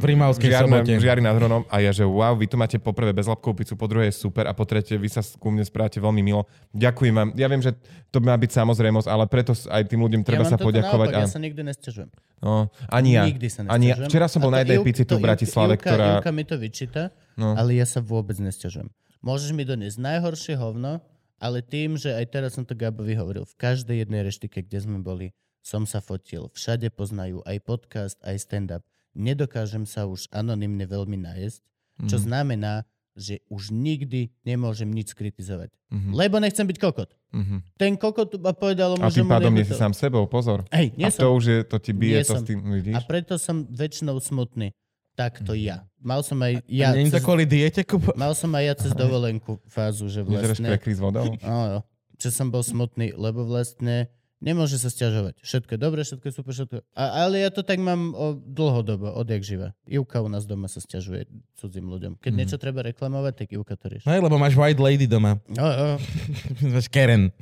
[0.00, 0.96] V Rimavskej sobote.
[0.96, 3.84] žiari nad Hronom a ja, že wow, vy tu máte po prvé bezlepkovú pizzu, po
[3.84, 6.48] druhé je super a po tretie vy sa ku mne správate veľmi milo.
[6.72, 7.28] Ďakujem vám.
[7.36, 7.76] Ja viem, že
[8.08, 11.08] to má byť samozrejmosť, ale preto aj tým ľuďom treba ja sa poďakovať.
[11.12, 11.28] Naopak, a...
[11.28, 12.08] ja sa nikdy nesťažujem.
[12.38, 13.26] No, ani ja.
[13.26, 14.06] Nikdy sa ani ja.
[14.06, 16.16] Včera som bol na jednej pici tu v Bratislave, Ivka, ktorá...
[16.16, 17.54] Ivka mi to vyčíta, No.
[17.54, 18.90] ale ja sa vôbec nesťažujem.
[19.20, 20.98] Môžeš mi doniesť najhoršie hovno,
[21.36, 24.98] ale tým, že aj teraz som to Gabovi hovoril, v každej jednej reštike, kde sme
[24.98, 25.30] boli,
[25.60, 26.50] som sa fotil.
[26.50, 28.82] Všade poznajú aj podcast, aj stand-up.
[29.12, 31.62] Nedokážem sa už anonymne veľmi najesť,
[32.04, 32.24] čo Mhm.
[32.24, 32.74] znamená,
[33.12, 35.74] že už nikdy nemôžem nič kritizovať.
[35.88, 36.10] Mhm.
[36.12, 37.10] Lebo nechcem byť kokot.
[37.28, 37.56] Mhm.
[37.74, 40.62] Ten kokot ma povedal mu, A tým pádom nie si sám sebou, pozor.
[40.70, 41.20] Hej, nie a som.
[41.20, 42.40] to už je, to ti bije, Nie to som.
[42.40, 42.94] s tým, vidíš?
[42.94, 44.70] A preto som väčšinou smutný.
[45.18, 45.60] Takto Mhm.
[45.60, 45.76] ja.
[45.98, 48.14] Mal som aj Ja, Není to cez, kvôli diete, Kubo?
[48.14, 50.70] mal som aj ja cez dovolenku fázu, že vlastne...
[50.70, 51.26] krekry s vodou?
[51.42, 51.82] Áno,
[52.14, 54.06] že som bol smutný, lebo vlastne
[54.38, 55.42] nemôže sa stiažovať.
[55.42, 56.74] Všetko je dobré, všetko je super, všetko...
[56.94, 59.74] A, ale ja to tak mám o, dlhodobo, odjak živa.
[59.84, 61.26] Ivka u nás doma sa stiažuje
[61.58, 62.14] cudzím ľuďom.
[62.16, 62.38] Keď Mhm.
[62.38, 64.06] niečo treba reklamovať, tak Ivka to rieši.
[64.06, 65.42] No, lebo máš white lady doma.
[65.50, 65.86] No, no.
[66.74, 67.34] máš Karen.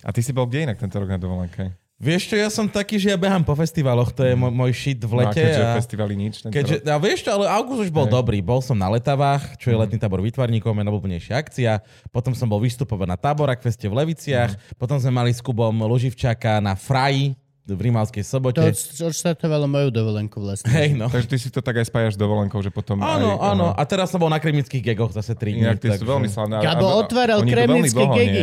[0.00, 1.74] A ty si bol kde inak tento rok na dovolenke?
[1.94, 4.98] Vieš čo, ja som taký, že ja behám po festivaloch, to je môj, môj shit
[4.98, 5.46] v No a lete.
[5.46, 5.72] keďže a...
[5.78, 8.14] festivaly nič Keďže, a vieš čo, ale august už bol Hej.
[8.18, 8.38] dobrý.
[8.42, 11.86] Bol som na letavách, čo je letný tábor výtvarníkov, najobľúbenejšia akcia.
[12.10, 14.58] Potom som bol vystupovať na táborak feste v Leviciach.
[14.74, 18.60] Potom sme mali s Kubom Luživčaka na Fraji v Rimavskej sobote.
[18.60, 18.76] To od-
[19.08, 20.68] odštartovalo moju dovolenku vlastne.
[20.68, 21.08] Hej, no.
[21.08, 23.66] Takže ty si to tak aj spájaš s dovolenkou, že potom Áno, aj, áno.
[23.70, 25.64] A teraz som bol na krimických gegoch zase 3 dní.
[25.64, 26.60] Inak ty sú takže- veľmi slavné.
[26.60, 28.42] Gabo A- a- otváral dlho, gegy.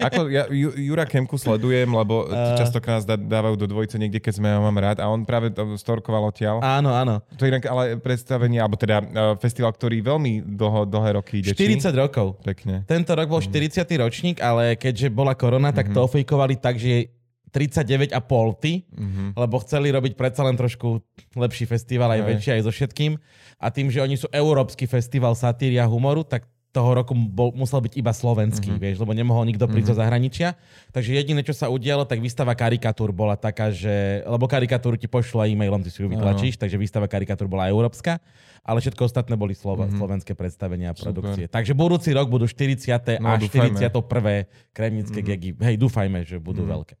[0.00, 2.58] Ako ja Ju, Jura Kemku sledujem, lebo Eh.
[2.58, 5.50] častokrát nás dá- dávajú do dvojice niekde, keď sme ho mám rád a on práve
[5.50, 6.58] to storkoval odtiaľ.
[6.60, 7.22] Áno, áno.
[7.36, 9.06] To je inak ale predstavenie, alebo teda uh,
[9.36, 11.52] festival, ktorý veľmi dlho, dlhé roky ide.
[11.52, 12.40] 40 rokov.
[12.42, 12.82] Pekne.
[12.84, 13.84] Tento rok bol 40.
[13.96, 17.12] ročník, ale keďže bola korona, tak to ofejkovali tak, že
[17.56, 18.12] 39,5
[18.54, 19.32] ty, Mhm.
[19.34, 21.00] lebo chceli robiť predsa len trošku
[21.32, 22.28] lepší festival, aj Hej.
[22.28, 23.16] väčší, aj so všetkým.
[23.56, 27.80] A tým, že oni sú európsky festival satíry a humoru, tak toho roku bol, musel
[27.80, 28.76] byť iba slovenský, Mhm.
[28.76, 28.84] mm-hmm.
[28.84, 30.60] vieš, lebo nemohol nikto prísť zo zahraničia.
[30.92, 34.20] Takže jediné, čo sa udialo, tak výstava karikatúr bola taká, že...
[34.28, 38.20] Lebo karikatúru ti pošlu aj e-mailom, ty si ju vytlačíš, takže výstava karikatúr bola európska,
[38.60, 39.96] ale všetko ostatné boli slova, mm-hmm.
[39.96, 41.00] slovenské predstavenia a Mhm.
[41.00, 41.06] Super.
[41.16, 41.44] produkcie.
[41.48, 43.24] Takže budúci rok budú 40.
[43.24, 43.72] No, a dúfajme.
[43.72, 44.44] 41.
[44.76, 45.32] kremnické mm-hmm.
[45.32, 45.50] gegy.
[45.56, 46.70] Hej, dúfajme, že budú Mhm.
[46.76, 46.94] veľké.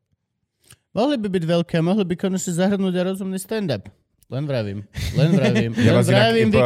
[0.96, 3.84] Mohli by byť veľké, mohli by konečne zahrnúť aj rozumný stand-up.
[4.26, 4.82] Len vravím.
[5.14, 5.70] Len vravím.
[5.86, 6.58] Ja len vás inak vravím, či-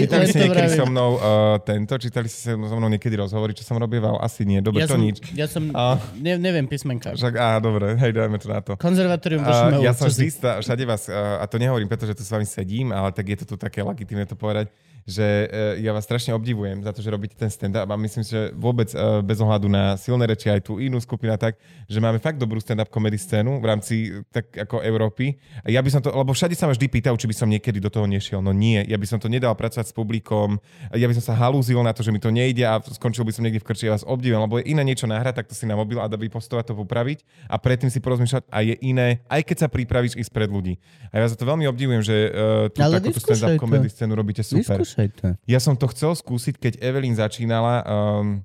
[0.00, 0.78] Čítali len ste niekedy vravím.
[0.78, 1.20] so mnou uh,
[1.60, 1.92] tento?
[1.98, 4.16] Čítali ste so mnou niekedy rozhovory, čo som robieval?
[4.16, 4.64] Asi nie.
[4.64, 5.20] Dobre, Ja to som, nič.
[5.36, 7.12] ja som A- ne, neviem písmenka.
[7.12, 8.72] Však, á, dobre, hej, dajme to na to.
[8.78, 12.32] Konzervatórium Uh, ja som vždy, všade vás, uh, a to nehovorím preto, že tu s
[12.32, 14.72] vami sedím, ale tak je to tu také legitimné to povedať,
[15.06, 18.50] že uh, ja vás strašne obdivujem za to, že robíte ten stand-up a myslím, že
[18.58, 22.18] vôbec uh, bez ohľadu na silné reči aj tú inú skupinu a tak, že máme
[22.18, 25.38] fakt dobrú stand-up komedy scénu v rámci uh, tak ako Európy.
[25.62, 27.78] A ja by som to, lebo všade sa ma vždy pýtajú, či by som niekedy
[27.78, 28.42] do toho nešiel.
[28.42, 30.58] No nie, ja by som to nedal pracovať s publikom,
[30.90, 33.46] ja by som sa halúzil na to, že mi to nejde a skončil by som
[33.46, 33.86] niekde v krči.
[33.86, 36.74] Ja vás obdivujem, lebo je iné niečo nahrať, tak to si na mobil a vypostovať
[36.74, 40.50] to upraviť a predtým si porozmýšľať a je iné, aj keď sa pripravíš ísť pred
[40.50, 40.82] ľudí.
[41.14, 44.42] A ja za to veľmi obdivujem, že uh, tú Ale takúto stand-up comedy scénu robíte
[44.42, 44.82] super.
[44.96, 45.28] Vyskúšaj to.
[45.44, 47.84] Ja som to chcel skúsiť, keď Evelyn začínala.
[47.84, 48.40] Um,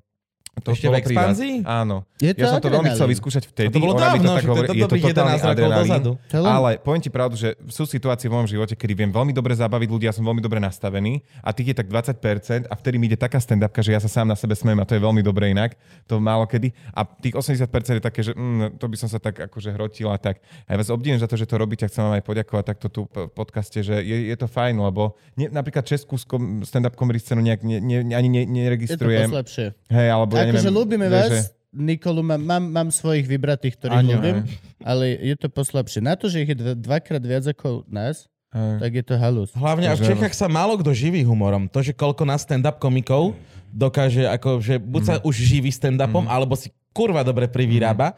[0.54, 1.32] to Ešte v bolo pri vás.
[1.32, 1.54] expanzii?
[1.64, 1.96] Áno.
[2.18, 3.66] Je to ja som to veľmi chcel vyskúšať vtedy.
[3.66, 6.02] A to bolo dávno, to tak hovorí, to- je to to by 11 totálny adrenalín.
[6.30, 9.88] Ale poviem ti pravdu, že sú situácie v mojom živote, kedy viem veľmi dobre zabaviť
[9.88, 13.16] ľudí, ja som veľmi dobre nastavený a tých je tak 20% a vtedy mi ide
[13.16, 15.72] taká stand-upka, že ja sa sám na sebe smejem a to je veľmi dobre inak.
[16.04, 16.68] To málo kedy.
[16.92, 20.16] A tých 80% je také, že mm, to by som sa tak akože hrotil a
[20.16, 20.36] tak.
[20.64, 22.86] A ja vás obdivujem za to, že to robíte a chcem vám aj poďakovať takto
[22.86, 26.20] tu v podcaste, že je, je to fajn, lebo ne, napríklad českú
[26.62, 29.28] stand-up comedy scénu nejak ne, ne, ani ne, Je to neregistrujem.
[29.28, 29.66] poslepšie.
[29.88, 34.12] Hej, alebo ja Akože ľúbime vás, že- Nikolu, mám, mám, mám svojich vybratých, ktorých Áno,
[34.12, 34.44] ľúbim,
[34.84, 36.04] ale je to poslabšie.
[36.04, 38.76] Na to, že ich je dva, dvakrát viac ako nás, Hej.
[38.76, 39.56] tak je to halus.
[39.56, 41.72] Hlavne a v Čechách sa málo kto živí humorom.
[41.72, 43.32] To, že koľko na stand-up komikov
[43.72, 48.12] dokáže, ako, že buď sa už živí stand-upom, alebo si kurva dobre privyrába,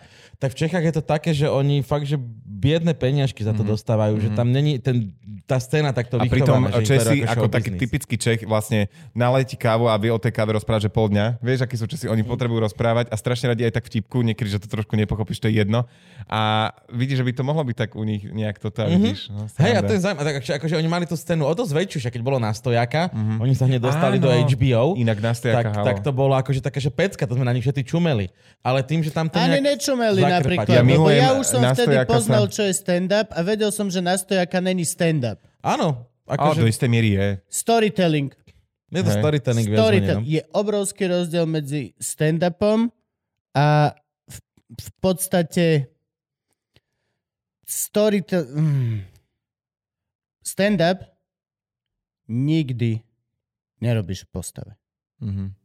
[0.44, 4.20] tak v Čechách je to také, že oni fakt, že biedne peniažky za to dostávajú,
[4.20, 5.08] že tam není ten,
[5.48, 7.80] tá scéna takto A pritom že Česi, ako show taký business.
[7.80, 11.40] typický Čech, vlastne naletí kávu a vie o tej káve rozprávať, že pol dňa.
[11.40, 14.60] Vieš, akí sú Česi, oni potrebujú rozprávať a strašne radi aj tak vtipku, niekedy, že
[14.60, 15.88] to trošku nepochopíš, to je jedno.
[16.28, 19.32] A vidíš, že by to mohlo byť tak u nich nejak toto, a vidíš.
[19.32, 21.72] No, Hej, a to je zaujímavé, tak akože, akože oni mali tú scénu o dosť
[21.72, 24.28] väčšiu, však keď bolo na stojaka, oni sa hneď dostali Áno.
[24.28, 24.84] do HBO.
[24.96, 25.86] Inak na tak, stojaka, halo.
[25.88, 28.28] tak to bolo akože také, že pecka, to sme na nich všetci čumeli.
[28.64, 30.24] Ale tým, že tam to Ani nečumeli.
[30.36, 33.70] Napríklad, Ja lebo milujem ja už som vtedy poznal, sa- čo je stand-up a vedel
[33.70, 35.38] som, že na stojaka není stand-up.
[35.60, 37.26] Áno, Ale do akože istej miery je.
[37.46, 38.30] Storytelling.
[38.88, 39.20] je to Hej.
[39.20, 40.22] storytelling menej, Storytelling.
[40.22, 40.30] no.
[40.30, 42.88] Je obrovský rozdiel medzi stand-upom
[43.52, 43.92] a
[44.24, 44.36] v,
[44.70, 45.66] v podstate
[47.64, 48.50] storytelling...
[48.52, 48.96] Mm.
[50.40, 51.00] Stand-up
[52.24, 53.00] nikdy
[53.80, 54.72] nerobíš v postave.
[55.18, 55.56] Mhm.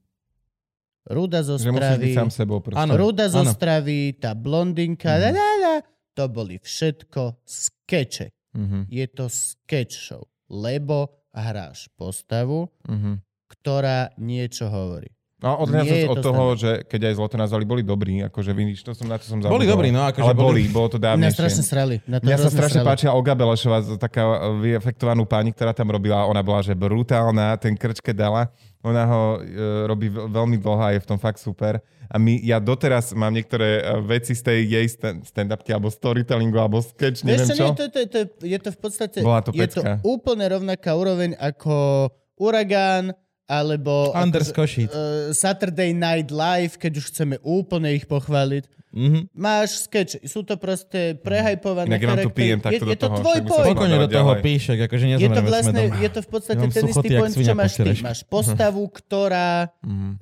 [1.05, 2.59] Ruda zo Že musíš byť stravy, sám sebou.
[2.59, 2.77] Proste.
[2.77, 2.93] Áno.
[2.93, 5.21] Ruda stravy, tá blondinka, Mhm.
[5.21, 5.75] la, la, la,
[6.11, 8.27] to boli všetko skeče.
[8.51, 8.79] Mhm.
[8.87, 13.21] Je to sketch show, lebo hráš postavu, Mhm.
[13.47, 15.09] ktorá niečo hovorí.
[15.39, 18.91] No, odhľadnúť od to toho, že keď aj zloto nazvali, boli dobrí, akože vidíš, to
[18.91, 19.55] som na to som zabudol.
[19.55, 21.37] Boli dobrí, no, akože Ale boli, boli- bolo to Mňa dávnejšie.
[21.39, 21.95] strašne srali.
[22.03, 22.87] Na to Mňa sa strašne srali.
[22.91, 24.23] páčila Olga Belešová, z- taká
[24.59, 26.27] vyefektovanú pani, ktorá tam robila.
[26.27, 28.51] Ona bola, že brutálna, ten krčke dala.
[28.79, 31.83] Ona ho e, robí veľ- veľmi dlho a je v tom fakt super.
[32.09, 36.55] A my, ja doteraz mám niektoré e, veci z tej jej stand- stand-upky, alebo storytellingu,
[36.55, 37.65] alebo sketch, neviem čo, čo.
[37.67, 41.35] nie, to, to, to, je to v podstate Bola to je to úplne rovnaká úroveň
[41.35, 42.07] ako
[42.39, 43.11] Uragán
[43.49, 44.93] alebo Anders Košic.
[44.93, 48.78] uh, Saturday Night Live, keď už chceme úplne ich pochváliť.
[48.89, 49.29] Mhm.
[49.31, 52.39] Máš sketch, sú to proste prehajpované Inak ja vám tu charaktery.
[52.41, 53.67] pijem takto je, do je to toho, tvoj point.
[53.69, 54.17] Spokojne do Ďalej.
[54.17, 55.95] toho píšek, akože Je to, vlastne, doma.
[55.95, 57.91] je to v podstate Ja ten istý point, čo máš ty.
[58.01, 60.09] Máš postavu, ktorá Mhm.
[60.09, 60.17] uh,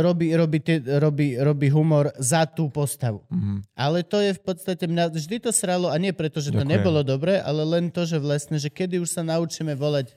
[0.00, 3.26] robí, robí, tie, robí, robí humor za tú postavu.
[3.28, 3.66] Mhm.
[3.74, 6.70] Ale to je v podstate, mňa vždy to sralo, a nie preto, že to Ďakujem.
[6.70, 10.14] nebolo dobre, ale len to, že vlastne, že kedy už sa naučíme volať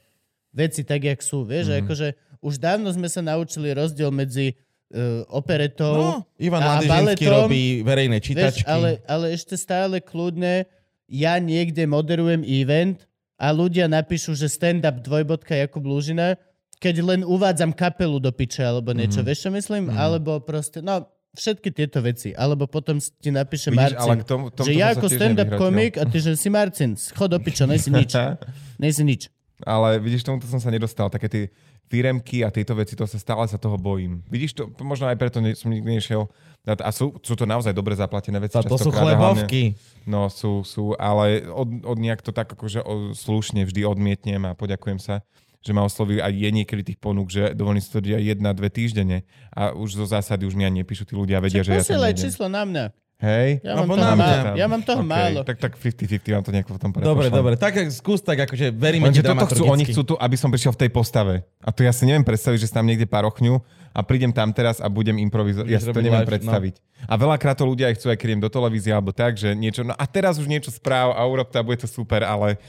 [0.51, 1.81] veci tak, jak sú, vieš, mm.
[1.81, 2.07] akože
[2.39, 4.53] už dávno sme sa naučili rozdiel medzi
[4.93, 8.67] uh, operetou No, Ivan baletom, robí verejné Vieš, čítačky.
[8.67, 10.67] ale, ale ešte stále kľudne
[11.07, 13.07] ja niekde moderujem event
[13.39, 16.35] a ľudia napíšu, že stand-up dvojbodka Jakub Lúžina,
[16.77, 19.23] keď len uvádzam kapelu do piče alebo niečo.
[19.23, 19.27] Mm-hmm.
[19.31, 19.83] Vieš, čo myslím?
[19.87, 20.03] Mm-hmm.
[20.03, 21.07] Alebo proste, no,
[21.37, 22.33] všetky tieto veci.
[22.33, 25.95] Alebo potom ti napíše Vidíš, Marcin, ale k tomu, tomu že ja ako stand-up komik
[26.01, 28.11] a ty, že si Marcin, chod do piča, nejsi nič.
[28.83, 29.29] nejsi nič.
[29.65, 31.09] Ale vidíš, tomuto som sa nedostal.
[31.09, 31.43] Také tie
[31.87, 34.21] firemky a tieto veci, to sa stále sa toho bojím.
[34.27, 36.27] Vidíš, to možno aj preto ne, som nikdy nešiel.
[36.67, 38.59] A sú, sú to naozaj dobre zaplatené veci.
[38.59, 39.61] to, to sú a hlavne- chlebovky.
[40.03, 42.83] No sú, sú, ale od, od nejak to tak akože
[43.15, 45.23] slušne vždy odmietnem a poďakujem sa,
[45.63, 48.49] že ma oslovili a je niekedy tých ponúk, že dovolím si to robiť aj jedna,
[48.51, 49.23] dve týždenne
[49.55, 52.51] a už zo zásady už mi ani nepíšu tí ľudia, vedia, že ja tam číslo
[52.51, 52.85] na mňa.
[53.17, 53.65] Hej?
[53.65, 54.49] Ja mám Alebo toho málo.
[54.53, 55.09] Ja mám toho okay.
[55.09, 55.39] málo.
[55.41, 57.13] Tak, tak 50-50 vám to nejako potom prepošlem.
[57.17, 57.53] Dobre, dobre.
[57.57, 60.77] Tak skús tak, akože veríme Lenže ti toto chcú, oni chcú tu, aby som prišiel
[60.77, 61.41] v tej postave.
[61.65, 63.57] A to ja si neviem predstaviť, že sa tam niekde parochňu
[63.89, 65.65] a prídem tam teraz a budem improvizovať.
[65.65, 66.33] Ja si to neviem live, no.
[66.37, 66.75] predstaviť.
[67.09, 69.81] A veľakrát to ľudia aj chcú, aj keď idem do televízie alebo tak, že niečo,
[69.81, 72.61] no a teraz už niečo správ a urob to a bude to super, ale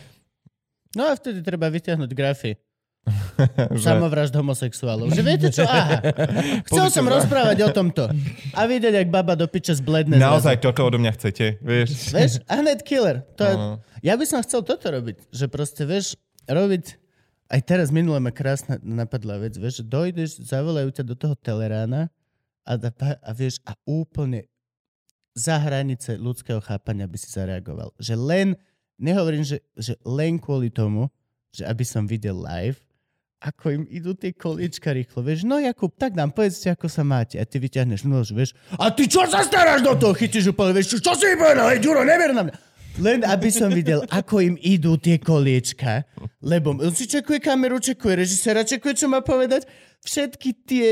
[0.96, 2.56] No a vtedy treba vyťahnuť grafy.
[3.84, 5.08] Samovražd homosexuálov.
[5.12, 5.64] Že viete čo?
[5.64, 6.00] Aha.
[6.68, 8.04] Chcel som rozprávať o tomto.
[8.52, 10.20] A vidieť, jak baba do piče zbledne.
[10.20, 12.12] naozaj toto odo mňa chcete, vieš?
[12.12, 13.24] Vieš, a hneď killer.
[13.36, 13.68] To je, No.
[14.04, 15.30] ja by som chcel toto robiť.
[15.32, 17.00] Že proste, vieš, robiť...
[17.48, 22.12] Aj teraz minule ma krásna napadla vec, vieš, že dojdeš, zavolajú ťa do toho telerána
[22.60, 22.92] a, da,
[23.24, 24.44] a vieš, a úplne
[25.32, 27.96] za hranice ľudského chápania by si zareagoval.
[27.96, 28.48] Že len,
[29.00, 31.08] nehovorím, že, že len kvôli tomu,
[31.48, 32.76] že aby som videl live,
[33.38, 35.22] ako im idú tie koliečka rýchlo.
[35.22, 37.38] Vieš, no Jakub, tak nám povedzte, ako sa máte.
[37.38, 38.50] A ty vyťahneš nož, vieš.
[38.74, 40.10] A ty čo sa staráš do toho?
[40.10, 41.70] Chytíš úplne, vieš, čo, čo si povedal?
[41.70, 42.54] Hej, Ďuro, never na mňa.
[42.98, 46.02] Len aby som videl, ako im idú tie koliečka.
[46.42, 49.70] Lebo on si čekuje kameru, čekuje režisera, čekuje, čo má povedať.
[50.02, 50.86] Všetky tie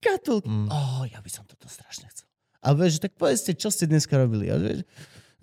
[0.00, 0.48] katulky.
[0.48, 0.72] Mm.
[0.72, 2.24] Oh, ja by som toto strašne chcel.
[2.64, 4.48] A vieš, tak povedzte, čo ste dneska robili.
[4.48, 4.88] A vieš,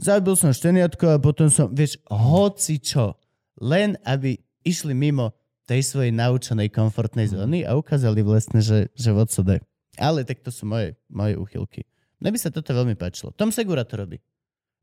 [0.01, 3.13] zabil som šteniatko a potom som, vieš, hoci čo.
[3.61, 5.37] Len aby išli mimo
[5.71, 9.63] tej svojej naučenej komfortnej zóny a ukázali vlastne, že, že what so day.
[9.95, 11.87] Ale tak to sú moje, moje úchylky.
[12.19, 13.31] Mne by sa toto veľmi páčilo.
[13.31, 14.19] Tom Segura to robí.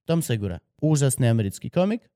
[0.08, 0.64] Tom Segura.
[0.80, 2.08] Úžasný americký komik.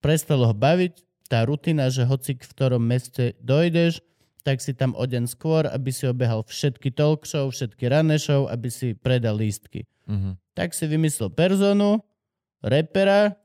[0.00, 4.00] Prestalo ho baviť tá rutina, že hoci v ktorom meste dojdeš,
[4.48, 8.48] tak si tam o deň skôr, aby si obehal všetky talk show, všetky ranné show,
[8.48, 9.84] aby si predal lístky.
[10.08, 10.40] Mhm.
[10.56, 12.00] Tak si vymyslel personu,
[12.64, 13.36] repera,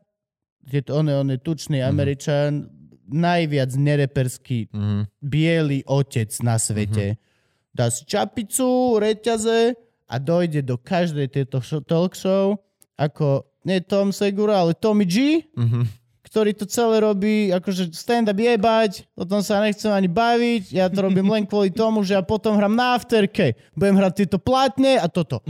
[0.63, 2.71] je to on, on je tučný Američan,
[3.13, 5.01] najviac nereperský Mhm.
[5.21, 7.21] biely otec na svete.
[7.69, 12.57] Dá si čapicu, reťaze a dojde do každej tejto show, talk show
[12.93, 16.02] ako nie Tom Segura, ale Tommy G, Mhm.
[16.33, 21.05] Ktorý to celé robí, akože stand-up jebať, o tom sa nechcem ani baviť, ja to
[21.05, 25.05] robím len kvôli tomu, že ja potom hrám na afterke, budem hrať tieto plátne a
[25.05, 25.45] toto.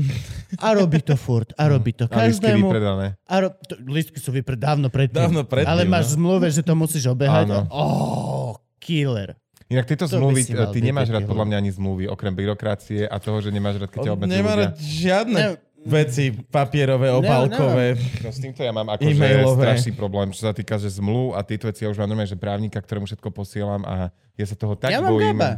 [0.59, 2.67] A robí to furt, a robí to A každému.
[2.67, 3.15] vypredané.
[3.23, 5.23] A ro- to, listky sú vypred dávno predtým.
[5.23, 6.19] Dávno predtým, Ale máš no.
[6.19, 7.47] zmluve, že to musíš obehať.
[7.47, 7.63] Áno.
[7.71, 9.39] Oh, killer.
[9.71, 13.39] Inak tieto To zmluvy, ty nemáš rád podľa mňa ani zmluvy, okrem byrokracie a toho,
[13.39, 17.99] že nemáš rád, keď ťa obmedzujú nemá rád žiadne Ne- veci papierové, opálkové.
[18.19, 19.13] No s týmto ja mám akože
[19.53, 22.39] strašný problém, čo sa týka, že zmluv a tieto veci ja už mám normálne, že
[22.39, 25.35] právnika, ktorému všetko posielam a ja sa toho tak ja mám bojím.
[25.35, 25.51] Gaba.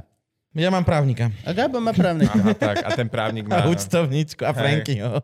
[0.56, 1.30] Ja mám právnika.
[1.44, 2.32] A Gabo má právnika.
[2.34, 5.20] Aha, tak, a ten právnik má, A účtovníčku a Frankyho.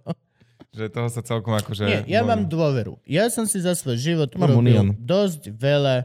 [0.72, 1.84] že toho sa celkom akože...
[1.84, 2.28] Nie, ja bojím.
[2.28, 2.94] mám dôveru.
[3.04, 4.88] Ja som si za svoj život Mám urobil Unión.
[4.96, 6.04] dosť veľa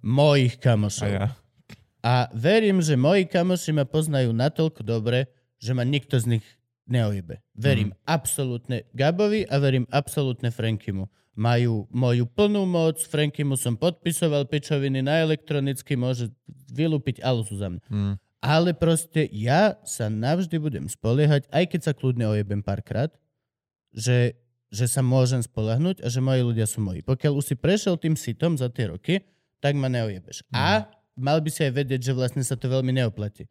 [0.00, 1.08] mojich A kamošov.
[1.08, 1.32] ja.
[2.00, 6.46] A verím, že moji kamoši ma poznajú natoľko dobre, že ma nikto z nich
[6.86, 7.42] neojebe.
[7.54, 7.98] Verím Mhm.
[8.06, 11.06] absolútne Gabovi a verím absolútne Frankimu.
[11.36, 16.32] Majú moju plnú moc, Frankimu som podpisoval pičoviny na elektronicky, môže
[16.72, 17.82] vylúpiť alusu za mňa.
[17.92, 18.14] Mm.
[18.40, 23.12] Ale proste ja sa navždy budem spoliehať, aj keď sa kľudne ojebem párkrát,
[23.92, 24.38] že,
[24.72, 27.04] že sa môžem spolahnuť a že moji ľudia sú moji.
[27.04, 29.20] Pokiaľ už si prešiel tým sitom za tie roky,
[29.60, 30.46] tak ma neojebeš.
[30.56, 33.44] A mal by si aj vedieť, že vlastne sa to veľmi neoplatí.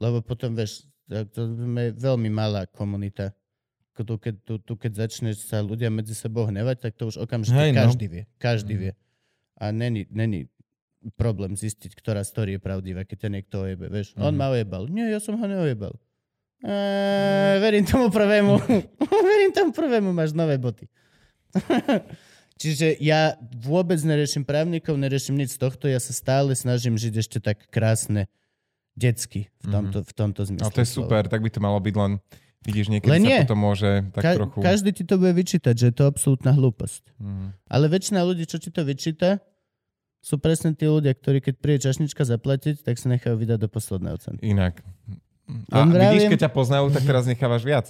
[0.00, 3.32] Lebo potom, vieš, to je veľmi malá komunita.
[3.96, 7.18] Ko Tu keď, tu, tu, keď začneš sa ľudia medzi sebou hnevať, tak to už
[7.18, 7.82] okamžite Hej, no.
[7.82, 8.22] každý vie.
[8.38, 8.92] Každý vie.
[9.58, 10.46] A není, není
[11.18, 13.90] problém zistiť, ktorá story je pravdivá, keď ťa niekto ojebe.
[13.90, 14.86] Vieš, on ma ojebal.
[14.86, 15.98] Nie, ja som ho neojebal.
[16.62, 18.58] Eee, verím tomu prvému.
[19.30, 20.90] verím tomu prvému, máš nové boty.
[22.62, 27.38] Čiže ja vôbec neriešim právnikov, neriešim nič z tohto, ja sa stále snažím žiť ešte
[27.38, 28.26] tak krásne
[28.98, 30.66] detsky v tomto, v tomto zmysle.
[30.66, 32.18] No to je super, tak by to malo byť len...
[32.58, 33.38] Vidíš, niekedy Len sa nie.
[33.46, 34.58] potom môže tak Ka- trochu...
[34.58, 37.14] Každý ti to bude vyčítať, že je to absolútna hlúposť.
[37.16, 37.54] Mm.
[37.70, 39.38] Ale väčšina ľudí, čo ti to vyčíta,
[40.18, 44.18] sú presne tí ľudia, ktorí keď príde čašnička zaplatiť, tak sa nechajú vydať do posledného
[44.18, 44.38] cenu.
[44.42, 44.82] Inak.
[45.70, 47.86] A Len vidíš, vravím- keď ťa poznajú, tak teraz nechávaš viac.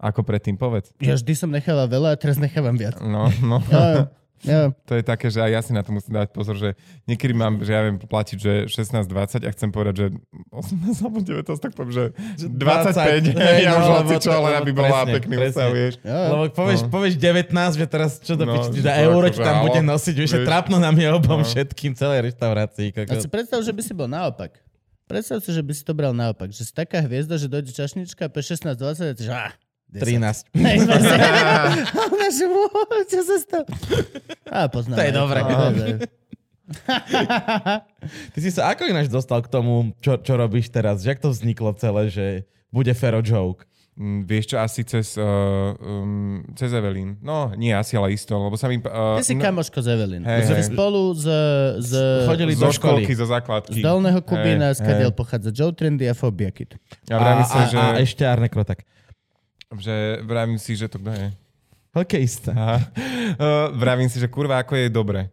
[0.00, 0.90] Ako predtým, povedz.
[0.98, 2.98] Ja vždy som nechala veľa a teraz nechávam viac.
[2.98, 3.62] No, no.
[4.42, 4.72] Jo.
[4.84, 6.72] To je také, že aj ja si na to musím dať pozor, že
[7.04, 10.06] niekedy mám, že ja viem platiť, že 16-20 a chcem povedať, že
[10.50, 12.04] 18 alebo 19, tak poviem, že
[12.40, 13.36] 25.
[13.36, 13.36] 20.
[13.44, 15.52] Hej, ja no, už hoci čo, to- len aby bola presne, pekný presne.
[15.52, 15.94] obsah, vieš.
[16.00, 16.20] Jo.
[16.26, 16.88] Lebo povieš, No.
[16.88, 20.14] povieš 19, že teraz čo do No, piči, to za euro ti tam bude nosiť,
[20.14, 21.46] vieš, trápno nám je obom No.
[21.46, 22.88] všetkým celej reštaurácii.
[22.90, 23.20] A Koko.
[23.20, 24.56] si predstav, že by si bol naopak.
[25.04, 26.48] Predstav si, že by si to bral naopak.
[26.48, 29.69] Že si taká hviezda, že dojde čašnička a pe 16-20 a ty že ah, 10.
[29.90, 30.54] 13.
[30.54, 30.76] Hej,
[32.06, 33.66] ona že, "Wow, čo sa stalo?
[34.46, 34.96] A poznám.
[34.96, 35.40] To je dobré.
[38.30, 41.02] Ty si sa ako ináč dostal k tomu, čo, čo robíš teraz?
[41.02, 42.26] Jak to vzniklo celé, že
[42.70, 43.66] bude Fero joke?
[44.00, 47.20] Mm, vieš čo, asi cez, uh, um, cez Evelyn.
[47.20, 48.80] No, nie asi, ale isto, lebo sa mi...
[48.80, 50.22] Uh, Ty si kamoško z Evelyn.
[50.24, 50.72] Ste hej.
[50.72, 51.26] spolu z,
[51.84, 51.92] z,
[52.24, 53.04] Chodili zo do školy.
[53.04, 53.80] školky, zo základky.
[53.82, 55.18] z Dolného Kubína, Hej, skadiaľ hej.
[55.20, 56.80] pochádza Joe Trendy a Fobia Kid.
[57.12, 58.86] Ja A, a, že, a ešte Arne Krotak.
[59.78, 61.28] Že, vravím si, že to kto je?
[61.94, 62.50] Hokejista.
[62.54, 62.78] Aha.
[63.34, 65.30] Uh, vravím si, že kurva, ako je dobre.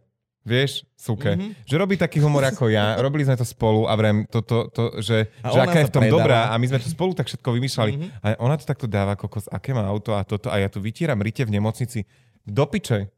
[0.48, 0.86] Vieš.
[0.96, 1.14] Mhm.
[1.18, 1.50] Mm-hmm.
[1.68, 4.82] Že robí taký humor ako ja, robili sme to spolu a vrem, to, to, to,
[5.04, 6.16] že, A že aká je v tom predáva.
[6.18, 7.92] dobrá a my sme to spolu tak všetko vymýšľali.
[7.94, 8.00] Mhm.
[8.00, 8.24] Mm-hmm.
[8.24, 11.18] A ona to takto dáva, kokos, aké má auto a toto a ja tu vytieram
[11.20, 12.06] rite v nemocnici.
[12.48, 13.12] Do piče.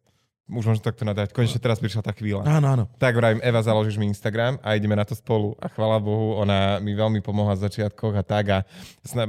[0.50, 1.30] Už môžem takto nadať.
[1.30, 2.42] Konečne teraz prišla tá chvíľa.
[2.44, 2.84] Áno, áno.
[2.96, 5.54] Tak vravím, Eva, založíš mi Instagram a ideme na to spolu.
[5.56, 8.58] A chvála Bohu, ona mi veľmi pomohla v začiatkoch a tak a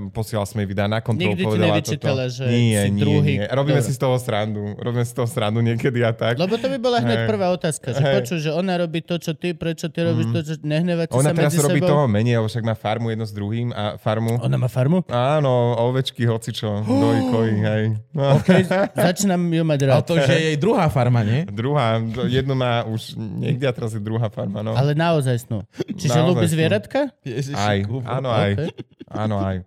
[0.09, 2.25] posielala sme jej videá na kontrolu, Nikdy ti povedala toto.
[2.27, 3.47] že nie, si nie, druhý- Nie.
[3.47, 3.87] Robíme Dobre.
[3.87, 4.63] si z toho srandu.
[4.75, 6.35] Robíme si z toho srandu niekedy a tak.
[6.35, 7.29] Lebo to by bola hneď Hej.
[7.29, 7.87] prvá otázka.
[7.91, 8.15] Že Hej.
[8.17, 11.35] počuj, že ona robí to, čo ty, prečo ty robíš to, čo nehnevate Ona sa
[11.35, 11.89] teraz medzi robí sebou.
[11.91, 14.39] toho menej, lebo však má farmu jedno s druhým a farmu...
[14.39, 15.03] Ona má farmu?
[15.07, 17.83] Áno, ovečky, hocičo, dojí, kojí, hej.
[18.11, 18.37] No.
[18.37, 18.63] Okay.
[18.91, 19.95] Začínam ju mať rád.
[19.97, 21.43] A to, že je jej druhá farma, nie?
[21.51, 21.99] Druhá,
[22.31, 24.71] jednu má už niekde a teraz je druhá farma, no.
[24.71, 25.67] Ale naozaj snú.
[25.75, 27.11] Čiže Naozaj ľúbi zvieratka?
[27.59, 27.77] Aj,
[28.07, 28.51] áno, aj.
[28.55, 28.69] Okay.
[29.11, 29.57] Áno, aj.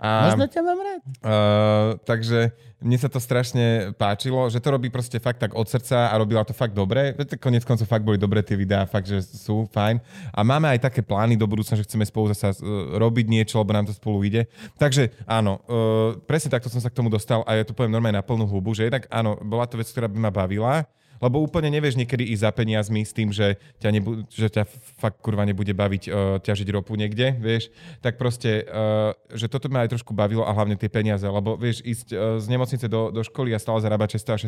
[0.00, 1.00] A, Možno ťa mám rád.
[1.22, 6.10] Uh, takže mne sa to strašne páčilo, že to robí proste fakt tak od srdca
[6.10, 7.10] a robila to fakt dobre.
[7.42, 9.98] Konec koncov fakt boli dobré tie videá, fakt, že sú fajn.
[10.30, 13.74] A máme aj také plány do budúcna, že chceme spolu zase uh, robiť niečo, lebo
[13.74, 14.46] nám to spolu ide.
[14.78, 18.22] Takže áno, uh, presne takto som sa k tomu dostal a ja to poviem normálne
[18.22, 20.86] na plnú hubu, že jednak áno, bola to vec, ktorá by ma bavila,
[21.18, 24.64] Lebo úplne nevieš niekedy ísť za peniazmi s tým, že ťa, nebu- že ťa
[24.98, 27.70] fakt kurva nebude baviť uh, ťažiť ropu niekde, vieš.
[28.00, 31.82] Tak proste, uh, že toto ma aj trošku bavilo a hlavne tie peniaze, lebo vieš,
[31.82, 34.38] ísť uh, z nemocnice do, do školy a stále zarábať 600 a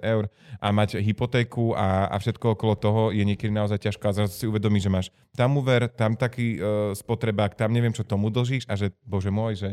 [0.00, 0.24] 650 eur
[0.62, 4.44] a mať hypotéku a, a všetko okolo toho je niekedy naozaj ťažko a zrazu si
[4.46, 8.76] uvedomíš, že máš tam úver, tam taký uh, spotrebák, tam neviem, čo tomu dlžíš a
[8.78, 9.70] že, bože môj, že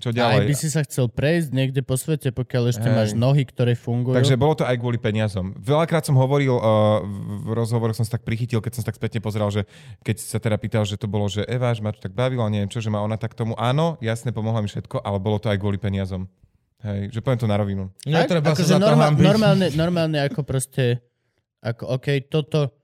[0.00, 0.46] čo A aj ďalej.
[0.48, 2.96] by si sa chcel prejsť niekde po svete, pokiaľ ešte Hej.
[2.96, 4.16] máš nohy, ktoré fungujú.
[4.16, 5.52] Takže bolo to aj kvôli peniazom.
[5.60, 7.04] Veľakrát som hovoril, uh,
[7.44, 9.68] v rozhovoroch som sa tak prichytil, keď som sa tak spätne pozeral, že
[10.00, 12.72] keď sa teda pýtal, že to bolo, že Eva, že ma to tak bavilo, neviem
[12.72, 15.60] čo, že ma ona tak tomu, áno, jasne, pomohla mi všetko, ale bolo to aj
[15.60, 16.24] kvôli peniazom.
[16.82, 17.94] Hej, že poviem to na rovinu.
[18.02, 19.22] Netreba akože sa za to norma- hambiť.
[19.22, 20.98] normálne, normálne ako proste,
[21.62, 22.74] ako OK, toto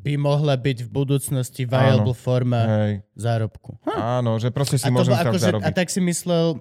[0.00, 3.76] by mohla byť v budúcnosti viable forma Hej, zárobku.
[3.86, 5.66] áno, že proste si A, môžem tam akože, zarobiť.
[5.66, 6.56] a tak si myslel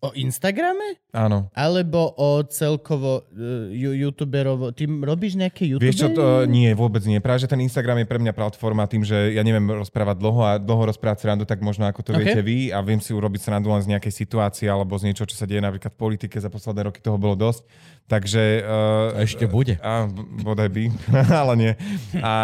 [0.00, 0.96] o Instagrame?
[1.12, 1.52] Áno.
[1.52, 4.72] Alebo o celkovo uh, youtuberovo?
[4.72, 5.84] Ty robíš nejaké YouTube?
[5.84, 7.20] Vieš čo, to, nie, vôbec nie.
[7.20, 10.52] Práve, že ten Instagram je pre mňa platforma tým, že ja neviem rozprávať dlho a
[10.56, 12.24] dlho rozprávať srandu, tak možno ako to Ok.
[12.24, 15.36] viete vy a viem si urobiť srandu len z nejakej situácie alebo z niečo, čo
[15.36, 17.68] sa deje napríklad v politike za posledné roky, toho bolo dosť.
[18.10, 18.66] Takže...
[18.66, 19.78] Uh, Ešte bude.
[19.78, 20.10] A
[20.42, 20.90] bodaj by,
[21.46, 21.72] ale nie.
[22.18, 22.34] A,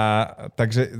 [0.54, 0.94] takže uh,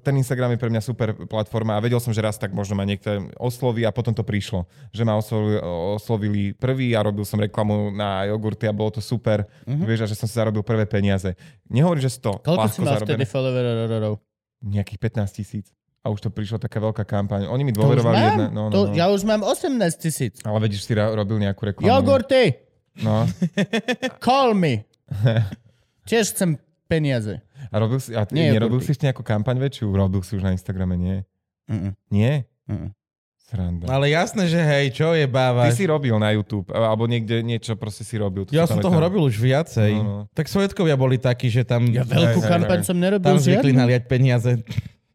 [0.00, 2.88] ten Instagram je pre mňa super platforma a vedel som, že raz tak možno ma
[2.88, 4.64] niekto osloví a potom to prišlo.
[4.88, 5.60] Že ma oslovili,
[6.00, 9.44] oslovili prvý a robil som reklamu na jogurty a bolo to super.
[9.68, 9.84] Uh-huh.
[9.84, 11.36] Vieš, a že som si zarobil prvé peniaze.
[11.68, 12.40] Nehovorím, že 100.
[12.40, 12.40] Mhm.
[12.40, 13.08] Koľko si mal zarobené.
[13.12, 14.14] vtedy followerov?
[14.64, 15.66] Nejakých 15 tisíc.
[16.00, 17.50] A už to prišla taká veľká kampaň.
[17.50, 18.26] Oni mi To už dôverovali mám?
[18.30, 18.46] jedné.
[18.54, 18.94] No, no, To, no.
[18.94, 20.38] Ja už mám 18 tisíc.
[20.46, 21.90] Ale vedíš, si ra- robil nejakú reklamu.
[21.90, 22.65] Jogurty!
[23.00, 23.28] No.
[24.24, 24.84] Call me!
[26.08, 26.56] Tiež chcem
[26.86, 27.42] peniaze.
[27.68, 29.90] A, robil si, a ty, Nie, nerobil si ešte nejakú kampaň väčšiu?
[29.90, 31.16] Robil si už na Instagrame, nie?
[31.66, 31.92] Mm-mm.
[32.08, 32.46] Nie?
[32.64, 32.94] Mm-mm.
[33.46, 33.86] Sranda.
[33.86, 35.78] Ale jasné, že hej, čo je Ty bávaš?
[35.78, 38.42] si robil na YouTube, alebo niekde niečo proste si robil.
[38.42, 39.06] To Ja si som toho pamätám.
[39.06, 39.92] robil už viacej.
[39.94, 40.18] No, no.
[40.34, 42.86] Tak svetkovia boli takí, že tam, Ja veľkú Hej, kampaň hej.
[42.90, 44.50] som nerobil tam zvykli naliať peniaze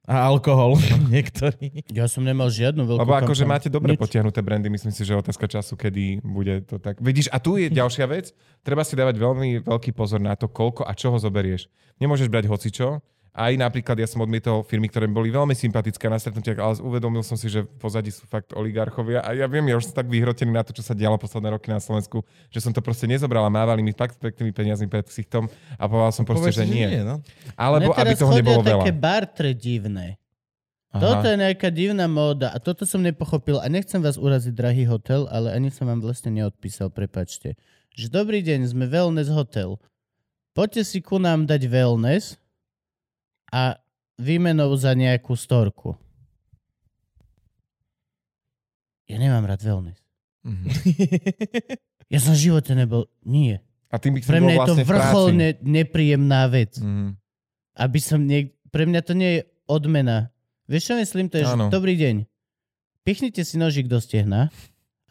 [0.06, 0.82] a alkohol
[1.14, 1.86] niektorí.
[1.94, 4.02] Ja som nemal žiadnu veľkú Lebo akože máte dobre Nič.
[4.02, 6.98] potiahnuté brandy, myslím si, že otázka času, kedy bude to tak.
[6.98, 8.34] Vidíš, a tu je ďalšia vec,
[8.66, 11.70] treba si dávať veľmi veľký pozor na to, koľko a čoho zoberieš.
[12.02, 13.02] Nemôžeš brať hocičo,
[13.32, 17.40] aj napríklad ja som odmietol firmy, ktoré boli veľmi sympatické na stretnutiach, ale uvedomil som
[17.40, 20.52] si, že v pozadí sú fakt oligarchovia a ja viem, ja už som tak vyhrotený
[20.52, 23.52] na to, čo sa dialo posledné roky na Slovensku, že som to proste nezobral a
[23.52, 25.48] mávali mi fakt peknými peniazmi pred ksichtom
[25.80, 27.08] a povedal som proste, Povedz že si, nie.
[27.08, 27.24] no.
[27.56, 28.84] Alebo aby toho nebolo veľa.
[28.84, 30.20] také bartre divné.
[30.92, 31.00] Aha.
[31.00, 35.24] Toto je nejaká divná móda a toto som nepochopil a nechcem vás uraziť, drahý hotel,
[35.32, 37.56] ale ani som vám vlastne neodpísal, prepačte.
[37.96, 39.80] Že dobrý deň, sme Wellness Hotel.
[40.52, 42.41] Poďte si ku nám dať wellness
[43.52, 43.76] a
[44.16, 45.94] výmenou za nejakú storku.
[49.12, 50.00] Ja nemám rád wellness.
[50.48, 50.66] Mhm.
[52.12, 53.08] Ja som v živote nebol...
[53.24, 53.64] Nie.
[53.88, 56.76] A tým by Pre mňa je to vlastne vrcholne nepríjemná vec.
[56.76, 57.16] Mhm.
[57.80, 58.52] Aby som niek...
[58.68, 60.28] Pre mňa to nie je odmena.
[60.68, 61.32] Vieš čo myslím?
[61.32, 62.28] To je, že dobrý deň.
[63.08, 64.52] Pichnite si nožík do stehna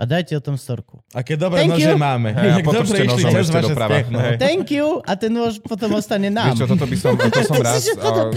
[0.01, 1.05] a dajte o tom storku.
[1.13, 2.01] Aké dobré Thank nože you.
[2.01, 2.33] máme.
[2.33, 3.97] Hej, a dobre išli nožom cez ešte vaše doprava.
[4.01, 4.37] Hej.
[4.41, 6.57] Thank you a ten nôž potom ostane nám.
[6.57, 8.33] Vieš čo, toto by som, to som raz uh,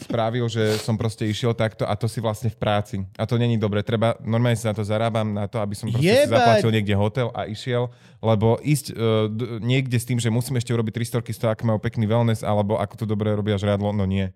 [0.00, 2.96] spravil, že som proste išiel takto a to si vlastne v práci.
[3.20, 3.84] A to není dobre.
[3.84, 6.32] Treba, normálne si na to zarábam, na to, aby som proste si Jebať.
[6.32, 7.92] zaplatil niekde hotel a išiel,
[8.24, 11.52] lebo ísť uh, d- niekde s tým, že musím ešte urobiť 3 storky z toho,
[11.52, 14.32] ako majú pekný wellness, alebo ako to dobre robia žrádlo, no nie.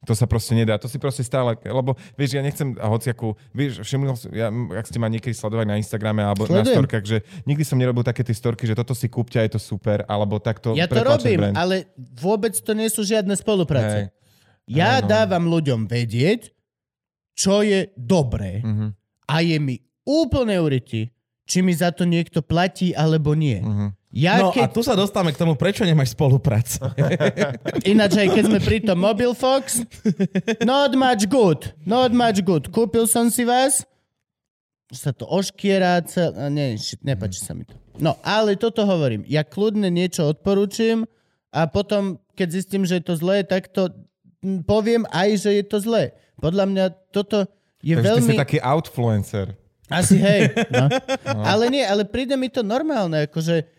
[0.00, 0.76] To sa proste nedá.
[0.76, 4.96] To si proste stále, lebo vieš, ja nechcem hociakú, vieš, všimol som, ja, ak ste
[4.96, 6.76] ma niekedy sledovali na Instagrame alebo na Sledujem.
[6.76, 9.60] storkách, že nikdy som nerobil také tie storky, že toto si kúpte a je to
[9.60, 11.56] super, alebo takto Ja to robím, brand.
[11.56, 14.06] ale vôbec to nie sú žiadne spolupráce.
[14.06, 14.14] Hej.
[14.70, 15.10] Ja Áno.
[15.10, 16.54] dávam ľuďom vedieť,
[17.32, 18.94] čo je dobré Mhm,
[19.24, 21.10] a je mi úplne uriti,
[21.42, 23.58] či mi za to niekto platí alebo nie.
[23.58, 23.97] mhm.
[24.08, 26.88] Ja No a keď tu sa dostávame k tomu, prečo nemáš spoluprácu.
[27.92, 29.84] Ináč aj keď sme pri tom Mobile Fox,
[30.64, 32.72] not much good, not much good.
[32.72, 33.84] Kúpil som si vás,
[34.88, 36.32] sa to oškierá, cel...
[36.32, 36.48] a
[36.80, 37.76] shit, nepáči sa mi to.
[38.00, 39.28] No, ale toto hovorím.
[39.28, 41.04] Ja kľudne niečo odporúčim
[41.52, 43.92] a potom, keď zistím, že je to zlé, tak to
[44.64, 46.16] poviem aj, že je to zlé.
[46.40, 47.44] Podľa mňa toto
[47.84, 48.32] je Takže veľmi...
[48.32, 49.52] si taký outfluencer.
[49.88, 50.48] Asi hej.
[51.28, 51.44] No.
[51.44, 53.77] Ale nie, ale príde mi to normálne, akože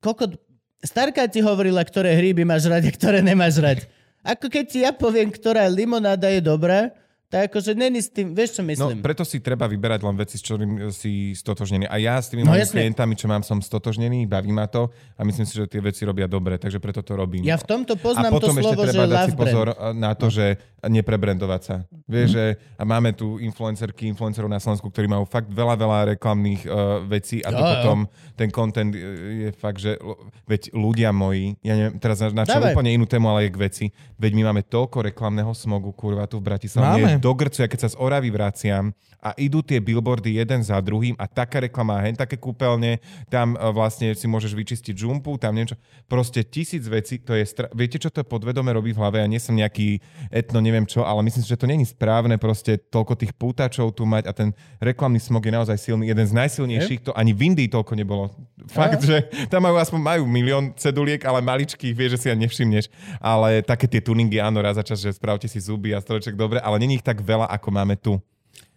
[0.00, 0.36] koľko...
[0.84, 3.88] Starka ti hovorila, ktoré hry by máš rať a ktoré nemáš rať.
[4.22, 6.92] Ako keď ti ja poviem, ktorá limonáda je dobrá,
[7.26, 9.02] Tak akože není s tým, vieš čo No, myslím?
[9.02, 11.90] preto si treba vyberať len veci, s ktorým si stotožnený.
[11.90, 14.86] A ja s tými No, mojimi klientami, čo mám, som stotožnený, baví ma to
[15.18, 17.42] a myslím si, že tie veci robia dobre, takže preto to robím.
[17.42, 19.98] Ja v tomto a poznám potom to slovo, ešte že treba dať si pozor brand.
[19.98, 20.46] na to, že
[20.86, 21.76] neprebrandovať sa.
[22.06, 22.44] Vieš, že
[22.78, 27.42] a máme tu influencerky, influencerov na Slovensku, ktorí majú fakt veľa, veľa reklamných uh, vecí
[27.42, 27.72] a to Jo, jo.
[27.74, 27.98] potom,
[28.38, 29.02] ten content uh,
[29.42, 29.98] je fakt, že
[30.46, 33.84] veď ľudia moji, ja neviem, teraz načal úplne inú tému, ale je k veci,
[34.14, 37.02] veď my máme toľko reklamného smogu, kurva, tu v Bratislave.
[37.02, 37.15] Máme.
[37.16, 40.78] Je do grcu, ja keď sa z Oravy vraciam a idú tie billboardy jeden za
[40.78, 45.56] druhým a taká reklama, hen také kúpeľne, tam uh, vlastne si môžeš vyčistiť žumpu, tam
[45.56, 45.74] niečo,
[46.06, 49.18] proste tisíc vecí, to je, stra- viete, čo to podvedome robí v hlave?
[49.18, 49.98] Ja nie som nejaký
[50.30, 54.06] etno, neviem čo, ale myslím si, že to není správne proste toľko tých pútačov tu
[54.06, 57.72] mať a ten reklamný smog je naozaj silný, jeden z najsilnejších, to ani v Indii
[57.72, 58.30] toľko nebolo.
[58.66, 62.90] Fakt, že tam majú aspoň majú milión ceduliek, ale maličkých, vieš, že si ja nevšimneš.
[63.22, 66.58] Ale také tie tuningy, áno, raz za čas, že spravte si zuby a strojček dobre,
[66.58, 68.18] ale není ich tak veľa, ako máme tu.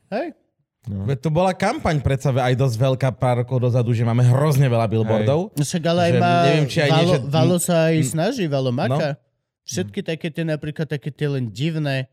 [0.07, 0.37] Hej?
[0.85, 4.87] Veď to bola kampaň predsa aj dosť veľká pár rokov dozadu, že máme hrozne veľa
[4.87, 5.51] billboardov.
[5.51, 8.45] No Však ale aj má, neviem, či aj nie, Valo, že- Valo sa aj snaží,
[8.45, 8.77] Valo No.
[8.77, 9.17] maka.
[9.65, 12.09] Všetky také tie, napríklad také tie len divné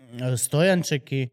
[0.00, 1.30] e, stojančeky,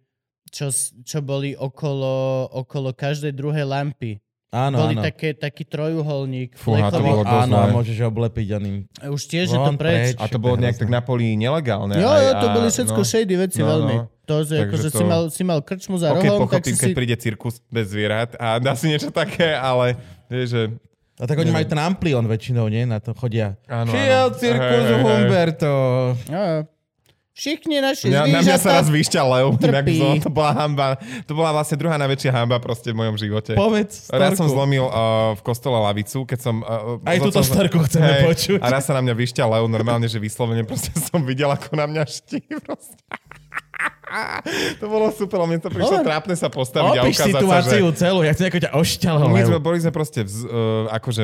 [0.50, 0.70] čo,
[1.02, 4.20] čo boli okolo, okolo každej druhej lampy.
[4.52, 5.08] Áno, boli áno.
[5.08, 6.60] také, taký trojuholník.
[6.60, 7.64] Fúha, to bolo dosť Áno, zlé.
[7.64, 8.76] a môžeš oblepiť oným.
[9.00, 10.12] Už tiež je to preč.
[10.12, 10.16] preč.
[10.20, 11.96] A to bolo nejak tak na poli nelegálne.
[11.96, 13.08] Jo, aj, jo, to a- boli všetko no.
[13.08, 13.96] shady veci No, veľmi.
[13.96, 14.04] no.
[14.28, 16.84] To, že akože to- si, mal, si mal krčmu za Ok, rohom, tak pochopím, si
[16.84, 16.98] keď si...
[17.00, 19.96] príde cirkus bez zvierat a dá si niečo také, ale
[20.28, 20.62] vieš, že...
[21.16, 22.84] A tak oni majú ten amplion väčšinou, nie?
[22.84, 23.56] Na to chodia.
[23.72, 24.36] Áno, Šiel áno.
[24.36, 26.62] cirkus Hej, hej, hej.
[27.32, 31.00] Všichni naši Mňa, na mňa sa raz vyšťal lev, inak som, to bola hamba.
[31.24, 33.56] To bola vlastne druhá najväčšia hamba proste v mojom živote.
[33.56, 36.60] Povedz Raz som zlomil uh, v kostole lavicu, keď som...
[36.60, 38.60] Uh, Aj túto som- storku chceme Hej, počuť.
[38.60, 41.88] A raz sa na mňa vyšťal lev, normálne, že vyslovene proste som videl, ako na
[41.88, 42.44] mňa ští.
[42.68, 43.00] Proste.
[44.82, 47.34] to bolo super, ale mne to prišlo trápne sa postaviť a ukázať sa, že...
[47.40, 49.16] situáciu celú, ja chcem ako ťa ošťal.
[49.32, 50.50] My sme boli sme proste vz, uh,
[51.02, 51.24] akože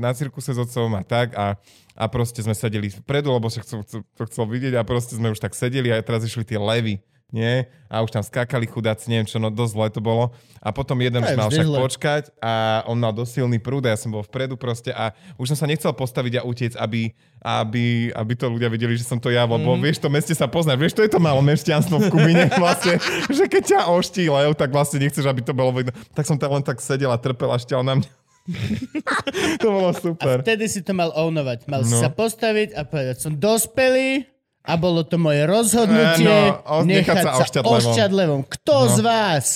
[0.00, 1.60] na cirkuse s otcom a tak a,
[1.94, 5.52] a proste sme sedeli vpredu, lebo však to chcel vidieť a proste sme už tak
[5.52, 7.64] sedeli a teraz išli tie levy, nie?
[7.88, 10.30] A už tam skákali chudáci, neviem čo, no dosť zle to bolo.
[10.60, 11.78] A potom jeden už mal však zle.
[11.80, 15.50] počkať a on mal dosť silný prúd a ja som bol vpredu proste a už
[15.50, 17.10] som sa nechcel postaviť a utiec, aby,
[17.42, 19.80] aby, aby to ľudia videli, že som to ja, lebo mm.
[19.82, 23.48] vieš, to meste sa pozná, vieš, to je to malo mešťanstvo v Kubine vlastne, že
[23.50, 25.90] keď ťa oští lev, tak vlastne nechceš, aby to bolo vidno.
[26.14, 28.10] Tak som tam len tak sedel a trpel a šťal na mňa.
[29.62, 30.42] to bolo super.
[30.42, 31.70] Vtedy si to mal ownovať.
[31.70, 32.02] Mal si No.
[32.02, 34.26] sa postaviť a povedať, som dospelý
[34.62, 37.76] a bolo to moje rozhodnutie Áno, o- nechať sa ošťať levom.
[37.76, 38.40] ošťať levom.
[38.44, 39.46] Kto z vás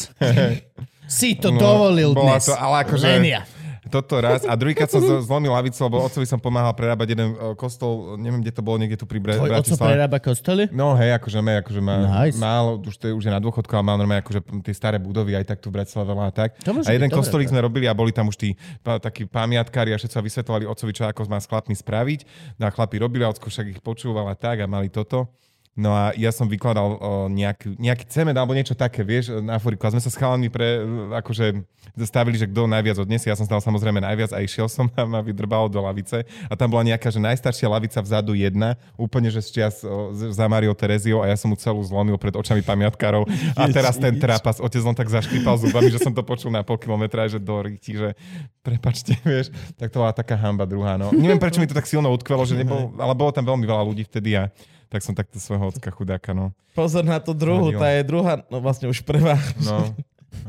[1.08, 2.44] si to No, dovolil dnes?
[2.44, 3.42] to- ale akože- Len ja.
[3.86, 4.42] Toto raz.
[4.42, 4.98] A druhýkrát som
[5.28, 8.98] zlomil lavicu, lebo otcovi som pomáhal prerábať jeden uh, kostol, neviem, kde to bolo, niekde
[8.98, 9.90] tu pri Bre- Tvoj Bratislave.
[9.94, 10.66] prerába kostoly?
[10.74, 11.96] No hej, akože, má, akože má,
[12.26, 12.38] Nice.
[12.38, 15.38] málo, už, to je, už je na dôchodku, ale má normálne akože tie staré budovy
[15.38, 16.58] aj tak tu v Bratislave a tak.
[16.66, 20.00] A jeden byť kostolík sme robili a boli tam už tí pa, takí pamiatkári a
[20.00, 22.20] všetci sa vysvetovali otcovi, čo ako má s chlapmi spraviť.
[22.58, 25.30] No a chlapi robili a však ich počúval a tak a mali toto.
[25.76, 26.98] No a ja som vykladal o,
[27.28, 29.84] nejaký, nejaký cement alebo niečo také, vieš, na foriku.
[29.84, 30.80] A sme sa s chalami pre,
[31.20, 31.60] akože
[31.92, 33.28] zastavili, že kto najviac odniesie.
[33.28, 36.24] Ja som stal samozrejme najviac a išiel som a ma vydrbalo do lavice.
[36.48, 40.32] A tam bola nejaká, že najstaršia lavica vzadu jedna, úplne, že z čias o, z-
[40.32, 43.28] za Mario Tereziou a ja som mu celú zlomil pred očami pamiatkárov.
[43.52, 46.80] A teraz ten trapas, otec len tak zaškripal zubami, že som to počul na pol
[46.80, 48.16] kilometra, že do ryti, že
[48.64, 49.52] prepačte, vieš.
[49.76, 50.96] Tak to bola taká hamba druhá.
[50.96, 51.12] No.
[51.12, 54.08] Neviem, prečo mi to tak silno utkvelo, že nebol, ale bolo tam veľmi veľa ľudí
[54.08, 54.48] vtedy a
[54.88, 56.54] tak som takto svojho ocka chudáka, no.
[56.76, 57.80] Pozor na tú druhú, Hodil.
[57.80, 59.36] tá je druhá, no vlastne už prvá.
[59.64, 59.90] No.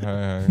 [0.04, 0.46] Hej, hej.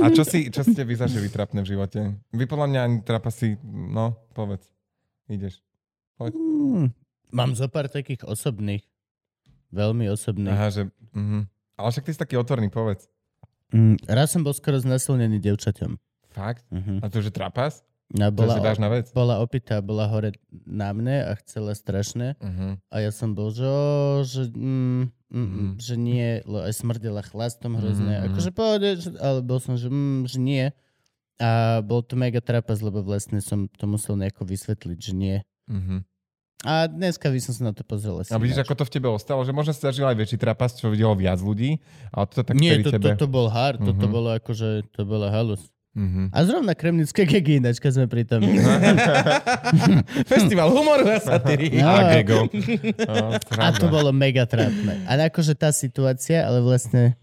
[0.00, 2.16] A čo, si, čo ste vy zažili trapné v živote?
[2.34, 4.66] Vy podľa mňa ani trapasy, no, povedz.
[5.30, 5.60] Ideš.
[6.18, 6.90] Hmm.
[7.30, 8.84] Mám zo pár takých osobných.
[9.72, 10.52] Veľmi osobných.
[10.52, 10.82] Aha, že...
[11.16, 11.48] Mhm.
[11.80, 13.08] Ale však ty si taký otvorný, povedz.
[13.72, 15.96] Mm, raz som bol skoro znasilnený devčaťom.
[16.36, 16.64] Fakt?
[16.68, 17.00] Mhm.
[17.00, 17.80] A to, že trapas?
[18.12, 19.08] To bola, si dáš na vec?
[19.16, 20.36] bola opitá, bola hore
[20.68, 22.36] na mne a chcela strašne.
[22.36, 22.76] Uh-huh.
[22.92, 23.64] A ja som bol, že,
[24.28, 25.32] že, mm, mm.
[25.32, 25.64] Mhm.
[25.80, 28.20] že nie, lebo aj smrdela chlastom hrozne.
[28.20, 28.24] Mhm.
[28.32, 30.64] Akože pohode, ale bol som, že, mm, že nie.
[31.40, 35.36] A bol to mega trapas, lebo vlastne som to musel nejako vysvetliť, že nie.
[35.66, 36.04] Uh-huh.
[36.62, 39.42] A dneska by som sa na to pozrel A vidíš, ako to v tebe ostalo,
[39.42, 41.82] že možno si zažil aj väčší trapas, čo videlo viac ľudí,
[42.14, 43.18] ale toto tak Nie, to, tebe...
[43.18, 44.12] to, to bol hard, toto Mhm.
[44.14, 45.64] bolo akože, to bola halus.
[45.92, 46.32] Uh-huh.
[46.32, 48.40] A zrovna kremnické gegy ináč, keď sme pri tom.
[50.32, 51.68] Festival humoru a satíry.
[51.76, 51.84] No.
[52.00, 52.48] A gego.
[53.60, 55.04] A to bolo mega trápne.
[55.04, 57.20] A akože tá situácia, ale vlastne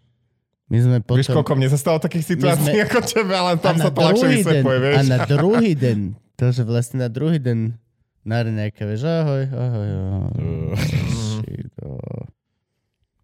[0.70, 1.18] my sme potom...
[1.18, 4.28] Vieš, koľko mne sa stalo takých situácií sme- ako tebe, ale tam sa to ľahšie
[4.38, 4.98] vysvetľuje, vieš.
[4.98, 6.00] A na druhý deň,
[6.38, 7.74] to, že vlastne na druhý deň
[8.22, 10.30] na nejaké, vieš, ahoj, ahoj, ahoj.
[11.82, 12.22] Oh.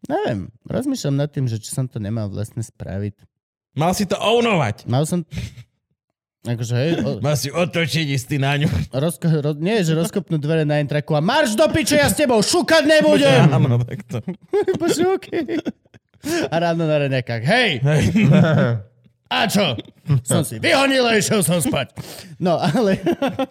[0.09, 3.35] Neviem, rozmýšľam nad tým, že či som to nemal vlastne spraviť.
[3.76, 4.84] Mal si to ownovať.
[4.85, 5.22] Mal som...
[6.41, 8.69] Akože, hej, o, Mal si otočiť istý na ňu.
[8.91, 12.38] rozko, ro, nie, že rozkopnú dvere na intraku a marš do piče, ja s tebou
[12.38, 13.49] šukať nebudem!
[13.52, 14.22] Áno, takto.
[14.80, 15.57] Bože, okay.
[16.45, 18.03] A ráno na raňakách, hej, Hej.
[19.26, 19.73] a čo?
[20.22, 21.97] Som si vyhonil a išiel som spať.
[22.38, 23.02] No, ale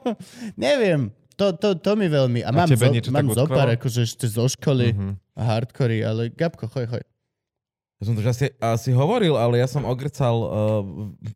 [0.56, 2.40] neviem, to, to, to mi veľmi...
[2.40, 3.74] A, mám, zo, niečo mám tak zo pár, utkolo?
[3.74, 5.10] akože ešte zo školy Mhm.
[5.34, 7.02] a hardcory, ale Gabko, choj, choj.
[8.05, 10.51] Ja som to už asi, asi hovoril, ale ja som ogrcal uh,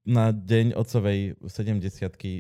[0.05, 1.81] na deň otcovej 70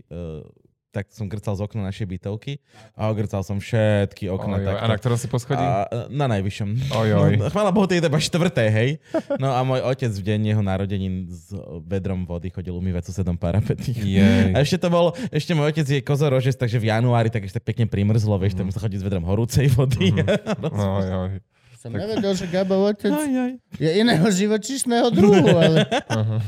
[0.05, 0.44] uh,
[0.88, 2.64] tak som grcal z okna našej bytovky
[2.96, 4.56] a ogrcal som všetky okna.
[4.56, 4.80] Ojoj, takto.
[4.80, 5.60] a na ktorom si poschodí?
[5.60, 6.68] A, e, na najvyššom.
[6.96, 7.32] Ojoj.
[7.36, 8.90] No, chvála Bohu, to je iba štvrté, hej.
[9.36, 11.52] No a môj otec v deň jeho narodenín s
[11.84, 13.92] vedrom vody chodil umývať susedom parapety.
[13.92, 14.56] Jej.
[14.56, 17.84] A ešte to bolo, ešte môj otec je kozorožec, takže v januári tak ešte pekne
[17.84, 18.59] primrzlo, vieš, Mhm.
[18.59, 20.16] tam musel chodiť s vedrom horúcej vody.
[20.72, 21.44] Ojoj.
[21.78, 23.52] Som nevedel, že Gabo otec Aj, aj.
[23.78, 25.86] je iného živočíšneho druhu, ale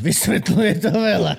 [0.03, 1.39] vysvetľuje to veľa.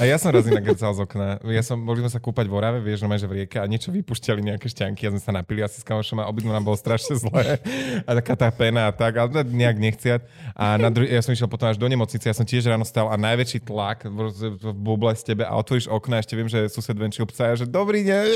[0.00, 1.38] A ja som raz inak grcal z okna.
[1.52, 3.92] Ja som, boli sme sa kúpať v Orave, vieš, normálne, že v rieke a niečo
[3.92, 7.14] vypušťali nejaké šťanky a sme sa napili asi s kamošom a obidva nám bolo strašne
[7.20, 7.60] zlé.
[8.02, 10.20] A taká tá pena a tak, ale nejak nechciať.
[10.56, 13.12] A na druhý, ja som išiel potom až do nemocnice, ja som tiež ráno stal
[13.12, 16.96] a najväčší tlak v, v buble z tebe a otvoríš okna ešte viem, že sused
[16.96, 18.26] venčil psa a že dobrý deň,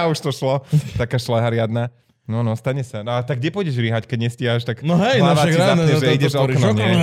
[0.00, 0.64] a už to šlo.
[0.96, 1.92] Taká šlaha riadna.
[2.26, 3.06] No, no, stane sa.
[3.06, 5.62] No a tak kde pôjdeš rýhať, keď nestíhaš, tak No hej, no hlava však ti
[5.62, 6.90] zapne, no, že ideš to okno, nie?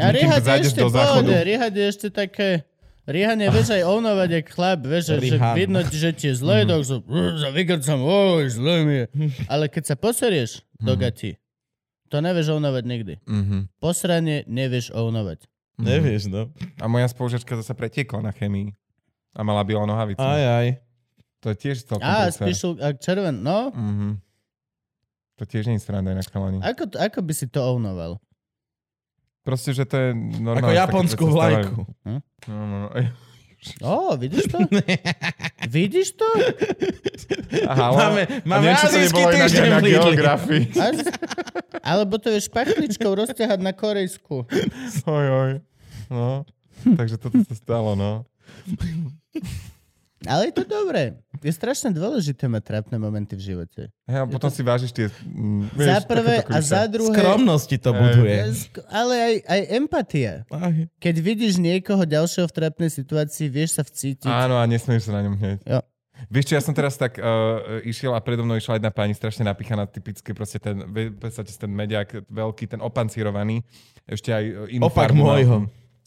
[0.00, 2.48] A Kým riehať je ešte pohode, riehať je ešte také...
[3.02, 6.86] Riehanie vieš aj ovnovať jak chlap, vieš, že, vidno, ti, že ti je zle, tak
[6.86, 7.02] so,
[7.34, 9.06] za vygrcam, oj, zle mi je.
[9.50, 11.34] Ale keď sa poserieš do gati,
[12.06, 13.14] to nevieš ovnovať nikdy.
[13.26, 13.74] Mhm.
[13.82, 15.50] Posranie nevieš ovnovať.
[15.82, 16.54] Nevieš, no.
[16.78, 18.70] A moja spolužačka zase pretiekla na chemii.
[19.34, 20.22] A mala biela nohavicu.
[20.22, 20.78] Aj, aj.
[21.42, 23.74] To je tiež celkom Á, spíšu, ak červen, no.
[23.74, 24.22] Mhm.
[25.36, 26.60] To tiež nie je sranda na chalani.
[26.60, 28.20] Ako, ako by si to ovnoval?
[29.42, 30.70] Proste, že to je normálne.
[30.70, 31.82] Ako japonskú vlajku.
[31.82, 32.20] stávajú.
[32.46, 32.88] No, no, no.
[33.86, 34.58] Ó, vidíš to?
[35.78, 36.26] vidíš to?
[37.70, 37.94] Aha.
[37.94, 39.94] Máme- máme azijský inak týždeň na v Lidli.
[39.94, 40.62] geografii.
[40.82, 40.86] A,
[41.94, 44.46] alebo to vieš špachličkou rozťahať na korejsku.
[45.06, 45.52] Oj, oj.
[46.10, 46.42] No.
[46.82, 48.26] Takže toto sa stalo, no.
[50.26, 51.18] Ale je to dobré.
[51.42, 53.90] Je strašne dôležité mať trápne momenty v živote.
[54.06, 55.10] Hej, a potom si vážiš tie...
[55.10, 57.16] mm, za vieš, prvé takéto a za druhé...
[57.18, 58.34] Skromnosti to buduje.
[58.86, 60.32] Ale aj, aj empatia.
[60.46, 60.76] Aj.
[61.02, 64.30] Keď vidíš niekoho ďalšieho v trápnej situácii, vieš sa vcítiť.
[64.30, 65.58] Áno, a nesmieš sa na ňom hneď.
[65.66, 65.82] Jo.
[66.30, 69.42] Vieš čo, ja som teraz tak uh, išiel a predo mnou išla jedna pani strašne
[69.42, 73.66] napíchaná, typicky proste ten, v podstate ten mediak veľký, ten opancírovaný,
[74.06, 75.56] ešte aj inú Opak farbu môjho.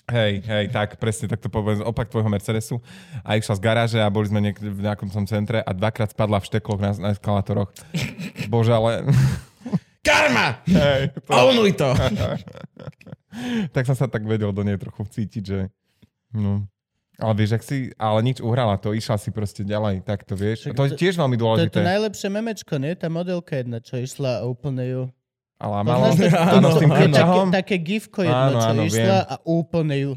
[0.06, 2.78] Hej, hej, tak, presne, tak to poviem, opak tvojho Mercedesu.
[3.26, 6.38] A išla z garáže a boli sme niek- v nejakom tom centre a dvakrát spadla
[6.38, 7.74] v štekloch na, na eskalátoroch.
[8.54, 9.02] Bože, ale...
[10.06, 10.62] Karma!
[10.70, 11.90] hej, to, Ownuj to!
[13.74, 15.60] tak som sa tak vedel do nej trochu vcítiť, že...
[16.30, 16.70] No.
[17.18, 17.90] Ale vieš, ak si...
[17.98, 20.70] Ale nič uhrala to, išla si proste ďalej, tak to vieš.
[20.70, 21.80] Však To je tiež veľmi To je dôležité.
[21.80, 22.94] to najlepšie memečko, nie?
[22.94, 25.02] Tá modelka jedna, čo išla úplne ju...
[25.56, 26.12] Ale malo...
[26.12, 26.40] Poznáš to?
[26.40, 27.48] Áno, s tým krčahom?
[27.48, 30.12] Také, také gifko jedno, Áno, čo áno, išla a úplne ju...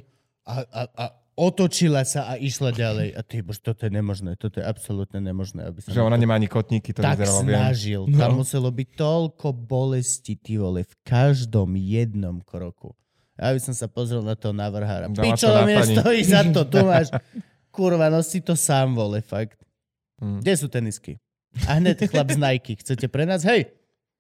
[0.48, 1.04] A, a, a
[1.38, 3.14] otočila sa a išla ďalej.
[3.14, 4.34] A ty, bož, toto je nemožné.
[4.34, 5.70] Toto je absolútne nemožné.
[5.70, 7.54] Aby sa Že na ona to nemá ani kotníky, to tak vyzeralo, viem.
[7.54, 8.02] snažil.
[8.10, 8.16] No.
[8.18, 12.96] Tam muselo byť toľko bolesti, ty vole, v každom jednom kroku.
[13.38, 15.06] Ja by som sa pozrel na toho navrhára.
[15.06, 15.94] Dala Pičo, to na mne pani.
[15.94, 16.60] stojí za to.
[16.66, 17.06] Tu máš.
[17.70, 19.62] Kurva, no si to sám, vole, fakt.
[20.18, 20.42] Hm.
[20.42, 21.22] Kde sú tenisky?
[21.70, 22.74] A hneď chlap z Nike.
[22.82, 23.46] Chcete pre nás?
[23.46, 23.70] Hej,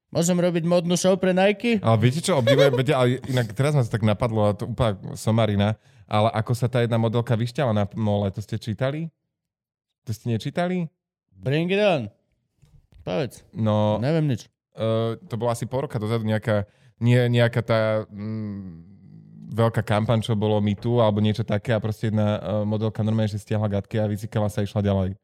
[0.08, 1.80] môžem robiť modnú show pre Nike?
[1.80, 4.96] Ale viete čo, obdivujem, viete, ale inak teraz ma to tak napadlo, a to úplne
[5.14, 5.76] somarina,
[6.08, 9.12] ale ako sa tá jedna modelka vyšťala na mole, to ste čítali?
[10.08, 10.88] To ste nečítali?
[11.36, 12.08] Bring it on.
[13.04, 13.44] Povedz.
[13.52, 14.48] No, Neviem nič.
[14.76, 16.64] uh, to bolo asi pol roka dozadu nejaká,
[17.00, 18.84] nie nejaká tá mm,
[19.52, 23.32] veľká kampaň, čo bolo My Tu, alebo niečo také a proste jedna uh, modelka normálne,
[23.32, 25.16] že stiahla gatky a vycikala sa a išla ďalej.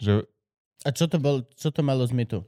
[0.00, 0.12] Že
[0.84, 2.40] A čo to, bol, čo to malo z mytu?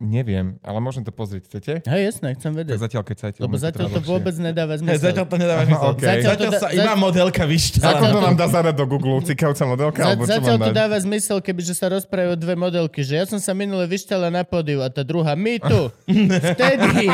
[0.00, 1.72] Neviem, ale môžem to pozrieť, chcete?
[1.82, 2.78] Hej, jasné, chcem Tak vedieť.
[2.78, 5.02] zatiaľ, keď sa Lebo zatiaľ to vôbec nedáva zmysel.
[5.04, 5.88] zatiaľ to nedáva zmysel.
[5.92, 6.06] okej.
[6.08, 7.98] Zatiaľ to Zatiaľ dá- sa iba modelka Ako vyšťala.
[8.08, 9.98] to vám dá zadať do Google, cikajúca modelka?
[9.98, 10.78] Za, alebo čo zatiaľ mám to dať?
[10.78, 14.80] dáva zmysel, kebyže sa rozprávajú dve modelky, že ja som sa minule vyšťala na pódiu
[14.80, 15.80] a tá druhá my tu.
[16.52, 17.10] Vtedy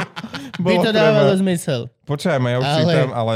[0.58, 0.94] by to treba.
[0.94, 1.88] dávalo zmysel.
[2.02, 3.34] Počkaj ja už Ale- čítam, ale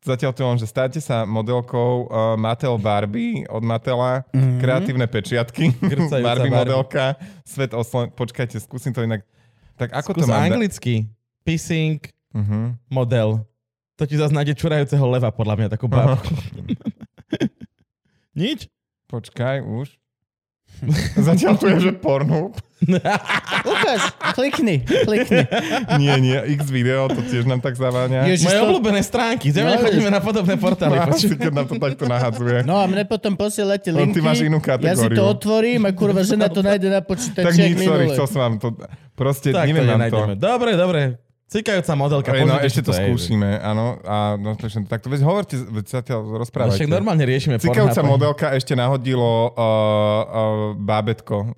[0.00, 4.58] zatiaľ tu mám, že státe sa modelkou uh, Mattel Barbie od Mattela, Mhm.
[4.58, 6.52] kreatívne pečiatky, Barbie Barbie.
[6.52, 8.10] modelka, svet oslen...
[8.10, 9.22] Počkajte, skúsim to inak.
[9.74, 10.44] Tak ako Skús to mám?
[10.44, 11.08] anglicky.
[11.42, 11.96] Pissing
[12.28, 12.76] Uh-huh.
[12.86, 13.40] model.
[13.94, 16.28] To ti zase nájde čurajúceho leva, podľa mňa, takú bábku.
[18.34, 18.66] Nič?
[19.06, 19.94] Počkaj, už.
[21.28, 22.54] Zatiaľ tu je, že pornhub.
[23.66, 24.02] Ukáž,
[24.32, 25.42] klikni, klikni.
[25.98, 28.30] Nie, nie, X video, to tiež nám tak zaváňa.
[28.30, 29.50] Ježiš, Moje to- obľúbené stránky.
[29.50, 30.94] Zjavne No, chodíme na podobné portály.
[30.94, 32.62] No, asi, keď nám to takto nahadzuje.
[32.62, 34.14] No a mne potom posielate linky.
[34.14, 35.22] ty máš inú Ja si to kategóriu.
[35.28, 37.42] otvorím a kurva žena to nájde na počítači.
[37.44, 38.68] tak nič, sorry, chcel som vám to...
[39.12, 39.90] Proste, Tak to neviem to.
[39.90, 40.32] nenájdeme.
[40.38, 41.02] Dobre, dobre.
[41.48, 42.28] Cikajúca modelka.
[42.36, 43.08] Ej, no, ešte to je.
[43.08, 43.96] skúšime, áno.
[44.04, 46.84] A no, takže takto, veď hovorte, veď sa ťa No, rozprávajte.
[46.84, 50.24] však normálne riešime Cikajúca modelka ešte nahodilo uh, uh,
[50.76, 51.52] bábetko uh,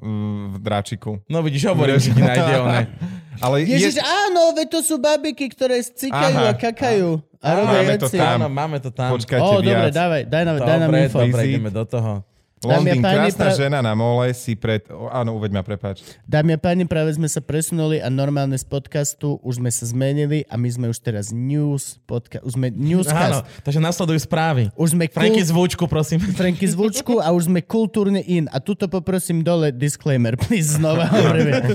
[0.54, 1.18] v dráčiku.
[1.26, 2.82] No vidíš, hovorím, že ti nájde one.
[3.44, 4.02] Ale Ježiš, je...
[4.04, 6.52] áno, veď to sú babiky, ktoré cikajú Aha.
[6.52, 7.18] a kakajú.
[7.40, 8.36] A Áno, robia máme to tam.
[8.36, 9.10] Áno, máme to tam.
[9.16, 9.64] Počkajte Ó, viac.
[9.64, 11.18] dobre, dávaj, daj nám, daj nám info.
[11.24, 12.12] dobre, do toho.
[12.60, 14.84] Londýn, páni, krásna pra- žena na mole si pred...
[15.08, 16.04] Áno, uveď ma, prepáč.
[16.28, 20.44] Dámy a páni, práve sme sa presunuli a normálne z podcastu už sme sa zmenili
[20.44, 23.48] a my sme už teraz news podcast, už sme Áno, newscast.
[23.64, 24.68] takže nasledujú správy.
[24.76, 26.20] Už sme Franky zvučku, prosím.
[26.20, 28.44] Franky zvučku a už sme kultúrne in.
[28.52, 31.08] A tuto poprosím dole disclaimer, please, znova.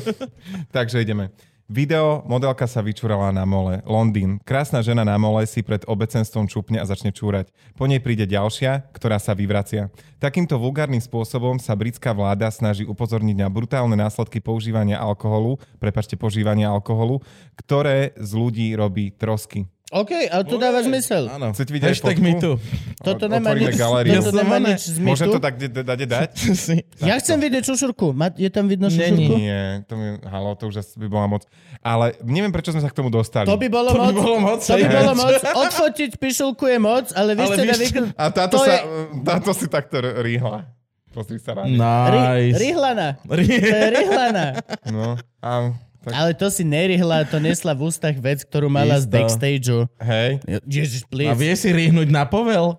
[0.75, 1.33] Takže ideme.
[1.65, 3.81] Video, modelka sa vyčúrala na mole.
[3.89, 4.37] Londýn.
[4.45, 7.49] Krásna žena na mole si pred obecenstvom čupne a začne čúrať.
[7.73, 9.89] Po nej príde ďalšia, ktorá sa vyvracia.
[10.21, 16.69] Takýmto vulgárnym spôsobom sa britská vláda snaží upozorniť na brutálne následky používania alkoholu, prepačte, požívania
[16.69, 17.25] alkoholu,
[17.57, 19.65] ktoré z ľudí robí trosky.
[19.85, 21.29] OK, ale to dáva zmysel.
[21.29, 21.53] Áno.
[21.53, 22.57] Chcete vidieť Hashtag me too.
[22.97, 24.17] Toto nemá nič, galériu.
[24.17, 25.37] toto nemá nič z Môžem mitu.
[25.37, 26.31] to tak dať dať?
[27.05, 28.17] Ja chcem vidieť šušurku.
[28.33, 29.37] Je tam vidno šušurku?
[29.37, 31.45] Nie, to mi, halo, to už by bola moc.
[31.85, 33.45] Ale neviem, prečo sme sa k tomu dostali.
[33.45, 34.15] To by bolo To by moc.
[34.17, 35.33] bolo moc, To by bolo moc.
[35.37, 37.69] Odfotiť pišulku je moc, ale vy Ale ste
[38.01, 38.09] na.
[38.17, 38.85] A táto, To sa, je-
[39.21, 40.65] táto si takto rýhla.
[41.13, 41.69] Pozri sa rád.
[41.69, 42.57] Nice.
[42.57, 43.21] Rihlana.
[43.23, 44.45] Rihlana.
[44.89, 45.71] No, a,
[46.05, 49.11] tak, Ale to si nerihla, to nesla v ústach vec, ktorú mala z Isto.
[49.11, 49.79] backstageu.
[49.97, 50.31] hej,
[50.63, 51.33] Ježiš, A please.
[51.35, 52.77] vie si rihnúť na povel?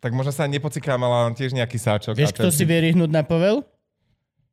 [0.00, 2.12] tak možno sa nepocikám, ale tiež nejaký sáčok.
[2.12, 3.64] Vieš, a kto ten- si vie rihnúť na povel?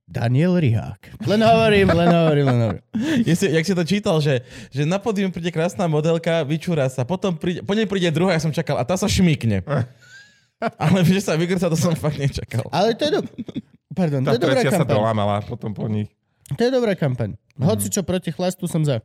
[0.07, 1.23] Daniel Rihák.
[1.23, 2.83] Len hovorím, len hovorím, len hovorím.
[3.27, 7.03] Je si, jak si to čítal, že, že na pódium príde krásna modelka, vyčúra sa,
[7.03, 9.63] potom príde, po nej príde druhá, ja som čakal, a tá sa šmikne.
[10.83, 12.67] Ale že sa vygrca, to som fakt nečakal.
[12.71, 13.19] Ale to je, do...
[13.91, 16.07] Pardon, to Tá je dobrá sa dolámala potom po nich.
[16.51, 17.35] To je dobrá kampaň.
[17.55, 18.99] Hoci čo proti chlastu som za.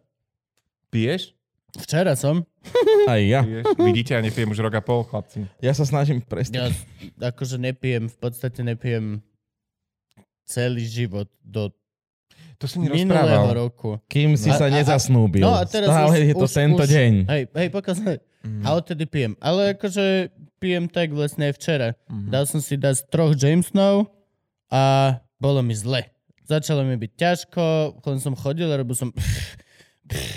[0.88, 1.34] Piješ?
[1.76, 2.40] Včera som.
[3.10, 3.42] Aj ja.
[3.42, 3.64] Piješ?
[3.76, 5.44] Vidíte, ja nepijem už rok a pol, chlapci.
[5.58, 6.72] Ja sa snažím prestať.
[7.14, 9.20] Ja akože nepijem, v podstate nepijem
[10.42, 11.74] celý život do
[12.56, 13.52] To si mi minulého rozprával.
[13.52, 13.90] roku.
[14.06, 15.44] Kým si A- sa a- nezasnúbil.
[15.44, 17.12] No a teraz Stále už, je to už, tento už, deň.
[17.26, 18.18] Hej, hej, pokaz, hej.
[18.40, 18.62] Mhm.
[18.62, 19.32] A odtedy pijem.
[19.36, 21.88] Ale akože pijem tak vlastne aj včera.
[22.08, 22.30] Mhm.
[22.30, 24.08] Dal som si dať troch Jamesonov
[24.66, 26.08] a bolo mi zle.
[26.46, 27.62] Začalo mi byť ťažko,
[28.06, 29.10] len som chodil a robil som...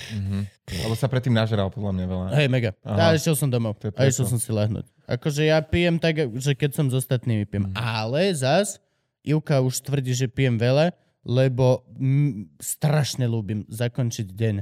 [0.09, 0.49] Mhm.
[0.81, 2.25] Lebo sa predtým nažeral podľa mňa veľa.
[2.33, 2.71] Hej, mega.
[2.81, 3.17] A Aha.
[3.17, 3.77] išiel som domov.
[3.93, 4.89] A išiel som si lahnúť.
[5.05, 7.69] Akože ja pijem tak, že keď som s ostatnými pijem.
[7.69, 7.77] Mhm.
[7.77, 8.81] Ale zas,
[9.21, 10.89] Ivka už tvrdí, že pijem veľa,
[11.21, 14.55] lebo mm, strašne ľúbim zakončiť deň,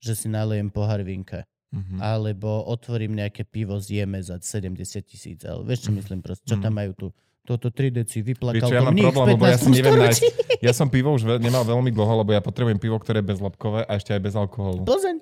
[0.00, 1.44] že si nalejem pohár vinka.
[1.74, 1.98] Mhm.
[1.98, 5.42] Alebo otvorím nejaké pivo, zjeme za 70 tisíc.
[5.42, 6.46] Ale vieš, čo myslím proste?
[6.46, 7.06] Čo tam majú tu?
[7.44, 9.68] Toto 3 deci, vyplakal čo, ja to mám problém, lebo ja 15.
[9.70, 10.22] neviem nájsť.
[10.58, 13.92] Ja som pivo už nemal veľmi dlho, lebo ja potrebujem pivo, ktoré je bezlepkové a
[13.94, 14.80] ešte aj bez alkoholu.
[14.82, 15.20] Plzeň.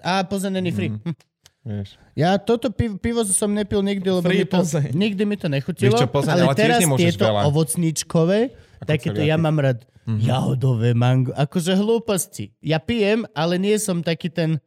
[0.00, 0.96] A Plzeň není free.
[0.96, 1.12] Hm.
[1.62, 1.88] Vieš.
[2.14, 4.94] Ja toto pivo, pivo som nepil nikdy, lebo Free mi to, Plzeň.
[4.94, 5.92] nikdy mi to nechutilo.
[5.92, 7.42] Čo, Plzeň, ale, ale teraz tieto veľa.
[7.44, 8.38] ovocníčkové,
[8.80, 10.22] takéto ja mám rád Mhm.
[10.22, 12.54] jahodové mango, akože hlúposti.
[12.62, 14.62] Ja pijem, ale nie som taký ten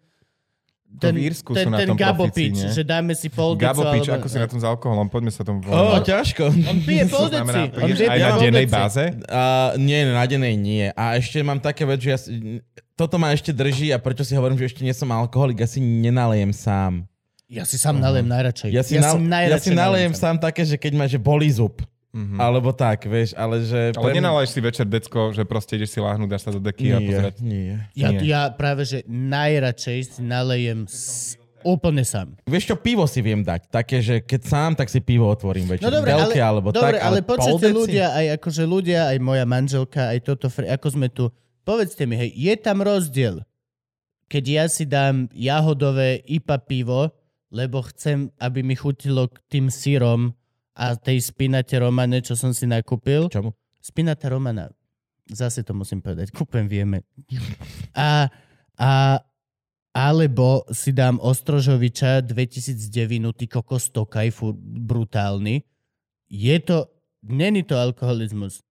[0.98, 3.62] ten, v Írsku ten, sú na ten tom Gabo profici, že dáme si poldicu.
[3.62, 4.20] Gabo Pič, alebo...
[4.20, 6.04] ako si na tom s alkoholom, poďme sa tomu volať.
[6.10, 6.44] ťažko.
[6.50, 9.04] On pije znamená, On vie aj na dennej báze?
[9.30, 10.86] Uh, nie, na denej nie.
[10.98, 12.60] A ešte mám také vec, že ja, si-
[12.98, 15.80] toto ma ešte drží a prečo si hovorím, že ešte nie som alkoholik, ja si
[15.80, 17.06] nenalejem sám.
[17.50, 18.70] Ja si sám nalejem najradšej.
[18.70, 21.50] Ja si, ja nal- ja najradšej si nalejem sám také, že keď ma, že bolí
[21.50, 21.82] zub.
[22.10, 22.42] Mhm.
[22.42, 23.94] Alebo tak, vieš, ale že...
[23.94, 26.98] Ale nenalaješ si večer decko, že proste ideš si láhnuť, dáš sa do deky a
[26.98, 27.36] nie, pozerať.
[27.46, 27.78] nie.
[27.94, 28.20] Ja, Nie.
[28.26, 31.38] ja práve, že najradšej si nalejem s...
[31.62, 32.34] úplne sám.
[32.50, 33.70] Vieš čo, pivo si viem dať.
[33.70, 35.86] Také, že keď sám, tak si pivo otvorím večer.
[35.86, 37.78] No dobre, ale, Veľké, alebo dobre, tak, ale počujete deci?
[37.78, 41.30] ľudia, aj akože ľudia, aj moja manželka, aj toto, ako sme tu,
[41.62, 43.46] povedzte mi, hej, je tam rozdiel,
[44.26, 47.14] keď ja si dám jahodové IPA pivo,
[47.54, 50.34] lebo chcem, aby mi chutilo k tým sírom
[50.80, 53.28] a tej spinate romane, čo som si nakúpil.
[53.28, 53.52] Čomu?
[53.84, 54.72] Spinata romana,
[55.28, 57.04] zase to musím povedať, kúpem vieme.
[57.92, 58.32] A,
[58.80, 58.92] a
[59.90, 65.66] alebo si dám Ostrožoviča 2009, ty kokos tokaj, fur, brutálny.
[66.30, 66.88] Je to,
[67.26, 68.62] není to alkoholizmus.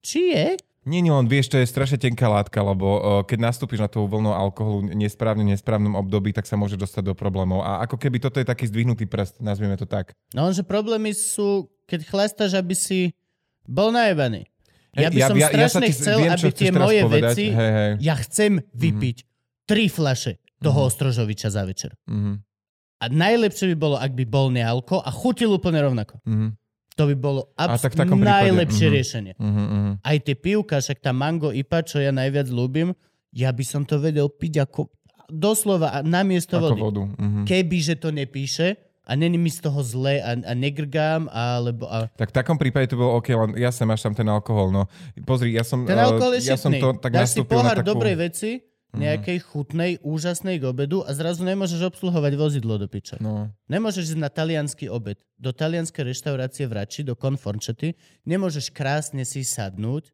[0.00, 0.46] Či je?
[0.88, 4.02] Nie, nie, len vieš, to je strašne tenká látka, lebo uh, keď nastúpiš na tú
[4.02, 7.60] vlnu alkoholu nesprávne, nesprávnom období, tak sa môže dostať do problémov.
[7.60, 10.16] A ako keby toto je taký zdvihnutý prst, nazvieme to tak.
[10.32, 13.12] No, že problémy sú, keď chlastáš, aby si
[13.62, 14.48] bol najebaný.
[14.96, 17.34] Ja by som strašne ti- chcel, viem, aby tie moje povedať.
[17.36, 17.44] veci...
[17.52, 17.90] Hej, hej.
[18.00, 19.16] Ja chcem vypiť
[19.62, 21.94] tri fľaše toho Ostrožoviča za večer.
[22.08, 22.42] Mhm,
[22.98, 26.18] A najlepšie by bolo, ak by bol nealko a chutil úplne rovnako.
[26.26, 26.57] mhm,
[26.98, 28.94] To by bolo abs- tak prípade, najlepšie mhm.
[28.98, 29.32] riešenie.
[29.38, 29.92] mhm, mhm.
[30.02, 32.90] Aj tie pivka, však tá mango IPA, čo ja najviac ľúbim,
[33.30, 34.90] ja by som to vedel piť ako
[35.30, 36.80] doslova a namiesto Ako vody.
[36.82, 37.02] vodu.
[37.06, 37.42] mhm.
[37.46, 41.88] Kebyže to nepíše a není mi z toho zle a, a negrgám, alebo...
[41.88, 42.12] A...
[42.12, 44.68] Tak v takom prípade to bolo OK, len jasne máš tam ten alkohol.
[44.68, 44.84] No.
[45.24, 47.80] Pozri, ja som, Ten eh, alkohol je ja som to tak Dáš si pohár na
[47.80, 47.96] takú...
[47.96, 48.60] dobrej veci,
[48.96, 53.20] nejakej chutnej, úžasnej k obedu a zrazu nemôžeš obsluhovať vozidlo do piče.
[53.20, 53.52] No.
[53.68, 57.92] Nemôžeš ísť na talianský obed, do talianskej reštaurácie v Rači, do Conforčety,
[58.24, 60.08] nemôžeš krásne si sadnúť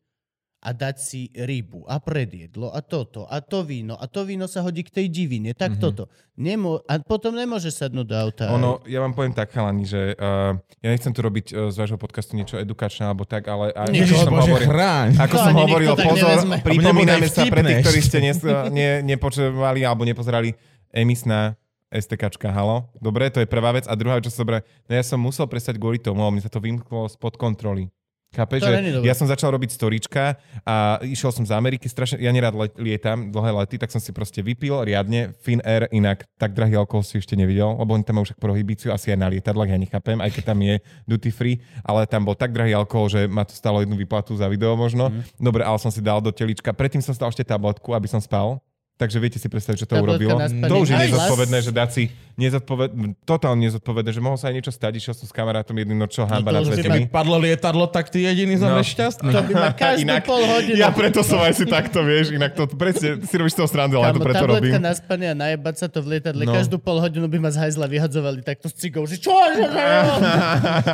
[0.64, 4.64] a dať si rybu a predjedlo a toto a to víno a to víno sa
[4.64, 5.84] hodí k tej divine, tak mm-hmm.
[5.84, 6.08] toto.
[6.40, 8.48] Nemo- a potom nemôžeš sadnúť do auta.
[8.56, 12.00] Ono, ja vám poviem tak, chalani, že uh, ja nechcem tu robiť uh, z vášho
[12.00, 15.08] podcastu niečo edukačné alebo tak, ale a, Nie, ako som Bože, hovoril, chráň.
[15.20, 18.38] ako To som ani hovoril, pozor, pripomíname sa pre tých, aj ktorí ste nes,
[18.72, 20.56] ne, nepočúvali alebo nepozerali
[20.90, 21.54] emisná
[21.94, 22.90] STKčka, halo.
[22.98, 23.86] Dobre, to je prvá vec.
[23.86, 26.42] A druhá vec, čo som dobre, no ja som musel prestať kvôli tomu, lebo mi
[26.42, 27.86] sa to vymklo spod kontroly.
[28.34, 30.34] Chápeš, To že ja som začal robiť storička
[30.66, 34.42] a išiel som z Ameriky, strašne, ja nerad lietam dlhé lety, tak som si proste
[34.42, 38.42] vypil riadne Finnair, inak tak drahý alkohol si ešte nevidel, lebo oni tam majú však
[38.42, 40.74] prohibíciu, asi aj na lietadlách, ja nechápem, aj keď tam je
[41.06, 41.56] duty free,
[41.86, 45.14] ale tam bol tak drahý alkohol, že ma to stalo jednu výplatu za video možno.
[45.14, 45.38] Mhm.
[45.38, 48.18] Dobre, ale som si dal do telička, predtým som si dal ešte tabletku, aby som
[48.18, 48.58] spal.
[48.94, 50.38] Takže viete si predstaviť, čo to urobilo.
[50.38, 50.46] na.
[50.70, 52.02] To už je nezodpovedné, že dať si
[52.34, 52.94] nezodpoved...
[53.22, 56.22] totálne nezodpovedné, že mohol sa aj niečo stať, išiel som s kamarátom jedným, no čo,
[56.22, 57.10] hamba na už by svete.
[57.10, 58.70] Padlo lietadlo, tak ty jediný No.
[58.70, 59.34] zomreš šťastný.
[59.34, 60.78] To by ma každú Inak- pol hodinu.
[60.78, 63.98] Ja preto som aj si takto, vieš, inak to presne, si robíš z toho srandu,
[63.98, 64.78] ale to preto robím.
[64.78, 66.42] na spanie a najebať sa to v lietadle.
[66.44, 66.54] No.
[66.54, 69.34] Každú pol hodinu by ma z hajzla vyhadzovali takto s cigou, že čo?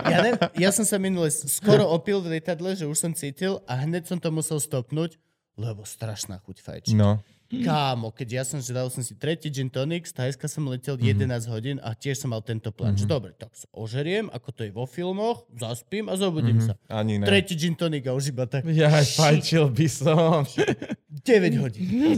[0.06, 3.76] Ja, ne, ja som sa minule skoro opil v lietadle, že už som cítil a
[3.78, 5.20] hneď som to musel stopnúť,
[5.54, 6.94] lebo strašná chuť fajčiť.
[6.94, 7.20] No.
[7.50, 10.94] Kámo, keď ja som, že dal som si tretí gin tonic, z Thajska som letel
[10.94, 11.26] Mhm.
[11.26, 12.94] 11 hodín a tiež som mal tento plán.
[12.94, 13.10] Mm-hmm.
[13.10, 16.78] Dobre, tak sa ožeriem, ako to je vo filmoch, zaspím a zobudím sa.
[16.86, 17.26] Ani ne.
[17.26, 20.46] Tretí gin tonic a už iba tak Ja aj fajčil by som.
[20.46, 22.14] 9 hodín.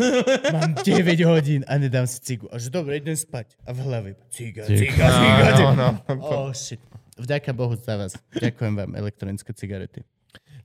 [0.53, 2.53] Mám 9 hodín a nedám si cigu.
[2.53, 3.57] A že dobre, idem spať.
[3.65, 5.07] A v hlave ciga, ciga, ciga.
[5.09, 5.73] No, ciga.
[5.73, 5.89] no.
[6.21, 6.81] Oh shit.
[7.17, 8.13] Vďaka Bohu za vás.
[8.37, 10.05] Ďakujem vám, elektronické cigarety.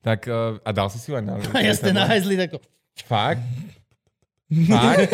[0.03, 1.39] Tak, uh, a dal si si ju aj na...
[1.67, 2.59] Ja ste nahajzli tako.
[3.03, 3.43] Fakt?
[4.47, 5.11] Fakt?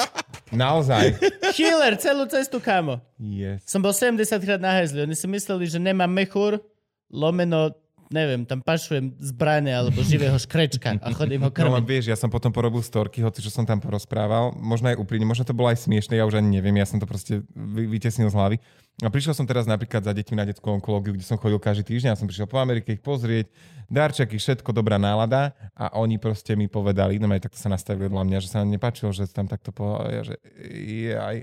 [0.54, 1.18] Naozaj?
[1.58, 3.02] Killer, celú cestu, kámo.
[3.18, 3.66] Yes.
[3.66, 5.02] Som bol 70 krát nahajzli.
[5.02, 6.62] Oni si mysleli, že nemám mechúr,
[7.10, 7.74] lomeno,
[8.10, 11.88] neviem, tam pašujem zbrane alebo živého škrečka a chodím ho No len krmiť.
[11.88, 14.54] vieš, ja som potom porobil storky, hoci čo som tam porozprával.
[14.56, 17.06] Možno aj úprimne, možno to bolo aj smiešne, ja už ani neviem, ja som to
[17.08, 18.56] proste vy, vytesnil z hlavy.
[19.04, 22.16] A prišiel som teraz napríklad za deťmi na detskú onkológiu, kde som chodil každý týždeň,
[22.16, 23.52] ja som prišiel po Amerike ich pozrieť,
[23.92, 28.24] darčeky, všetko, dobrá nálada a oni proste mi povedali, no aj takto sa nastavili vedľa
[28.24, 30.34] mňa, že sa nám nepáčilo, že tam takto povedal, ja, že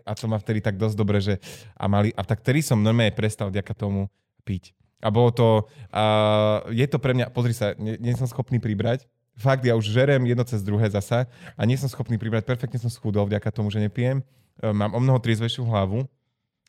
[0.01, 1.37] a to má vtedy tak dosť dobre, že
[1.77, 4.09] a mali, a tak vtedy som normálne prestal vďaka tomu
[4.41, 4.73] piť.
[5.03, 9.03] A bolo to, uh, je to pre mňa, pozri sa, nie, nie som schopný pribrať,
[9.35, 11.27] fakt, ja už žerem jedno cez druhé zasa
[11.59, 14.23] a nie som schopný pribrať, perfektne som schudol vďaka tomu, že nepijem,
[14.61, 16.05] E, mám o mnoho triezvejšiu hlavu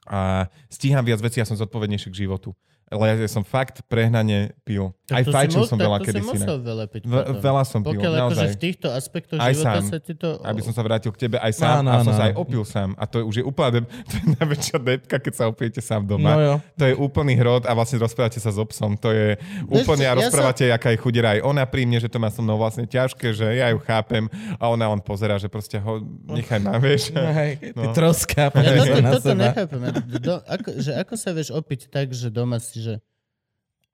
[0.08, 2.56] a stíham viac vecí, ja som zodpovednejší k životu.
[2.86, 4.92] Ale ja som fakt prehnane pil.
[5.06, 7.02] Aj to si fajčil som tak veľa to si musel veľa piť.
[7.04, 7.36] Potom.
[7.38, 8.48] veľa som pil, Pokiaľ akože naozaj.
[8.48, 9.84] v týchto aspektoch Aj života sám.
[9.84, 10.28] sa ti to...
[10.40, 12.16] Aby som sa vrátil k tebe aj sám No, no, a som no.
[12.16, 12.90] sa aj opil sám.
[12.94, 16.30] A to je už je úplne, to je najväčšia depka, keď sa opijete sám doma.
[16.30, 16.54] No jo.
[16.74, 18.96] To je úplný hrod a vlastne rozprávate sa s obsom.
[18.96, 19.36] To je
[19.66, 22.40] úplne, a ja rozprávate, aká je chudera aj ona pri mne, že to má so
[22.40, 24.24] mnou vlastne ťažké, že ja ju chápem
[24.54, 27.12] a ona len pozera, že proste ho nechaj ma, vieš.
[27.38, 27.92] Hej, ty No.
[27.92, 29.40] troska, Ja sa na toto seba.
[29.42, 29.80] nechápem.
[30.16, 32.94] Do, ako, že ako sa vieš opiť tak, že doma si, že...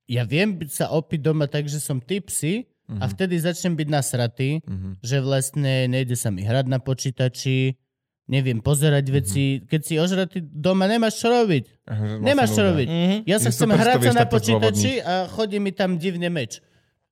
[0.07, 3.11] Ja viem byť sa opiť doma tak, že som tipsy a Mhm.
[3.11, 4.51] vtedy začnem byť nasratý,
[4.98, 7.78] že vlastne nejde sa mi hrať na počítači,
[8.27, 9.12] neviem pozerať Mhm.
[9.12, 9.43] veci.
[9.61, 11.65] Keď si ožratý doma, nemáš čo robiť.
[11.85, 12.89] Vlastne Nemáš čo robiť.
[12.89, 13.16] Mhm.
[13.24, 16.59] Ja sa Je chcem super, hrať sa na počítači a chodí mi tam divne meč.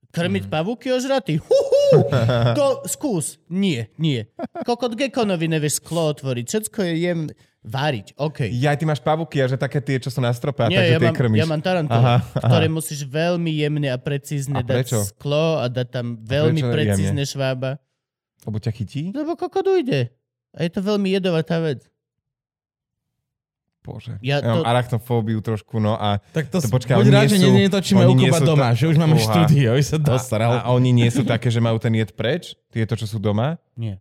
[0.09, 0.51] Krmiť Mhm.
[0.51, 1.39] pavúky ožratý?
[1.45, 2.03] Huhu!
[2.55, 3.39] To skús.
[3.47, 4.27] Nie, nie.
[4.61, 6.45] Kokot Gekonovi nevieš sklo otvoriť.
[6.45, 7.21] Všetko je jem...
[7.69, 8.49] Váriť, OK.
[8.49, 10.89] Ja, ty máš pavúky a že také tie, čo sú na strope a Nie, takže
[10.89, 11.39] ja tie mám, krmíš.
[11.39, 14.99] ja mám tarantulu, Aha, ktoré musíš veľmi jemne a precízne A dať prečo?
[15.05, 17.77] sklo a dať tam veľmi prečo precízne švába.
[18.43, 19.13] Lebo ťa chytí?
[19.13, 20.09] Lebo kokot ujde.
[20.51, 21.85] A je to veľmi jedovatá vec.
[23.81, 24.21] Bože.
[24.21, 27.37] Ja Ja, mám to- arachnofóbiu trošku, no a Tak to, To počkaj, buď rád, že
[27.37, 30.51] sú- nie, netočíme u Kuba doma, ta- že už máme štúdio, už sa A, dostral.
[30.55, 32.53] a oni nie sú také, že majú ten jed preč?
[32.69, 33.57] Tieto, čo sú doma?
[33.75, 33.97] Nie.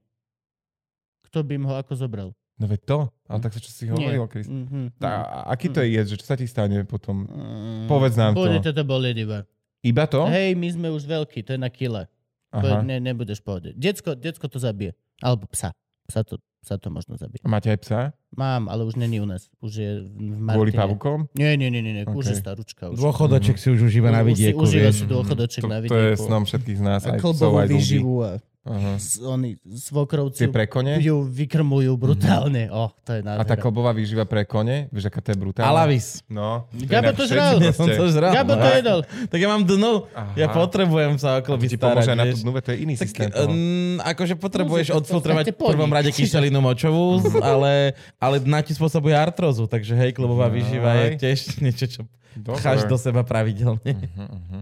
[1.23, 2.29] Kto by im ho ako zobral?
[2.55, 2.97] No veď to.
[3.27, 4.47] Ale tak sa čo si hovoril, Krist.
[4.47, 4.95] Mhm.
[4.95, 7.23] Tá, a aký to je jed, že čo sa ti stane potom?
[7.23, 7.85] Mm.
[7.85, 8.41] Povedz nám to.
[8.41, 9.39] Bude to bolieť iba.
[9.79, 10.23] Iba to?
[10.25, 12.07] Hej, my sme už veľkí, to je na kile.
[12.49, 12.79] Aha.
[12.79, 13.69] ne, nebudeš v pohode.
[13.73, 14.95] Decko, decko to zabije.
[15.19, 15.75] Alebo psa.
[16.07, 17.43] Psa to, psa to možno zabije.
[17.43, 17.99] A Máte aj psa?
[18.31, 19.51] Mám, ale už není u nás.
[19.59, 20.79] Už je v v Kvôli Martine.
[20.79, 21.17] pavukom?
[21.35, 22.05] Nie, nie, nie, nie, nie.
[22.07, 22.15] Ok.
[22.15, 22.87] už je starúčka.
[22.87, 22.97] Už.
[22.97, 25.99] Dôchodoček si už užíva na Už si vidieku, Užíva si dôchodoček To, na to vidieku.
[25.99, 27.01] je snom všetkých z nás.
[27.03, 28.31] a Aj psov, klbovú výživu a
[28.67, 28.93] Aha.
[28.95, 30.99] s- oni svokrovci Tie pre kone?
[30.99, 32.67] ju vykrmujú brutálne.
[32.67, 33.47] Oh, to je A nádhera.
[33.47, 34.91] tá klbová výživa pre kone?
[34.91, 35.67] Vieš, aká to je brutálna?
[35.67, 36.21] Alavis.
[36.27, 36.67] No.
[36.75, 37.55] Gabo inak to žral.
[37.57, 38.31] Ja som to žral.
[38.31, 38.61] Gabo no.
[38.61, 38.99] to jedol.
[39.27, 39.93] Tak ja mám dnu.
[40.35, 40.53] Ja Aha.
[40.53, 41.73] potrebujem sa o To pomôže
[42.03, 43.29] starať, na tú dnuve, to je iný Tak, systém.
[43.29, 43.47] toho.
[43.47, 48.71] um, akože potrebuješ No, to odfiltrovať v prvom rade kyselinu močovú, ale, ale na ti
[48.71, 52.01] spôsobuje artrózu, takže hej, klubová výživa je tiež niečo, čo
[52.33, 52.59] Dobre.
[52.59, 53.79] cháš do seba pravidelne.
[53.81, 54.59] Mhm, mhm.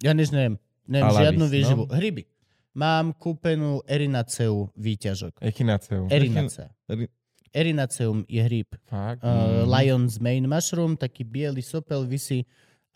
[0.00, 0.58] Ja než neviem.
[0.84, 1.48] Neviem Alavis, žiadnu no.
[1.48, 1.82] výživu.
[1.88, 2.22] Hryby.
[2.74, 5.38] Mám kúpenú erinaceu výťažok.
[5.38, 6.10] Echinaceu.
[6.10, 6.74] Erinacea.
[6.90, 7.10] Eri-
[7.54, 8.74] Erinaceum je hryb.
[8.90, 9.22] Fakt?
[9.22, 12.42] Uh, Lion's Mane Mushroom, taký biely sopel, vysí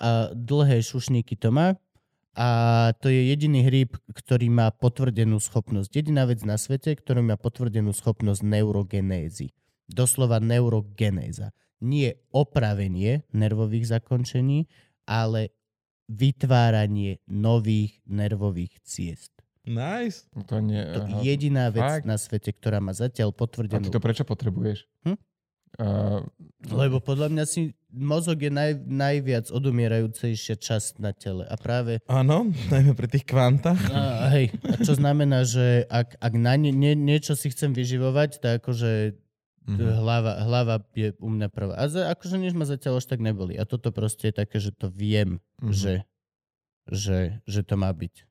[0.03, 1.79] a dlhé šušníky to má.
[2.35, 5.91] A to je jediný hríb, ktorý má potvrdenú schopnosť.
[5.91, 9.55] Jediná vec na svete, ktorý má potvrdenú schopnosť neurogenézy.
[9.87, 11.55] Doslova neurogenéza.
[11.79, 14.67] Nie opravenie nervových zakončení,
[15.07, 15.55] ale
[16.11, 19.38] vytváranie nových nervových ciest.
[19.69, 20.25] Nice.
[20.49, 20.81] To nie...
[20.81, 21.21] To aha.
[21.21, 22.09] je jediná vec Fakt?
[22.09, 23.85] na svete, ktorá má zatiaľ A potvrdenú.
[23.85, 24.89] ty to prečo potrebuješ?
[25.05, 25.17] Hm?
[25.79, 26.25] Uh,
[26.65, 31.45] Lebo podľa mňa si mozog je naj, najviac odumierajúcejšia časť na tele.
[31.45, 33.79] A práve, Áno, najmä pri tých kvantách.
[33.93, 38.41] a, hej, a čo znamená, že ak, ak na nie, nie, niečo si chcem vyživovať,
[38.41, 39.21] tak akože
[39.69, 40.03] mhm.
[40.03, 41.77] hlava, hlava je u mňa prvá.
[41.77, 43.55] A za, akože nič ma zatiaľ až tak neboli.
[43.55, 45.71] A toto proste je také, že to viem, Mhm.
[45.71, 45.95] že,
[46.89, 48.25] že, že to má byť.